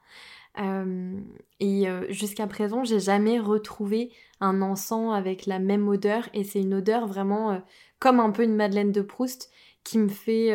Euh, 0.59 1.21
et 1.61 1.89
euh, 1.89 2.07
jusqu'à 2.11 2.47
présent, 2.47 2.85
j'ai 2.85 3.01
jamais 3.01 3.39
retrouvé 3.39 4.11
un 4.41 4.63
encens 4.63 5.15
avec 5.15 5.47
la 5.47 5.59
même 5.59 5.89
odeur. 5.89 6.29
Et 6.35 6.45
c'est 6.45 6.61
une 6.61 6.75
odeur 6.75 7.07
vraiment 7.07 7.53
euh, 7.53 7.59
comme 7.99 8.21
un 8.21 8.31
peu 8.31 8.43
une 8.43 8.57
Madeleine 8.57 8.93
de 8.93 9.03
Proust 9.03 9.51
qui 9.87 9.99
me 9.99 10.09
fait 10.09 10.53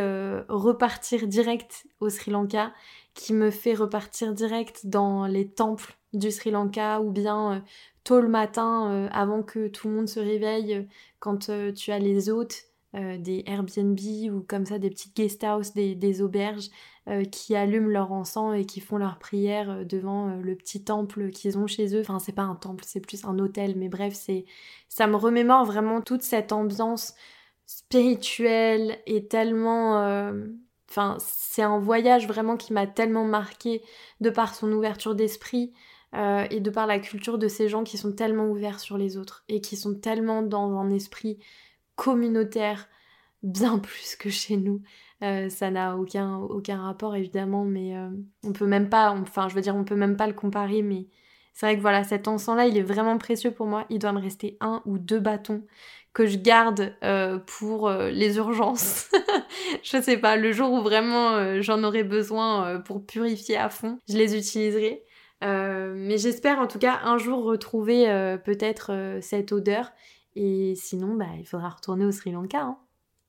repartir 0.49 1.25
direct 1.25 1.87
au 2.01 2.09
Sri 2.09 2.31
Lanka, 2.31 2.73
qui 3.13 3.33
me 3.33 3.49
fait 3.49 3.73
repartir 3.73 4.33
direct 4.33 4.87
dans 4.87 5.25
les 5.25 5.47
temples 5.47 5.97
du 6.11 6.31
Sri 6.31 6.51
Lanka 6.51 6.99
ou 6.99 7.11
bien 7.11 7.63
tôt 8.03 8.19
le 8.19 8.27
matin 8.27 9.07
avant 9.13 9.41
que 9.41 9.69
tout 9.69 9.87
le 9.87 9.95
monde 9.95 10.09
se 10.09 10.19
réveille 10.19 10.85
quand 11.19 11.49
tu 11.75 11.91
as 11.91 11.99
les 11.99 12.29
hôtes 12.29 12.65
des 12.93 13.45
Airbnb 13.47 13.99
ou 14.33 14.41
comme 14.41 14.65
ça 14.65 14.79
des 14.79 14.89
petites 14.89 15.15
guest 15.15 15.45
houses, 15.45 15.73
des 15.73 16.21
auberges 16.21 16.69
euh, 17.07 17.23
qui 17.23 17.55
allument 17.55 17.89
leur 17.89 18.11
encens 18.11 18.55
et 18.55 18.63
qui 18.63 18.79
font 18.79 18.97
leur 18.97 19.17
prière 19.17 19.71
euh, 19.71 19.83
devant 19.83 20.29
euh, 20.29 20.35
le 20.39 20.53
petit 20.53 20.83
temple 20.83 21.31
qu'ils 21.31 21.57
ont 21.57 21.65
chez 21.65 21.95
eux. 21.95 22.01
Enfin, 22.01 22.19
c'est 22.19 22.31
pas 22.31 22.43
un 22.43 22.53
temple, 22.53 22.83
c'est 22.85 22.99
plus 22.99 23.25
un 23.25 23.39
hôtel, 23.39 23.73
mais 23.75 23.89
bref, 23.89 24.13
c'est 24.13 24.45
ça 24.87 25.07
me 25.07 25.15
remémore 25.15 25.65
vraiment 25.65 26.01
toute 26.01 26.21
cette 26.21 26.51
ambiance 26.51 27.15
spirituelle 27.77 28.99
et 29.05 29.27
tellement 29.27 29.97
enfin 30.89 31.17
c'est 31.19 31.61
un 31.61 31.79
voyage 31.79 32.27
vraiment 32.27 32.57
qui 32.57 32.73
m'a 32.73 32.87
tellement 32.87 33.25
marqué 33.25 33.81
de 34.19 34.29
par 34.29 34.55
son 34.55 34.71
ouverture 34.71 35.15
d'esprit 35.15 35.73
et 36.13 36.59
de 36.59 36.69
par 36.69 36.87
la 36.87 36.99
culture 36.99 37.37
de 37.37 37.47
ces 37.47 37.69
gens 37.69 37.83
qui 37.83 37.97
sont 37.97 38.11
tellement 38.11 38.47
ouverts 38.47 38.79
sur 38.79 38.97
les 38.97 39.17
autres 39.17 39.45
et 39.47 39.61
qui 39.61 39.77
sont 39.77 39.95
tellement 39.95 40.41
dans 40.41 40.77
un 40.77 40.89
esprit 40.89 41.39
communautaire 41.95 42.89
bien 43.43 43.79
plus 43.79 44.15
que 44.15 44.29
chez 44.29 44.57
nous 44.57 44.81
euh, 45.23 45.49
ça 45.49 45.69
n'a 45.69 45.97
aucun, 45.97 46.37
aucun 46.37 46.81
rapport 46.81 47.15
évidemment, 47.15 47.63
mais 47.63 47.95
euh, 47.95 48.09
on 48.43 48.53
peut 48.53 48.65
même 48.65 48.89
pas, 48.89 49.11
enfin 49.11 49.49
je 49.49 49.55
veux 49.55 49.61
dire, 49.61 49.75
on 49.75 49.83
peut 49.83 49.95
même 49.95 50.17
pas 50.17 50.25
le 50.27 50.33
comparer, 50.33 50.81
mais 50.81 51.07
c'est 51.53 51.67
vrai 51.67 51.75
que 51.75 51.81
voilà, 51.81 52.03
cet 52.03 52.27
encens-là, 52.27 52.65
il 52.65 52.77
est 52.77 52.81
vraiment 52.81 53.17
précieux 53.17 53.51
pour 53.51 53.67
moi. 53.67 53.85
Il 53.89 53.99
doit 53.99 54.13
me 54.13 54.19
rester 54.19 54.57
un 54.61 54.81
ou 54.85 54.97
deux 54.97 55.19
bâtons 55.19 55.63
que 56.13 56.25
je 56.25 56.37
garde 56.37 56.93
euh, 57.03 57.39
pour 57.39 57.89
les 57.89 58.37
urgences. 58.37 59.09
je 59.83 60.01
sais 60.01 60.17
pas, 60.17 60.35
le 60.35 60.51
jour 60.51 60.71
où 60.71 60.81
vraiment 60.81 61.61
j'en 61.61 61.83
aurai 61.83 62.03
besoin 62.03 62.79
pour 62.81 63.05
purifier 63.05 63.57
à 63.57 63.69
fond, 63.69 63.97
je 64.09 64.17
les 64.17 64.37
utiliserai. 64.37 65.03
mais 65.41 66.17
j'espère 66.17 66.59
en 66.59 66.67
tout 66.67 66.79
cas 66.79 66.99
un 67.03 67.17
jour 67.17 67.43
retrouver 67.43 68.05
peut-être 68.43 69.19
cette 69.21 69.51
odeur. 69.51 69.91
Et 70.35 70.75
sinon, 70.75 71.15
bah, 71.15 71.25
il 71.37 71.45
faudra 71.45 71.69
retourner 71.69 72.05
au 72.05 72.11
Sri 72.11 72.31
Lanka. 72.31 72.61
Hein. 72.61 72.77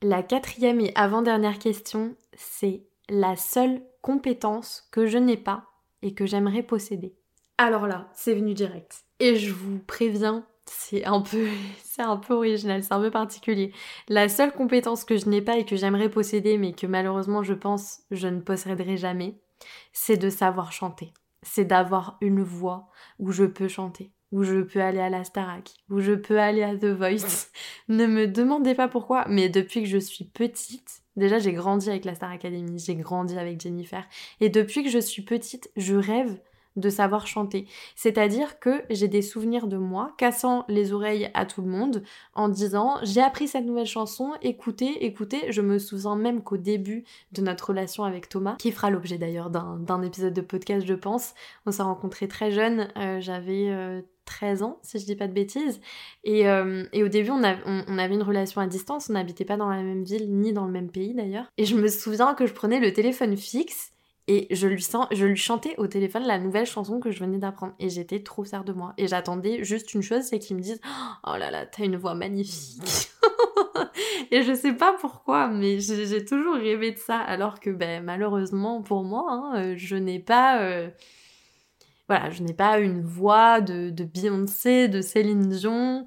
La 0.02 0.22
quatrième 0.22 0.80
et 0.80 0.92
avant-dernière 0.94 1.58
question, 1.58 2.16
c'est 2.34 2.82
la 3.08 3.36
seule 3.36 3.82
compétence 4.00 4.88
que 4.90 5.06
je 5.06 5.18
n'ai 5.18 5.36
pas 5.36 5.66
et 6.02 6.14
que 6.14 6.26
j'aimerais 6.26 6.62
posséder. 6.62 7.14
Alors 7.58 7.86
là, 7.86 8.10
c'est 8.14 8.34
venu 8.34 8.54
direct. 8.54 9.04
Et 9.20 9.36
je 9.36 9.52
vous 9.52 9.78
préviens, 9.78 10.44
c'est 10.66 11.04
un 11.04 11.20
peu 11.20 11.48
c'est 11.84 12.02
un 12.02 12.16
peu 12.16 12.34
original, 12.34 12.82
c'est 12.82 12.92
un 12.92 13.00
peu 13.00 13.10
particulier. 13.10 13.72
La 14.08 14.28
seule 14.28 14.52
compétence 14.52 15.04
que 15.04 15.16
je 15.16 15.28
n'ai 15.28 15.42
pas 15.42 15.58
et 15.58 15.64
que 15.64 15.76
j'aimerais 15.76 16.10
posséder 16.10 16.58
mais 16.58 16.72
que 16.72 16.86
malheureusement 16.86 17.42
je 17.42 17.54
pense 17.54 18.00
je 18.10 18.28
ne 18.28 18.40
posséderai 18.40 18.96
jamais, 18.96 19.40
c'est 19.92 20.16
de 20.16 20.30
savoir 20.30 20.72
chanter. 20.72 21.12
C'est 21.42 21.64
d'avoir 21.64 22.18
une 22.20 22.42
voix 22.42 22.88
où 23.18 23.32
je 23.32 23.44
peux 23.44 23.68
chanter 23.68 24.12
où 24.32 24.42
je 24.42 24.62
peux 24.62 24.80
aller 24.80 24.98
à 24.98 25.10
la 25.10 25.24
Starac, 25.24 25.70
où 25.90 26.00
je 26.00 26.14
peux 26.14 26.40
aller 26.40 26.62
à 26.62 26.74
The 26.74 26.86
Voice. 26.86 27.50
ne 27.88 28.06
me 28.06 28.26
demandez 28.26 28.74
pas 28.74 28.88
pourquoi, 28.88 29.26
mais 29.28 29.48
depuis 29.48 29.82
que 29.82 29.88
je 29.88 29.98
suis 29.98 30.24
petite, 30.24 31.02
déjà 31.16 31.38
j'ai 31.38 31.52
grandi 31.52 31.90
avec 31.90 32.06
la 32.06 32.14
Star 32.14 32.30
Academy, 32.30 32.78
j'ai 32.78 32.96
grandi 32.96 33.38
avec 33.38 33.60
Jennifer, 33.60 34.04
et 34.40 34.48
depuis 34.48 34.82
que 34.82 34.90
je 34.90 34.98
suis 34.98 35.22
petite, 35.22 35.70
je 35.76 35.94
rêve 35.94 36.40
de 36.76 36.90
savoir 36.90 37.26
chanter. 37.26 37.66
C'est-à-dire 37.96 38.58
que 38.58 38.82
j'ai 38.90 39.08
des 39.08 39.22
souvenirs 39.22 39.66
de 39.66 39.76
moi 39.76 40.12
cassant 40.18 40.64
les 40.68 40.92
oreilles 40.92 41.30
à 41.34 41.46
tout 41.46 41.62
le 41.62 41.68
monde 41.68 42.02
en 42.34 42.48
disant 42.48 42.98
j'ai 43.02 43.20
appris 43.20 43.48
cette 43.48 43.64
nouvelle 43.64 43.86
chanson, 43.86 44.32
écoutez, 44.42 45.04
écoutez. 45.04 45.50
Je 45.50 45.60
me 45.60 45.78
souviens 45.78 46.16
même 46.16 46.42
qu'au 46.42 46.56
début 46.56 47.04
de 47.32 47.42
notre 47.42 47.68
relation 47.68 48.04
avec 48.04 48.28
Thomas, 48.28 48.56
qui 48.58 48.72
fera 48.72 48.90
l'objet 48.90 49.18
d'ailleurs 49.18 49.50
d'un 49.50 50.02
épisode 50.02 50.34
de 50.34 50.40
podcast 50.40 50.86
je 50.86 50.94
pense, 50.94 51.34
on 51.66 51.70
s'est 51.70 51.82
rencontrés 51.82 52.28
très 52.28 52.50
jeunes, 52.50 52.88
euh, 52.96 53.20
j'avais 53.20 54.02
13 54.24 54.62
euh, 54.62 54.64
ans, 54.64 54.78
si 54.82 54.98
je 54.98 55.04
dis 55.04 55.16
pas 55.16 55.28
de 55.28 55.32
bêtises. 55.32 55.80
Et, 56.24 56.48
euh, 56.48 56.84
au 56.94 57.08
début, 57.08 57.30
on, 57.30 57.42
on, 57.42 57.98
avait 57.98 58.14
une 58.14 58.22
relation 58.22 58.60
à 58.60 58.66
distance, 58.66 59.08
on 59.10 59.14
n'habitait 59.14 59.44
pas 59.44 59.56
dans 59.56 59.68
la 59.68 59.82
même 59.82 60.04
ville, 60.04 60.30
ni 60.30 60.52
dans 60.52 60.66
le 60.66 60.72
même 60.72 60.90
pays 60.90 61.14
d'ailleurs. 61.14 61.46
Et 61.58 61.64
je 61.64 61.76
me 61.76 61.88
souviens 61.88 62.34
que 62.34 62.46
je 62.46 62.52
prenais 62.52 62.80
le 62.80 62.92
téléphone 62.92 63.36
fixe 63.36 63.92
et 64.32 64.46
je 64.50 64.66
lui, 64.66 64.80
sens, 64.80 65.06
je 65.10 65.26
lui 65.26 65.36
chantais 65.36 65.74
au 65.76 65.86
téléphone 65.86 66.22
la 66.22 66.38
nouvelle 66.38 66.64
chanson 66.64 67.00
que 67.00 67.10
je 67.10 67.20
venais 67.20 67.36
d'apprendre. 67.36 67.74
Et 67.78 67.90
j'étais 67.90 68.22
trop 68.22 68.44
fière 68.44 68.64
de 68.64 68.72
moi. 68.72 68.94
Et 68.96 69.06
j'attendais 69.06 69.62
juste 69.62 69.92
une 69.92 70.00
chose, 70.00 70.22
c'est 70.22 70.38
qu'il 70.38 70.56
me 70.56 70.62
dise 70.62 70.80
Oh 71.26 71.36
là 71.36 71.50
là, 71.50 71.66
t'as 71.66 71.84
une 71.84 71.96
voix 71.96 72.14
magnifique. 72.14 73.10
et 74.30 74.42
je 74.42 74.54
sais 74.54 74.72
pas 74.72 74.96
pourquoi, 74.98 75.48
mais 75.48 75.80
j'ai 75.80 76.24
toujours 76.24 76.54
rêvé 76.54 76.92
de 76.92 76.98
ça. 76.98 77.18
Alors 77.18 77.60
que 77.60 77.68
ben, 77.68 78.02
malheureusement 78.02 78.80
pour 78.80 79.04
moi, 79.04 79.26
hein, 79.28 79.52
euh, 79.56 79.74
je 79.76 79.96
n'ai 79.96 80.18
pas. 80.18 80.62
Euh, 80.62 80.88
voilà, 82.08 82.30
je 82.30 82.42
n'ai 82.42 82.54
pas 82.54 82.78
une 82.78 83.02
voix 83.02 83.60
de, 83.60 83.90
de 83.90 84.04
Beyoncé, 84.04 84.88
de 84.88 85.02
Céline 85.02 85.50
Dion. 85.50 86.06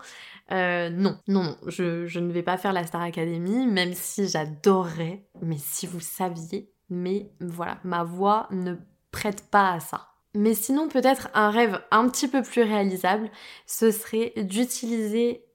Euh, 0.51 0.89
non, 0.89 1.19
non, 1.27 1.43
non, 1.43 1.57
je, 1.67 2.07
je 2.07 2.19
ne 2.19 2.31
vais 2.31 2.43
pas 2.43 2.57
faire 2.57 2.73
la 2.73 2.87
Star 2.87 3.01
Academy, 3.03 3.67
même 3.67 3.93
si 3.93 4.27
j'adorerais. 4.27 5.27
Mais 5.43 5.57
si 5.59 5.85
vous 5.85 5.99
saviez 5.99 6.71
mais 6.89 7.31
voilà, 7.39 7.77
ma 7.83 8.03
voix 8.03 8.47
ne 8.51 8.75
prête 9.11 9.49
pas 9.49 9.73
à 9.73 9.79
ça. 9.79 10.07
Mais 10.33 10.53
sinon, 10.53 10.89
peut-être 10.89 11.29
un 11.33 11.49
rêve 11.49 11.81
un 11.91 12.09
petit 12.09 12.27
peu 12.27 12.41
plus 12.41 12.61
réalisable, 12.61 13.29
ce 13.65 13.91
serait 13.91 14.33
d'utiliser 14.35 15.45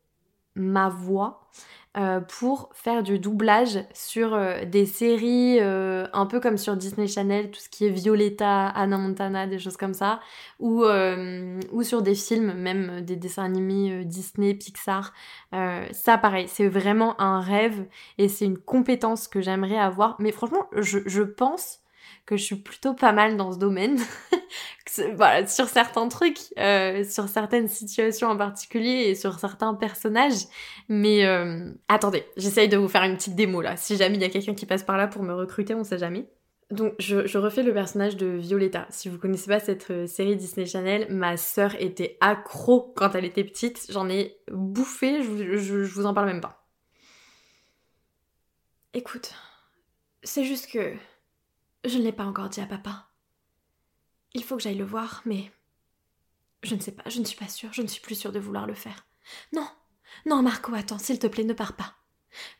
ma 0.55 0.89
voix 0.89 1.49
euh, 1.97 2.21
pour 2.21 2.71
faire 2.73 3.03
du 3.03 3.19
doublage 3.19 3.81
sur 3.93 4.33
euh, 4.33 4.65
des 4.65 4.87
séries 4.87 5.59
euh, 5.61 6.07
un 6.13 6.27
peu 6.27 6.39
comme 6.39 6.57
sur 6.57 6.77
Disney 6.77 7.09
Channel, 7.09 7.51
tout 7.51 7.59
ce 7.59 7.69
qui 7.69 7.85
est 7.85 7.91
Violetta, 7.91 8.69
Anna 8.69 8.97
Montana, 8.97 9.49
des 9.49 9.59
choses 9.59 9.77
comme 9.77 9.95
ça, 9.95 10.21
ou, 10.61 10.85
ou 10.85 11.83
sur 11.83 12.03
des 12.03 12.15
films, 12.15 12.53
même 12.53 13.01
des 13.01 13.17
dessins 13.17 13.45
animés 13.45 14.05
Disney, 14.05 14.55
Pixar. 14.55 15.13
ça 15.91 16.19
pareil, 16.19 16.47
c'est 16.49 16.69
vraiment 16.69 17.21
un 17.21 17.41
rêve 17.41 17.87
et 18.19 18.29
c'est 18.29 18.45
une 18.45 18.59
compétence 18.59 19.27
que 19.27 19.41
j'aimerais 19.41 19.79
avoir. 19.79 20.15
Mais 20.21 20.31
franchement, 20.31 20.67
je, 20.77 21.01
je 21.07 21.23
pense 21.23 21.80
que 22.31 22.37
je 22.37 22.45
suis 22.45 22.57
plutôt 22.57 22.95
pas 22.95 23.13
mal 23.13 23.37
dans 23.37 23.51
ce 23.51 23.59
domaine. 23.59 23.99
voilà, 25.17 25.49
sur 25.49 25.67
certains 25.67 26.07
trucs, 26.07 26.39
euh, 26.59 27.03
sur 27.03 27.29
certaines 27.29 27.67
situations 27.67 28.29
en 28.29 28.37
particulier 28.37 29.09
et 29.09 29.17
sur 29.17 29.41
certains 29.41 29.75
personnages. 29.75 30.45
Mais 30.89 31.27
euh, 31.27 31.73
attendez, 31.89 32.25
j'essaye 32.37 32.69
de 32.69 32.77
vous 32.77 32.87
faire 32.87 33.03
une 33.03 33.17
petite 33.17 33.35
démo 33.35 33.61
là. 33.61 33.77
Si 33.77 33.97
jamais 33.97 34.15
il 34.15 34.23
y 34.23 34.25
a 34.25 34.29
quelqu'un 34.29 34.55
qui 34.55 34.65
passe 34.65 34.85
par 34.85 34.97
là 34.97 35.09
pour 35.09 35.25
me 35.25 35.35
recruter, 35.35 35.75
on 35.75 35.83
sait 35.83 35.99
jamais. 35.99 36.31
Donc 36.71 36.95
je, 37.01 37.37
refais 37.37 37.65
le 37.65 37.75
personnage 37.75 38.17
de 38.17 38.27
Violetta. 38.27 38.87
Si 38.91 39.09
vous 39.09 39.19
connaissez 39.19 39.49
pas 39.49 39.59
cette 39.59 39.91
euh, 39.91 40.07
série 40.07 40.37
Disney 40.37 40.67
Channel, 40.67 41.09
ma 41.11 41.37
sœur 41.37 41.75
était 41.83 42.17
accro 42.21 42.95
quand 42.95 43.17
elle 43.17 43.25
était 43.25 43.43
petite. 43.43 43.89
J'en 43.91 44.09
ai 44.09 44.37
bouffé, 44.53 45.21
je, 45.25 45.57
je 45.57 45.93
vous 45.93 46.07
en 46.07 46.15
parle 46.15 46.29
même 46.29 46.41
pas. 46.41 46.65
Écoute, 48.95 49.35
c'est 50.23 50.45
juste 50.45 50.71
que 50.71 50.95
je 51.85 51.99
ne 51.99 52.03
l'ai 52.03 52.13
pas 52.13 52.25
encore 52.25 52.49
dit 52.49 52.61
à 52.61 52.67
papa. 52.67 53.09
Il 54.35 54.45
faut 54.45 54.57
que 54.57 54.63
j'aille 54.63 54.77
le 54.77 54.85
voir, 54.85 55.23
mais 55.25 55.51
je 56.63 56.75
ne 56.75 56.81
sais 56.81 56.93
pas, 56.93 57.09
je 57.09 57.21
ne 57.21 57.25
suis 57.25 57.37
pas 57.37 57.49
sûre, 57.49 57.73
je 57.73 57.83
ne 57.83 57.87
suis 57.87 58.01
plus 58.01 58.15
sûre 58.15 58.33
de 58.33 58.39
vouloir 58.39 58.67
le 58.67 58.75
faire. 58.75 59.07
Non, 59.53 59.67
non, 60.27 60.43
Marco, 60.43 60.75
attends, 60.75 60.99
s'il 60.99 61.19
te 61.19 61.27
plaît, 61.27 61.45
ne 61.45 61.53
pars 61.53 61.77
pas. 61.77 61.95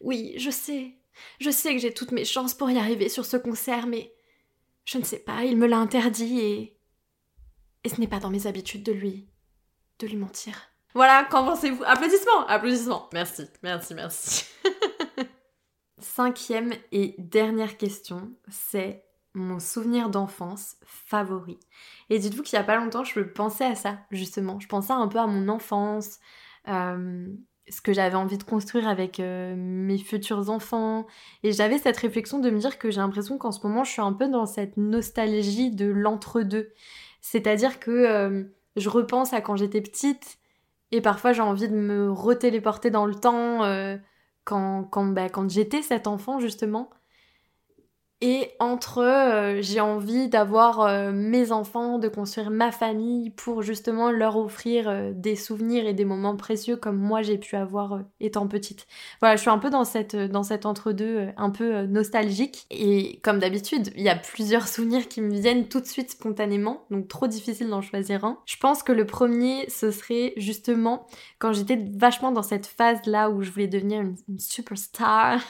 Oui, 0.01 0.35
je 0.37 0.51
sais, 0.51 0.97
je 1.39 1.51
sais 1.51 1.73
que 1.75 1.81
j'ai 1.81 1.95
toutes 1.95 2.13
mes 2.13 2.25
chances 2.25 2.55
pour 2.55 2.71
y 2.71 2.79
arriver 2.79 3.09
sur 3.09 3.25
ce 3.25 3.37
concert, 3.37 3.87
mais 3.87 4.13
je 4.85 4.99
ne 4.99 5.05
sais 5.05 5.19
pas, 5.19 5.45
il 5.45 5.57
me 5.57 5.67
l'a 5.67 5.79
interdit 5.79 6.41
et. 6.41 6.77
Et 7.83 7.89
ce 7.89 7.99
n'est 7.99 8.09
pas 8.09 8.21
dans 8.21 8.31
mes 8.31 8.47
habitudes 8.47 8.83
de 8.83 8.93
lui. 8.93 9.29
de 10.01 10.07
lui 10.07 10.17
mentir. 10.17 10.71
Voilà, 10.95 11.25
qu'en 11.25 11.45
pensez-vous? 11.45 11.83
Applaudissements 11.85 12.47
Applaudissements 12.47 13.09
Merci, 13.13 13.45
merci, 13.63 13.95
merci. 13.95 14.45
Cinquième 15.99 16.75
et 16.93 17.15
dernière 17.19 17.77
question, 17.77 18.33
c'est 18.49 19.05
mon 19.35 19.61
souvenir 19.61 20.11
d'enfance 20.11 20.77
favori. 20.85 21.59
Et 22.09 22.19
dites-vous 22.19 22.43
qu'il 22.43 22.59
n'y 22.59 22.63
a 22.63 22.67
pas 22.67 22.77
longtemps, 22.77 23.05
je 23.05 23.21
pensais 23.21 23.65
à 23.65 23.75
ça, 23.75 23.99
justement. 24.11 24.59
Je 24.59 24.69
pensais 24.69 24.93
un 24.93 25.07
peu 25.09 25.19
à 25.19 25.27
mon 25.27 25.49
enfance, 25.49 26.19
euh, 26.69 27.27
ce 27.69 27.81
que 27.81 27.93
j'avais 27.93 28.17
envie 28.17 28.39
de 28.39 28.43
construire 28.43 28.89
avec 28.89 29.21
euh, 29.21 29.55
mes 29.57 29.99
futurs 29.99 30.51
enfants. 30.51 31.07
Et 31.43 31.53
j'avais 31.53 31.79
cette 31.79 31.97
réflexion 31.97 32.41
de 32.41 32.51
me 32.51 32.59
dire 32.59 32.79
que 32.79 32.91
j'ai 32.91 33.01
l'impression 33.01 33.39
qu'en 33.39 33.53
ce 33.53 33.65
moment, 33.67 33.85
je 33.85 33.93
suis 33.93 34.03
un 34.03 34.13
peu 34.13 34.29
dans 34.29 34.47
cette 34.47 34.77
nostalgie 34.77 35.71
de 35.71 35.87
l'entre-deux. 35.87 36.73
C'est-à-dire 37.21 37.79
que 37.79 37.91
euh, 37.91 38.45
je 38.77 38.89
repense 38.89 39.33
à 39.33 39.41
quand 39.41 39.57
j'étais 39.57 39.81
petite 39.81 40.39
et 40.91 41.01
parfois 41.01 41.33
j'ai 41.33 41.43
envie 41.43 41.69
de 41.69 41.77
me 41.77 42.11
retéléporter 42.11 42.91
dans 42.91 43.07
le 43.07 43.15
temps 43.15 43.61
quand, 44.45 44.85
quand, 44.85 45.05
bah, 45.07 45.29
quand 45.29 45.49
j'étais 45.49 45.83
cet 45.83 46.09
enfant, 46.09 46.41
justement. 46.41 46.91
Et 48.23 48.51
entre 48.59 48.99
euh, 48.99 49.63
j'ai 49.63 49.81
envie 49.81 50.29
d'avoir 50.29 50.81
euh, 50.81 51.11
mes 51.11 51.53
enfants, 51.53 51.99
de 51.99 52.07
construire 52.07 52.51
ma 52.51 52.71
famille 52.71 53.31
pour 53.31 53.63
justement 53.63 54.11
leur 54.11 54.37
offrir 54.37 54.91
euh, 54.91 55.13
des 55.15 55.37
souvenirs 55.37 55.87
et 55.87 55.95
des 55.95 56.05
moments 56.05 56.37
précieux 56.37 56.77
comme 56.77 56.99
moi 56.99 57.23
j'ai 57.23 57.39
pu 57.39 57.57
avoir 57.57 58.01
étant 58.21 58.47
petite. 58.47 58.87
Voilà, 59.21 59.37
je 59.37 59.41
suis 59.41 59.51
un 59.51 59.57
peu 59.57 59.71
dans 59.71 59.85
cette 59.85 60.17
dans 60.17 60.43
cet 60.43 60.67
entre-deux 60.67 61.29
un 61.39 61.49
peu 61.49 61.87
nostalgique 61.87 62.67
et 62.71 63.21
comme 63.23 63.39
d'habitude, 63.39 63.91
il 63.97 64.03
y 64.03 64.11
a 64.11 64.17
plusieurs 64.17 64.69
souvenirs 64.69 65.09
qui 65.09 65.23
me 65.23 65.33
viennent 65.33 65.69
tout 65.69 65.81
de 65.81 65.87
suite 65.87 66.11
spontanément, 66.11 66.85
donc 66.91 67.09
trop 67.09 67.27
difficile 67.27 67.71
d'en 67.71 67.81
choisir 67.81 68.27
un. 68.27 68.39
Je 68.45 68.59
pense 68.59 68.83
que 68.83 68.93
le 68.93 69.07
premier 69.07 69.65
ce 69.71 69.91
serait 69.91 70.35
justement 70.37 71.07
quand 71.39 71.55
j'étais 71.55 71.83
vachement 71.97 72.33
dans 72.33 72.43
cette 72.43 72.67
phase 72.67 72.99
là 73.07 73.31
où 73.31 73.41
je 73.41 73.51
voulais 73.51 73.67
devenir 73.67 74.03
une 74.03 74.39
superstar 74.39 75.41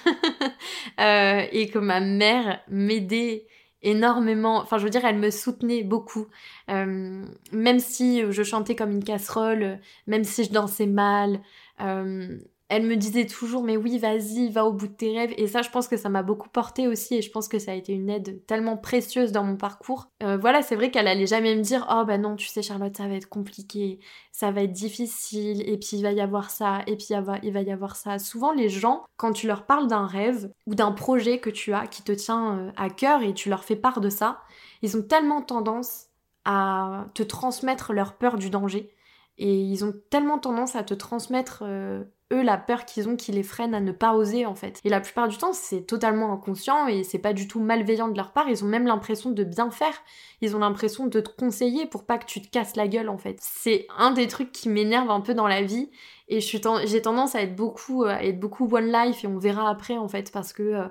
et 0.99 1.69
que 1.73 1.79
ma 1.81 1.99
mère 1.99 2.60
m'aider 2.69 3.47
énormément. 3.83 4.61
Enfin, 4.61 4.79
je 4.79 4.85
veux 4.85 4.91
dire, 4.91 5.05
elle 5.05 5.19
me 5.19 5.31
soutenait 5.31 5.83
beaucoup. 5.83 6.27
Euh, 6.71 7.25
même 7.53 7.79
si 7.81 8.23
je 8.31 8.43
chantais 8.43 8.77
comme 8.77 8.93
une 8.93 9.05
casserole, 9.05 9.81
même 10.07 10.25
si 10.25 10.45
je 10.45 10.53
dansais 10.53 10.87
mal, 10.87 11.41
euh, 11.81 12.39
elle 12.71 12.87
me 12.87 12.97
disait 12.97 13.27
toujours 13.27 13.65
mais 13.65 13.77
oui 13.77 13.99
vas-y 13.99 14.49
va 14.49 14.65
au 14.65 14.73
bout 14.73 14.87
de 14.87 14.93
tes 14.93 15.19
rêves. 15.19 15.35
Et 15.37 15.49
ça 15.49 15.61
je 15.61 15.71
pense 15.71 15.89
que 15.89 15.97
ça 15.97 16.09
m'a 16.09 16.23
beaucoup 16.23 16.49
porté 16.49 16.87
aussi 16.87 17.17
et 17.17 17.23
je 17.23 17.31
pense 17.31 17.49
que 17.49 17.59
ça 17.59 17.73
a 17.73 17.75
été 17.75 17.93
une 17.93 18.09
aide 18.09 18.47
tellement 18.47 18.77
précieuse 18.77 19.33
dans 19.33 19.45
mon 19.45 19.57
parcours. 19.57 20.09
Euh, 20.23 20.37
voilà 20.37 20.63
c'est 20.63 20.77
vrai 20.77 20.91
qu'elle 20.91 21.09
allait 21.09 21.27
jamais 21.27 21.57
me 21.57 21.63
dire 21.63 21.87
oh 21.91 22.05
bah 22.07 22.17
non 22.17 22.37
tu 22.37 22.47
sais 22.47 22.63
Charlotte 22.63 22.97
ça 22.97 23.09
va 23.09 23.15
être 23.15 23.29
compliqué 23.29 23.99
ça 24.33 24.53
va 24.53 24.63
être 24.63 24.73
difficile 24.73 25.69
et 25.69 25.77
puis 25.77 25.99
il 25.99 26.03
va 26.03 26.13
y 26.13 26.21
avoir 26.21 26.51
ça 26.51 26.81
et 26.87 26.97
puis 26.97 27.09
il 27.11 27.21
va, 27.21 27.63
y 27.63 27.73
avoir 27.73 27.97
ça. 27.97 28.19
Souvent 28.19 28.53
les 28.53 28.69
gens 28.69 29.05
quand 29.17 29.33
tu 29.33 29.49
leur 29.49 29.67
parles 29.67 29.89
d'un 29.89 30.07
rêve 30.07 30.51
ou 30.67 30.75
d'un 30.77 30.93
projet 30.93 31.41
que 31.41 31.51
tu 31.51 31.75
as 31.75 31.89
qui 31.89 32.03
te 32.03 32.13
tient 32.13 32.57
euh, 32.57 32.71
à 32.77 32.89
cœur 32.89 33.23
et 33.23 33.35
tu 33.35 33.49
leur 33.49 33.65
fais 33.65 33.77
part 33.77 34.01
de 34.01 34.11
ça 34.11 34.41
ils 34.83 34.97
ont 34.97 35.03
tellement 35.03 35.43
tendance 35.43 36.07
à 36.45 37.07
te 37.15 37.23
transmettre 37.23 37.93
leur 37.93 38.15
peur 38.15 38.39
du 38.39 38.49
danger 38.49 38.95
et 39.41 39.59
ils 39.59 39.85
ont 39.85 39.95
tellement 40.11 40.39
tendance 40.39 40.77
à 40.77 40.85
te 40.85 40.93
transmettre 40.93 41.63
euh, 41.67 42.05
eux 42.33 42.43
la 42.43 42.59
peur 42.59 42.85
qu'ils 42.85 43.09
ont 43.09 43.17
qui 43.17 43.33
les 43.33 43.43
freine 43.43 43.75
à 43.75 43.81
ne 43.81 43.91
pas 43.91 44.15
oser 44.15 44.45
en 44.45 44.55
fait. 44.55 44.81
Et 44.85 44.91
la 44.91 45.01
plupart 45.01 45.29
du 45.29 45.39
temps, 45.39 45.55
c'est 45.55 45.81
totalement 45.81 46.33
inconscient 46.33 46.87
et 46.87 47.03
c'est 47.05 47.19
pas 47.19 47.33
du 47.33 47.49
tout 47.49 47.59
malveillant 47.59 48.09
de 48.09 48.17
leur 48.17 48.33
part, 48.33 48.49
ils 48.51 48.63
ont 48.63 48.69
même 48.69 48.87
l'impression 48.87 49.31
de 49.31 49.43
bien 49.43 49.71
faire. 49.71 49.95
Ils 50.43 50.55
ont 50.55 50.59
l'impression 50.59 51.07
de 51.07 51.21
te 51.21 51.31
conseiller 51.31 51.87
pour 51.87 52.05
pas 52.05 52.19
que 52.19 52.27
tu 52.27 52.43
te 52.43 52.51
casses 52.51 52.77
la 52.77 52.87
gueule 52.87 53.09
en 53.09 53.17
fait. 53.17 53.39
C'est 53.41 53.87
un 53.97 54.11
des 54.11 54.29
trucs 54.29 54.53
qui 54.53 54.69
m'énerve 54.69 55.11
un 55.11 55.23
peu 55.23 55.33
dans 55.33 55.49
la 55.49 55.63
vie 55.63 55.91
et 56.29 56.41
j'ai 56.41 56.61
tendance 56.61 57.35
à 57.35 57.41
être 57.41 57.57
beaucoup 57.57 58.05
à 58.05 58.23
être 58.23 58.39
beaucoup 58.39 58.69
one 58.71 58.93
life 58.93 59.25
et 59.25 59.27
on 59.27 59.39
verra 59.39 59.69
après 59.71 59.97
en 59.97 60.07
fait 60.07 60.31
parce 60.31 60.53
que 60.53 60.63
euh, 60.63 60.85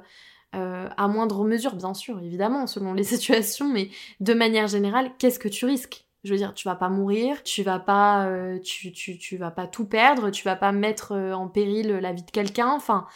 euh, 0.56 0.90
à 0.98 1.08
moindre 1.08 1.44
mesure, 1.46 1.76
bien 1.76 1.94
sûr, 1.94 2.20
évidemment, 2.20 2.66
selon 2.66 2.94
les 2.94 3.04
situations, 3.16 3.70
mais 3.70 3.90
de 4.20 4.34
manière 4.34 4.68
générale, 4.68 5.12
qu'est-ce 5.20 5.38
que 5.38 5.48
tu 5.48 5.66
risques? 5.66 6.09
Je 6.24 6.32
veux 6.32 6.38
dire, 6.38 6.54
tu 6.54 6.68
vas 6.68 6.76
pas 6.76 6.90
mourir, 6.90 7.44
tu 7.44 7.64
vas 7.64 7.80
pas, 7.80 8.28
euh, 8.28 8.60
tu, 8.60 8.92
tu, 8.92 9.18
tu, 9.18 9.38
vas 9.38 9.52
pas 9.52 9.68
tout 9.68 9.86
perdre, 9.86 10.30
tu 10.32 10.44
vas 10.44 10.56
pas 10.56 10.72
mettre 10.72 11.14
euh, 11.14 11.34
en 11.34 11.48
péril 11.48 11.88
la 12.02 12.12
vie 12.12 12.24
de 12.24 12.32
quelqu'un. 12.32 12.70
Enfin, 12.70 13.08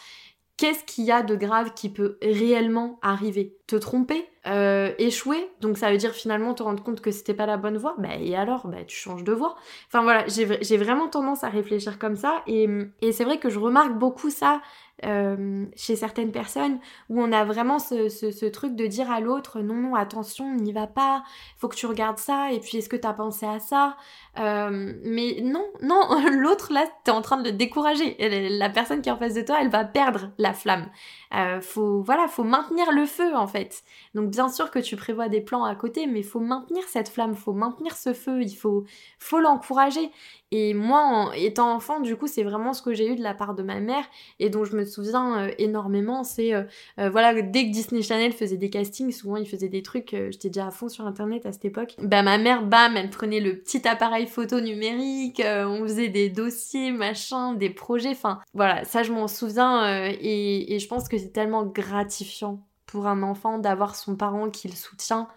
qu'est-ce 0.56 0.84
qu'il 0.84 1.04
y 1.04 1.12
a 1.12 1.22
de 1.22 1.36
grave 1.36 1.74
qui 1.74 1.90
peut 1.90 2.18
réellement 2.22 2.98
arriver? 3.02 3.56
Te 3.66 3.76
tromper 3.76 4.26
euh, 4.46 4.92
Échouer? 4.98 5.50
Donc 5.60 5.78
ça 5.78 5.90
veut 5.90 5.96
dire 5.96 6.12
finalement 6.12 6.54
te 6.54 6.62
rendre 6.62 6.82
compte 6.82 7.00
que 7.00 7.10
c'était 7.10 7.34
pas 7.34 7.46
la 7.46 7.56
bonne 7.56 7.76
voie? 7.76 7.94
Bah 7.98 8.16
et 8.18 8.36
alors? 8.36 8.66
Bah 8.66 8.84
tu 8.86 8.96
changes 8.96 9.24
de 9.24 9.32
voie. 9.32 9.56
Enfin 9.88 10.02
voilà, 10.02 10.24
j'ai 10.28 10.76
vraiment 10.76 11.08
tendance 11.08 11.44
à 11.44 11.48
réfléchir 11.48 11.98
comme 11.98 12.16
ça. 12.16 12.42
Et, 12.46 12.68
et 13.02 13.12
c'est 13.12 13.24
vrai 13.24 13.38
que 13.38 13.50
je 13.50 13.58
remarque 13.58 13.98
beaucoup 13.98 14.30
ça 14.30 14.60
euh, 15.04 15.66
chez 15.74 15.96
certaines 15.96 16.30
personnes 16.30 16.78
où 17.08 17.20
on 17.20 17.32
a 17.32 17.44
vraiment 17.44 17.80
ce, 17.80 18.08
ce, 18.08 18.46
truc 18.46 18.76
de 18.76 18.86
dire 18.86 19.10
à 19.10 19.18
l'autre 19.18 19.60
non 19.60 19.74
non 19.74 19.96
attention 19.96 20.54
n'y 20.54 20.72
va 20.72 20.86
pas 20.86 21.24
faut 21.56 21.66
que 21.66 21.74
tu 21.74 21.86
regardes 21.86 22.18
ça 22.18 22.52
et 22.52 22.60
puis 22.60 22.78
est-ce 22.78 22.88
que 22.88 22.94
tu 22.94 23.06
as 23.06 23.12
pensé 23.12 23.44
à 23.44 23.58
ça? 23.58 23.96
Euh, 24.38 24.92
mais 25.04 25.40
non 25.42 25.64
non 25.82 26.08
l'autre 26.32 26.72
là 26.72 26.86
t'es 27.04 27.10
en 27.10 27.22
train 27.22 27.36
de 27.36 27.44
le 27.44 27.52
décourager 27.52 28.16
la 28.50 28.68
personne 28.68 29.00
qui 29.00 29.08
est 29.08 29.12
en 29.12 29.16
face 29.16 29.34
de 29.34 29.42
toi 29.42 29.58
elle 29.60 29.70
va 29.70 29.84
perdre 29.84 30.30
la 30.38 30.52
flamme 30.52 30.88
euh, 31.34 31.60
faut 31.60 32.02
voilà 32.02 32.26
faut 32.26 32.44
maintenir 32.44 32.90
le 32.90 33.06
feu 33.06 33.36
en 33.36 33.46
fait 33.46 33.84
donc 34.14 34.30
bien 34.30 34.48
sûr 34.48 34.70
que 34.70 34.78
tu 34.78 34.96
prévois 34.96 35.28
des 35.28 35.40
plans 35.40 35.64
à 35.64 35.74
côté 35.74 36.06
mais 36.06 36.22
faut 36.22 36.40
maintenir 36.40 36.82
cette 36.88 37.08
flamme 37.08 37.34
faut 37.34 37.52
maintenir 37.52 37.96
ce 37.96 38.12
feu 38.12 38.42
il 38.42 38.54
faut 38.54 38.84
faut 39.18 39.38
l'encourager 39.38 40.10
et 40.56 40.72
moi, 40.72 41.32
étant 41.34 41.74
enfant, 41.74 41.98
du 41.98 42.14
coup, 42.14 42.28
c'est 42.28 42.44
vraiment 42.44 42.74
ce 42.74 42.80
que 42.80 42.94
j'ai 42.94 43.10
eu 43.10 43.16
de 43.16 43.22
la 43.24 43.34
part 43.34 43.54
de 43.54 43.64
ma 43.64 43.80
mère 43.80 44.04
et 44.38 44.50
dont 44.50 44.64
je 44.64 44.76
me 44.76 44.84
souviens 44.84 45.36
euh, 45.40 45.50
énormément. 45.58 46.22
C'est, 46.22 46.54
euh, 46.54 46.62
voilà, 47.10 47.42
dès 47.42 47.66
que 47.66 47.72
Disney 47.72 48.02
Channel 48.02 48.30
faisait 48.30 48.56
des 48.56 48.70
castings, 48.70 49.10
souvent 49.10 49.36
ils 49.36 49.48
faisaient 49.48 49.68
des 49.68 49.82
trucs, 49.82 50.10
j'étais 50.30 50.50
déjà 50.50 50.68
à 50.68 50.70
fond 50.70 50.88
sur 50.88 51.08
Internet 51.08 51.44
à 51.44 51.50
cette 51.50 51.64
époque. 51.64 51.96
Bah, 51.98 52.22
ma 52.22 52.38
mère, 52.38 52.64
bam, 52.64 52.96
elle 52.96 53.10
prenait 53.10 53.40
le 53.40 53.58
petit 53.58 53.88
appareil 53.88 54.23
photo 54.26 54.60
numérique, 54.60 55.42
on 55.44 55.82
faisait 55.82 56.08
des 56.08 56.28
dossiers, 56.30 56.90
machin, 56.92 57.54
des 57.54 57.70
projets, 57.70 58.10
enfin, 58.10 58.40
voilà, 58.54 58.84
ça 58.84 59.02
je 59.02 59.12
m'en 59.12 59.28
souviens 59.28 60.06
et, 60.08 60.74
et 60.74 60.78
je 60.78 60.88
pense 60.88 61.08
que 61.08 61.18
c'est 61.18 61.32
tellement 61.32 61.64
gratifiant 61.64 62.66
pour 62.86 63.06
un 63.06 63.22
enfant 63.22 63.58
d'avoir 63.58 63.96
son 63.96 64.16
parent 64.16 64.50
qui 64.50 64.68
le 64.68 64.74
soutient 64.74 65.28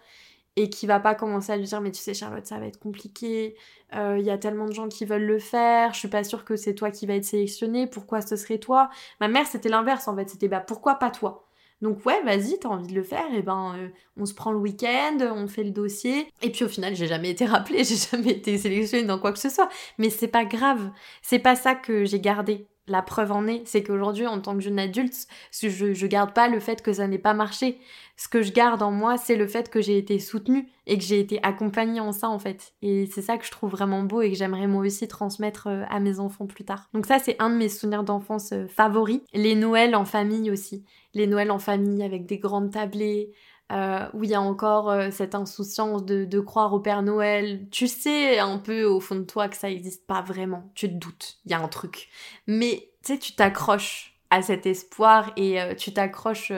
et 0.58 0.70
qui 0.70 0.86
va 0.86 0.98
pas 0.98 1.14
commencer 1.14 1.52
à 1.52 1.56
lui 1.56 1.64
dire 1.64 1.80
mais 1.80 1.92
tu 1.92 2.00
sais 2.00 2.14
Charlotte 2.14 2.44
ça 2.46 2.58
va 2.58 2.66
être 2.66 2.78
compliqué, 2.80 3.56
il 3.92 3.98
euh, 3.98 4.18
y 4.18 4.30
a 4.30 4.38
tellement 4.38 4.66
de 4.66 4.72
gens 4.72 4.88
qui 4.88 5.04
veulent 5.04 5.26
le 5.26 5.38
faire, 5.38 5.94
je 5.94 6.00
suis 6.00 6.08
pas 6.08 6.24
sûre 6.24 6.44
que 6.44 6.56
c'est 6.56 6.74
toi 6.74 6.90
qui 6.90 7.06
va 7.06 7.14
être 7.14 7.24
sélectionné, 7.24 7.86
pourquoi 7.86 8.20
ce 8.20 8.36
serait 8.36 8.58
toi? 8.58 8.90
Ma 9.20 9.28
mère 9.28 9.46
c'était 9.46 9.68
l'inverse 9.68 10.08
en 10.08 10.16
fait, 10.16 10.28
c'était 10.28 10.48
bah 10.48 10.60
pourquoi 10.60 10.96
pas 10.96 11.10
toi? 11.10 11.47
Donc 11.82 12.04
ouais, 12.06 12.22
vas-y, 12.24 12.58
t'as 12.58 12.68
envie 12.68 12.86
de 12.86 12.94
le 12.94 13.02
faire, 13.02 13.32
et 13.34 13.42
ben 13.42 13.74
euh, 13.76 13.88
on 14.16 14.26
se 14.26 14.34
prend 14.34 14.52
le 14.52 14.58
week-end, 14.58 15.18
on 15.20 15.46
fait 15.48 15.64
le 15.64 15.70
dossier, 15.70 16.32
et 16.42 16.50
puis 16.50 16.64
au 16.64 16.68
final 16.68 16.94
j'ai 16.94 17.06
jamais 17.06 17.30
été 17.30 17.44
rappelée, 17.44 17.84
j'ai 17.84 17.96
jamais 17.96 18.32
été 18.32 18.58
sélectionnée 18.58 19.04
dans 19.04 19.18
quoi 19.18 19.32
que 19.32 19.38
ce 19.38 19.48
soit, 19.48 19.68
mais 19.98 20.10
c'est 20.10 20.28
pas 20.28 20.44
grave, 20.44 20.90
c'est 21.22 21.38
pas 21.38 21.56
ça 21.56 21.74
que 21.74 22.04
j'ai 22.04 22.20
gardé 22.20 22.66
la 22.88 23.02
preuve 23.02 23.32
en 23.32 23.46
est, 23.46 23.62
c'est 23.66 23.82
qu'aujourd'hui, 23.82 24.26
en 24.26 24.40
tant 24.40 24.54
que 24.54 24.60
jeune 24.60 24.78
adulte, 24.78 25.26
je, 25.52 25.68
je 25.68 26.06
garde 26.06 26.32
pas 26.32 26.48
le 26.48 26.60
fait 26.60 26.82
que 26.82 26.92
ça 26.92 27.06
n'ait 27.06 27.18
pas 27.18 27.34
marché. 27.34 27.78
Ce 28.16 28.28
que 28.28 28.42
je 28.42 28.52
garde 28.52 28.82
en 28.82 28.90
moi, 28.90 29.16
c'est 29.16 29.36
le 29.36 29.46
fait 29.46 29.70
que 29.70 29.80
j'ai 29.80 29.96
été 29.96 30.18
soutenue 30.18 30.68
et 30.86 30.98
que 30.98 31.04
j'ai 31.04 31.20
été 31.20 31.38
accompagnée 31.44 32.00
en 32.00 32.12
ça, 32.12 32.28
en 32.28 32.38
fait. 32.38 32.72
Et 32.82 33.06
c'est 33.06 33.22
ça 33.22 33.38
que 33.38 33.44
je 33.44 33.50
trouve 33.50 33.70
vraiment 33.70 34.02
beau 34.02 34.22
et 34.22 34.30
que 34.30 34.36
j'aimerais 34.36 34.66
moi 34.66 34.84
aussi 34.84 35.06
transmettre 35.06 35.68
euh, 35.68 35.84
à 35.88 36.00
mes 36.00 36.18
enfants 36.18 36.46
plus 36.46 36.64
tard. 36.64 36.88
Donc 36.94 37.06
ça, 37.06 37.18
c'est 37.18 37.36
un 37.38 37.50
de 37.50 37.56
mes 37.56 37.68
souvenirs 37.68 38.02
d'enfance 38.02 38.52
euh, 38.52 38.66
favoris. 38.66 39.20
Les 39.34 39.54
Noëls 39.54 39.94
en 39.94 40.04
famille 40.04 40.50
aussi. 40.50 40.84
Les 41.18 41.26
Noëls 41.26 41.50
en 41.50 41.58
famille 41.58 42.02
avec 42.02 42.26
des 42.26 42.38
grandes 42.38 42.72
tablées, 42.72 43.32
euh, 43.70 44.06
où 44.14 44.24
il 44.24 44.30
y 44.30 44.34
a 44.34 44.40
encore 44.40 44.90
euh, 44.90 45.10
cette 45.10 45.34
insouciance 45.34 46.04
de, 46.04 46.40
croire 46.40 46.72
au 46.72 46.80
Père 46.80 47.02
Noël. 47.02 47.66
Tu 47.70 47.86
sais 47.86 48.38
un 48.38 48.58
peu 48.58 48.84
au 48.84 48.98
fond 49.00 49.16
de 49.16 49.24
toi 49.24 49.48
que 49.48 49.56
ça 49.56 49.68
n'existe 49.68 50.06
pas 50.06 50.22
vraiment. 50.22 50.70
Tu 50.74 50.88
te 50.88 50.94
doutes, 50.94 51.38
il 51.44 51.50
y 51.50 51.54
a 51.54 51.60
un 51.60 51.68
truc. 51.68 52.08
Mais 52.46 52.90
tu 53.04 53.12
sais, 53.12 53.18
tu 53.18 53.34
t'accroches 53.34 54.14
à 54.30 54.40
cet 54.40 54.64
espoir 54.64 55.32
et 55.36 55.60
euh, 55.60 55.74
tu 55.74 55.92
t'accroches 55.92 56.52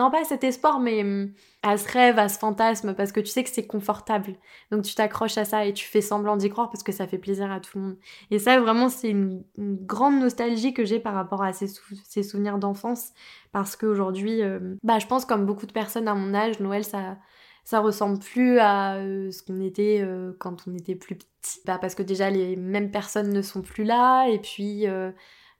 non 0.00 0.10
pas 0.10 0.22
à 0.22 0.24
cet 0.24 0.44
espoir, 0.44 0.80
mais 0.80 1.02
hum, 1.02 1.32
à 1.62 1.76
ce 1.76 1.90
rêve, 1.90 2.18
à 2.18 2.28
ce 2.28 2.38
fantasme, 2.38 2.94
parce 2.94 3.12
que 3.12 3.20
tu 3.20 3.26
sais 3.26 3.44
que 3.44 3.50
c'est 3.50 3.66
confortable. 3.66 4.34
Donc 4.70 4.82
tu 4.82 4.94
t'accroches 4.94 5.38
à 5.38 5.44
ça 5.44 5.64
et 5.66 5.72
tu 5.72 5.86
fais 5.86 6.00
semblant 6.00 6.36
d'y 6.36 6.48
croire 6.48 6.70
parce 6.70 6.82
que 6.82 6.92
ça 6.92 7.06
fait 7.06 7.18
plaisir 7.18 7.50
à 7.50 7.60
tout 7.60 7.78
le 7.78 7.84
monde. 7.84 7.96
Et 8.30 8.38
ça, 8.38 8.58
vraiment, 8.60 8.88
c'est 8.88 9.10
une, 9.10 9.44
grande 9.58 10.20
nostalgie 10.20 10.74
que 10.74 10.84
j'ai 10.84 11.00
par 11.00 11.14
rapport 11.14 11.42
à 11.42 11.52
ces, 11.52 12.22
souvenirs 12.22 12.58
d'enfance, 12.58 13.12
parce 13.52 13.76
qu'aujourd'hui, 13.76 14.42
euh, 14.42 14.76
bah, 14.82 14.98
je 14.98 15.06
pense 15.06 15.24
comme 15.24 15.46
beaucoup 15.46 15.66
de 15.66 15.72
personnes 15.72 16.08
à 16.08 16.14
mon 16.14 16.34
âge, 16.34 16.60
Noël, 16.60 16.84
ça 16.84 17.16
ça 17.64 17.80
ressemble 17.80 18.18
plus 18.18 18.58
à 18.58 18.96
euh, 18.96 19.30
ce 19.30 19.42
qu'on 19.42 19.60
était 19.60 20.00
euh, 20.02 20.32
quand 20.38 20.66
on 20.66 20.74
était 20.74 20.96
plus 20.96 21.16
petit. 21.16 21.60
Bah, 21.64 21.78
parce 21.78 21.94
que 21.94 22.02
déjà 22.02 22.28
les 22.30 22.56
mêmes 22.56 22.90
personnes 22.90 23.32
ne 23.32 23.42
sont 23.42 23.62
plus 23.62 23.84
là 23.84 24.26
et 24.28 24.38
puis 24.38 24.86
euh, 24.86 25.12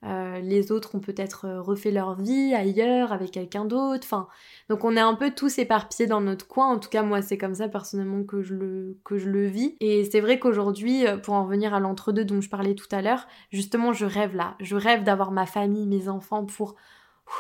les 0.02 0.72
autres 0.72 0.94
ont 0.94 1.00
peut-être 1.00 1.44
euh, 1.46 1.60
refait 1.60 1.90
leur 1.90 2.14
vie 2.14 2.54
ailleurs 2.54 3.12
avec 3.12 3.32
quelqu'un 3.32 3.64
d'autre. 3.64 4.04
Enfin, 4.04 4.28
donc 4.68 4.84
on 4.84 4.96
est 4.96 5.00
un 5.00 5.14
peu 5.14 5.30
tous 5.30 5.58
éparpillés 5.58 6.06
dans 6.06 6.20
notre 6.20 6.46
coin. 6.46 6.68
En 6.68 6.78
tout 6.78 6.88
cas, 6.88 7.02
moi, 7.02 7.20
c'est 7.22 7.38
comme 7.38 7.54
ça 7.54 7.68
personnellement 7.68 8.24
que 8.24 8.42
je 8.42 8.54
le, 8.54 8.98
que 9.04 9.18
je 9.18 9.28
le 9.28 9.46
vis. 9.46 9.76
Et 9.80 10.04
c'est 10.04 10.20
vrai 10.20 10.38
qu'aujourd'hui, 10.38 11.06
euh, 11.06 11.18
pour 11.18 11.34
en 11.34 11.44
revenir 11.44 11.74
à 11.74 11.80
l'entre-deux 11.80 12.24
dont 12.24 12.40
je 12.40 12.48
parlais 12.48 12.74
tout 12.74 12.88
à 12.90 13.02
l'heure, 13.02 13.26
justement, 13.50 13.92
je 13.92 14.06
rêve 14.06 14.34
là. 14.34 14.56
Je 14.60 14.76
rêve 14.76 15.04
d'avoir 15.04 15.32
ma 15.32 15.46
famille, 15.46 15.86
mes 15.86 16.08
enfants 16.08 16.46
pour 16.46 16.76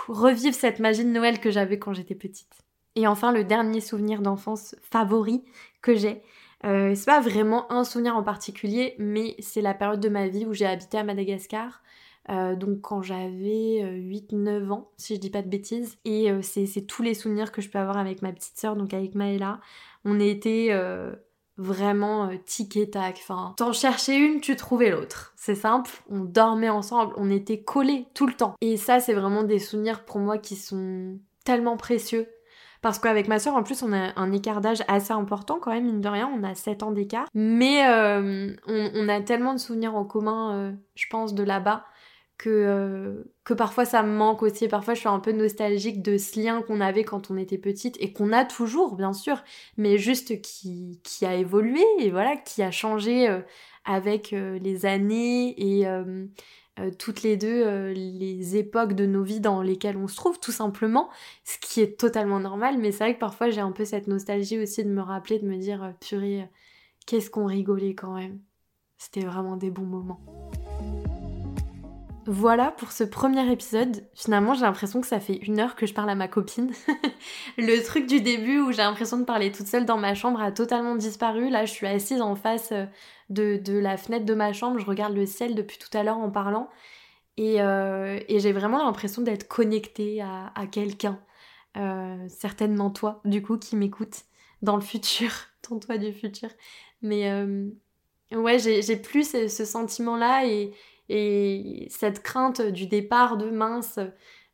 revivre 0.08 0.54
cette 0.54 0.80
magie 0.80 1.04
de 1.04 1.10
Noël 1.10 1.40
que 1.40 1.50
j'avais 1.50 1.78
quand 1.78 1.94
j'étais 1.94 2.14
petite. 2.14 2.52
Et 2.94 3.06
enfin, 3.06 3.32
le 3.32 3.44
dernier 3.44 3.80
souvenir 3.80 4.20
d'enfance 4.20 4.76
favori 4.82 5.44
que 5.80 5.94
j'ai, 5.94 6.22
c'est 6.62 7.06
pas 7.06 7.20
vraiment 7.20 7.72
un 7.72 7.84
souvenir 7.84 8.16
en 8.16 8.22
particulier, 8.22 8.94
mais 8.98 9.34
c'est 9.38 9.62
la 9.62 9.72
période 9.72 10.00
de 10.00 10.08
ma 10.08 10.28
vie 10.28 10.44
où 10.44 10.52
j'ai 10.52 10.66
habité 10.66 10.98
à 10.98 11.04
Madagascar. 11.04 11.82
Euh, 12.28 12.54
donc 12.54 12.82
quand 12.82 13.02
j'avais 13.02 13.82
8-9 13.82 14.48
euh, 14.48 14.70
ans, 14.70 14.90
si 14.96 15.14
je 15.14 15.20
dis 15.20 15.30
pas 15.30 15.42
de 15.42 15.48
bêtises. 15.48 15.98
Et 16.04 16.30
euh, 16.30 16.42
c'est 16.42 16.86
tous 16.86 17.02
les 17.02 17.14
souvenirs 17.14 17.52
que 17.52 17.62
je 17.62 17.70
peux 17.70 17.78
avoir 17.78 17.96
avec 17.96 18.22
ma 18.22 18.32
petite 18.32 18.58
sœur, 18.58 18.76
donc 18.76 18.92
avec 18.92 19.14
Maëla. 19.14 19.60
On 20.04 20.20
était 20.20 20.70
vraiment 21.56 22.30
tic 22.46 22.76
et 22.76 22.88
tac. 22.88 23.18
Enfin, 23.20 23.54
t'en 23.58 23.72
cherchais 23.72 24.16
une, 24.16 24.40
tu 24.40 24.56
trouvais 24.56 24.90
l'autre. 24.90 25.34
C'est 25.36 25.54
simple, 25.54 25.90
on 26.08 26.20
dormait 26.20 26.70
ensemble, 26.70 27.12
on 27.16 27.30
était 27.30 27.60
collés 27.60 28.06
tout 28.14 28.26
le 28.26 28.32
temps. 28.32 28.54
Et 28.62 28.78
ça, 28.78 28.98
c'est 28.98 29.12
vraiment 29.12 29.42
des 29.42 29.58
souvenirs 29.58 30.04
pour 30.04 30.20
moi 30.20 30.38
qui 30.38 30.56
sont 30.56 31.18
tellement 31.44 31.76
précieux. 31.76 32.28
Parce 32.80 32.98
qu'avec 32.98 33.28
ma 33.28 33.38
soeur, 33.38 33.56
en 33.56 33.62
plus, 33.62 33.82
on 33.82 33.92
a 33.92 34.18
un 34.18 34.32
écart 34.32 34.62
d'âge 34.62 34.82
assez 34.88 35.12
important 35.12 35.58
quand 35.60 35.70
même, 35.70 35.84
mine 35.84 36.00
de 36.00 36.08
rien, 36.08 36.30
on 36.34 36.42
a 36.44 36.54
7 36.54 36.82
ans 36.82 36.92
d'écart. 36.92 37.26
Mais 37.34 37.82
on, 37.86 38.90
on, 38.94 39.08
a 39.10 39.20
tellement 39.20 39.52
de 39.52 39.58
souvenirs 39.58 39.94
en 39.94 40.06
commun, 40.06 40.74
je 40.94 41.06
pense, 41.10 41.34
de 41.34 41.42
là-bas, 41.42 41.84
que, 42.40 42.48
euh, 42.48 43.22
que 43.44 43.52
parfois 43.52 43.84
ça 43.84 44.02
me 44.02 44.16
manque 44.16 44.42
aussi. 44.42 44.66
Parfois 44.66 44.94
je 44.94 45.00
suis 45.00 45.08
un 45.08 45.20
peu 45.20 45.32
nostalgique 45.32 46.00
de 46.00 46.16
ce 46.16 46.40
lien 46.40 46.62
qu'on 46.62 46.80
avait 46.80 47.04
quand 47.04 47.30
on 47.30 47.36
était 47.36 47.58
petite 47.58 47.96
et 48.00 48.14
qu'on 48.14 48.32
a 48.32 48.46
toujours, 48.46 48.96
bien 48.96 49.12
sûr, 49.12 49.44
mais 49.76 49.98
juste 49.98 50.40
qui, 50.40 51.00
qui 51.04 51.26
a 51.26 51.34
évolué 51.34 51.84
et 51.98 52.10
voilà, 52.10 52.36
qui 52.36 52.62
a 52.62 52.70
changé 52.70 53.28
euh, 53.28 53.40
avec 53.84 54.32
euh, 54.32 54.58
les 54.58 54.86
années 54.86 55.54
et 55.58 55.86
toutes 56.98 57.22
les 57.22 57.36
deux 57.36 57.90
les 57.90 58.56
époques 58.56 58.94
de 58.94 59.04
nos 59.04 59.22
vies 59.22 59.40
dans 59.40 59.60
lesquelles 59.60 59.98
on 59.98 60.08
se 60.08 60.16
trouve, 60.16 60.40
tout 60.40 60.52
simplement, 60.52 61.10
ce 61.44 61.58
qui 61.58 61.82
est 61.82 62.00
totalement 62.00 62.40
normal. 62.40 62.78
Mais 62.78 62.90
c'est 62.90 63.04
vrai 63.04 63.14
que 63.14 63.20
parfois 63.20 63.50
j'ai 63.50 63.60
un 63.60 63.72
peu 63.72 63.84
cette 63.84 64.06
nostalgie 64.06 64.58
aussi 64.58 64.82
de 64.82 64.88
me 64.88 65.02
rappeler, 65.02 65.38
de 65.38 65.46
me 65.46 65.58
dire, 65.58 65.92
purée, 66.00 66.48
qu'est-ce 67.06 67.28
qu'on 67.28 67.44
rigolait 67.44 67.94
quand 67.94 68.14
même. 68.14 68.40
C'était 68.96 69.26
vraiment 69.26 69.58
des 69.58 69.70
bons 69.70 69.84
moments. 69.84 70.20
Voilà 72.26 72.70
pour 72.70 72.92
ce 72.92 73.02
premier 73.02 73.50
épisode. 73.50 74.04
Finalement, 74.14 74.52
j'ai 74.52 74.62
l'impression 74.62 75.00
que 75.00 75.06
ça 75.06 75.20
fait 75.20 75.36
une 75.36 75.58
heure 75.58 75.74
que 75.74 75.86
je 75.86 75.94
parle 75.94 76.10
à 76.10 76.14
ma 76.14 76.28
copine. 76.28 76.70
le 77.58 77.82
truc 77.82 78.06
du 78.06 78.20
début 78.20 78.60
où 78.60 78.72
j'ai 78.72 78.82
l'impression 78.82 79.18
de 79.18 79.24
parler 79.24 79.50
toute 79.50 79.66
seule 79.66 79.86
dans 79.86 79.96
ma 79.96 80.14
chambre 80.14 80.40
a 80.40 80.52
totalement 80.52 80.96
disparu. 80.96 81.48
Là, 81.48 81.64
je 81.64 81.72
suis 81.72 81.86
assise 81.86 82.20
en 82.20 82.36
face 82.36 82.72
euh, 82.72 82.86
de, 83.30 83.78
la 83.78 83.96
fenêtre 83.96 84.26
de 84.26 84.34
ma 84.34 84.52
chambre. 84.52 84.78
Je 84.78 84.84
regarde 84.84 85.14
le 85.14 85.24
ciel 85.24 85.54
depuis 85.54 85.78
tout 85.78 85.88
à 85.96 86.02
l'heure 86.02 86.18
en 86.18 86.30
parlant. 86.30 86.68
Et, 87.38 87.62
euh, 87.62 88.20
j'ai 88.28 88.52
vraiment 88.52 88.84
l'impression 88.84 89.22
d'être 89.22 89.48
connectée 89.48 90.20
à, 90.20 90.66
quelqu'un. 90.70 91.18
Euh, 91.78 92.26
certainement 92.28 92.90
toi, 92.90 93.22
du 93.24 93.40
coup, 93.40 93.56
qui 93.56 93.76
m'écoute 93.76 94.24
dans 94.60 94.76
le 94.76 94.82
futur. 94.82 95.30
Ton 95.62 95.78
toi 95.78 95.96
du 95.96 96.12
futur. 96.12 96.50
Mais 97.00 97.32
ouais, 98.32 98.58
j'ai 98.58 98.96
plus 98.96 99.30
ce 99.30 99.64
sentiment-là 99.64 100.46
et 100.46 100.72
et 101.12 101.88
cette 101.90 102.22
crainte 102.22 102.62
du 102.62 102.86
départ 102.86 103.36
de 103.36 103.50
mince, 103.50 103.98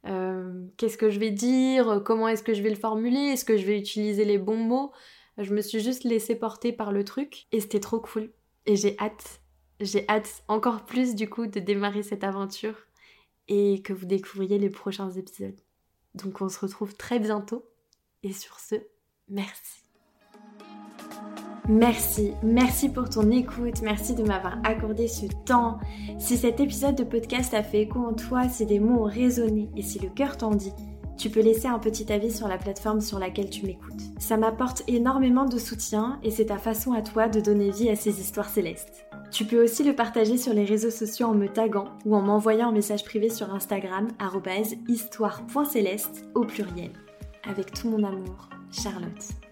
euh, 0.06 0.66
qu'est-ce 0.78 0.96
que 0.96 1.10
je 1.10 1.20
vais 1.20 1.30
dire, 1.30 2.00
comment 2.02 2.28
est-ce 2.28 2.42
que 2.42 2.54
je 2.54 2.62
vais 2.62 2.70
le 2.70 2.76
formuler, 2.76 3.32
est-ce 3.32 3.44
que 3.44 3.58
je 3.58 3.66
vais 3.66 3.78
utiliser 3.78 4.24
les 4.24 4.38
bons 4.38 4.56
mots, 4.56 4.90
je 5.36 5.52
me 5.52 5.60
suis 5.60 5.80
juste 5.80 6.04
laissée 6.04 6.34
porter 6.34 6.72
par 6.72 6.92
le 6.92 7.04
truc 7.04 7.46
et 7.52 7.60
c'était 7.60 7.80
trop 7.80 8.00
cool. 8.00 8.32
Et 8.64 8.74
j'ai 8.74 8.96
hâte, 8.98 9.42
j'ai 9.80 10.08
hâte 10.08 10.44
encore 10.48 10.86
plus 10.86 11.14
du 11.14 11.28
coup 11.28 11.46
de 11.46 11.60
démarrer 11.60 12.02
cette 12.02 12.24
aventure 12.24 12.86
et 13.48 13.82
que 13.82 13.92
vous 13.92 14.06
découvriez 14.06 14.58
les 14.58 14.70
prochains 14.70 15.10
épisodes. 15.10 15.60
Donc 16.14 16.40
on 16.40 16.48
se 16.48 16.58
retrouve 16.58 16.94
très 16.94 17.18
bientôt 17.18 17.68
et 18.22 18.32
sur 18.32 18.58
ce, 18.60 18.76
merci. 19.28 19.85
Merci, 21.68 22.32
merci 22.44 22.88
pour 22.88 23.10
ton 23.10 23.28
écoute, 23.32 23.82
merci 23.82 24.14
de 24.14 24.22
m'avoir 24.22 24.58
accordé 24.62 25.08
ce 25.08 25.26
temps. 25.44 25.78
Si 26.16 26.36
cet 26.36 26.60
épisode 26.60 26.94
de 26.94 27.02
podcast 27.02 27.54
a 27.54 27.64
fait 27.64 27.82
écho 27.82 27.98
en 27.98 28.12
toi, 28.12 28.48
si 28.48 28.66
des 28.66 28.78
mots 28.78 29.02
ont 29.02 29.10
résonné 29.10 29.68
et 29.76 29.82
si 29.82 29.98
le 29.98 30.08
cœur 30.08 30.36
t'en 30.36 30.50
dit, 30.50 30.72
tu 31.18 31.28
peux 31.28 31.40
laisser 31.40 31.66
un 31.66 31.80
petit 31.80 32.12
avis 32.12 32.30
sur 32.30 32.46
la 32.46 32.58
plateforme 32.58 33.00
sur 33.00 33.18
laquelle 33.18 33.50
tu 33.50 33.66
m'écoutes. 33.66 34.00
Ça 34.18 34.36
m'apporte 34.36 34.84
énormément 34.86 35.44
de 35.44 35.58
soutien 35.58 36.20
et 36.22 36.30
c'est 36.30 36.46
ta 36.46 36.58
façon 36.58 36.92
à 36.92 37.02
toi 37.02 37.28
de 37.28 37.40
donner 37.40 37.70
vie 37.70 37.90
à 37.90 37.96
ces 37.96 38.20
histoires 38.20 38.48
célestes. 38.48 39.06
Tu 39.32 39.44
peux 39.44 39.62
aussi 39.62 39.82
le 39.82 39.94
partager 39.94 40.36
sur 40.36 40.54
les 40.54 40.64
réseaux 40.64 40.90
sociaux 40.90 41.26
en 41.26 41.34
me 41.34 41.48
taguant 41.48 41.88
ou 42.04 42.14
en 42.14 42.22
m'envoyant 42.22 42.68
un 42.68 42.72
message 42.72 43.04
privé 43.04 43.28
sur 43.28 43.52
Instagram 43.52 44.06
histoire.céleste 44.88 46.26
au 46.34 46.44
pluriel. 46.44 46.92
Avec 47.48 47.72
tout 47.72 47.88
mon 47.88 48.04
amour, 48.04 48.50
Charlotte. 48.70 49.45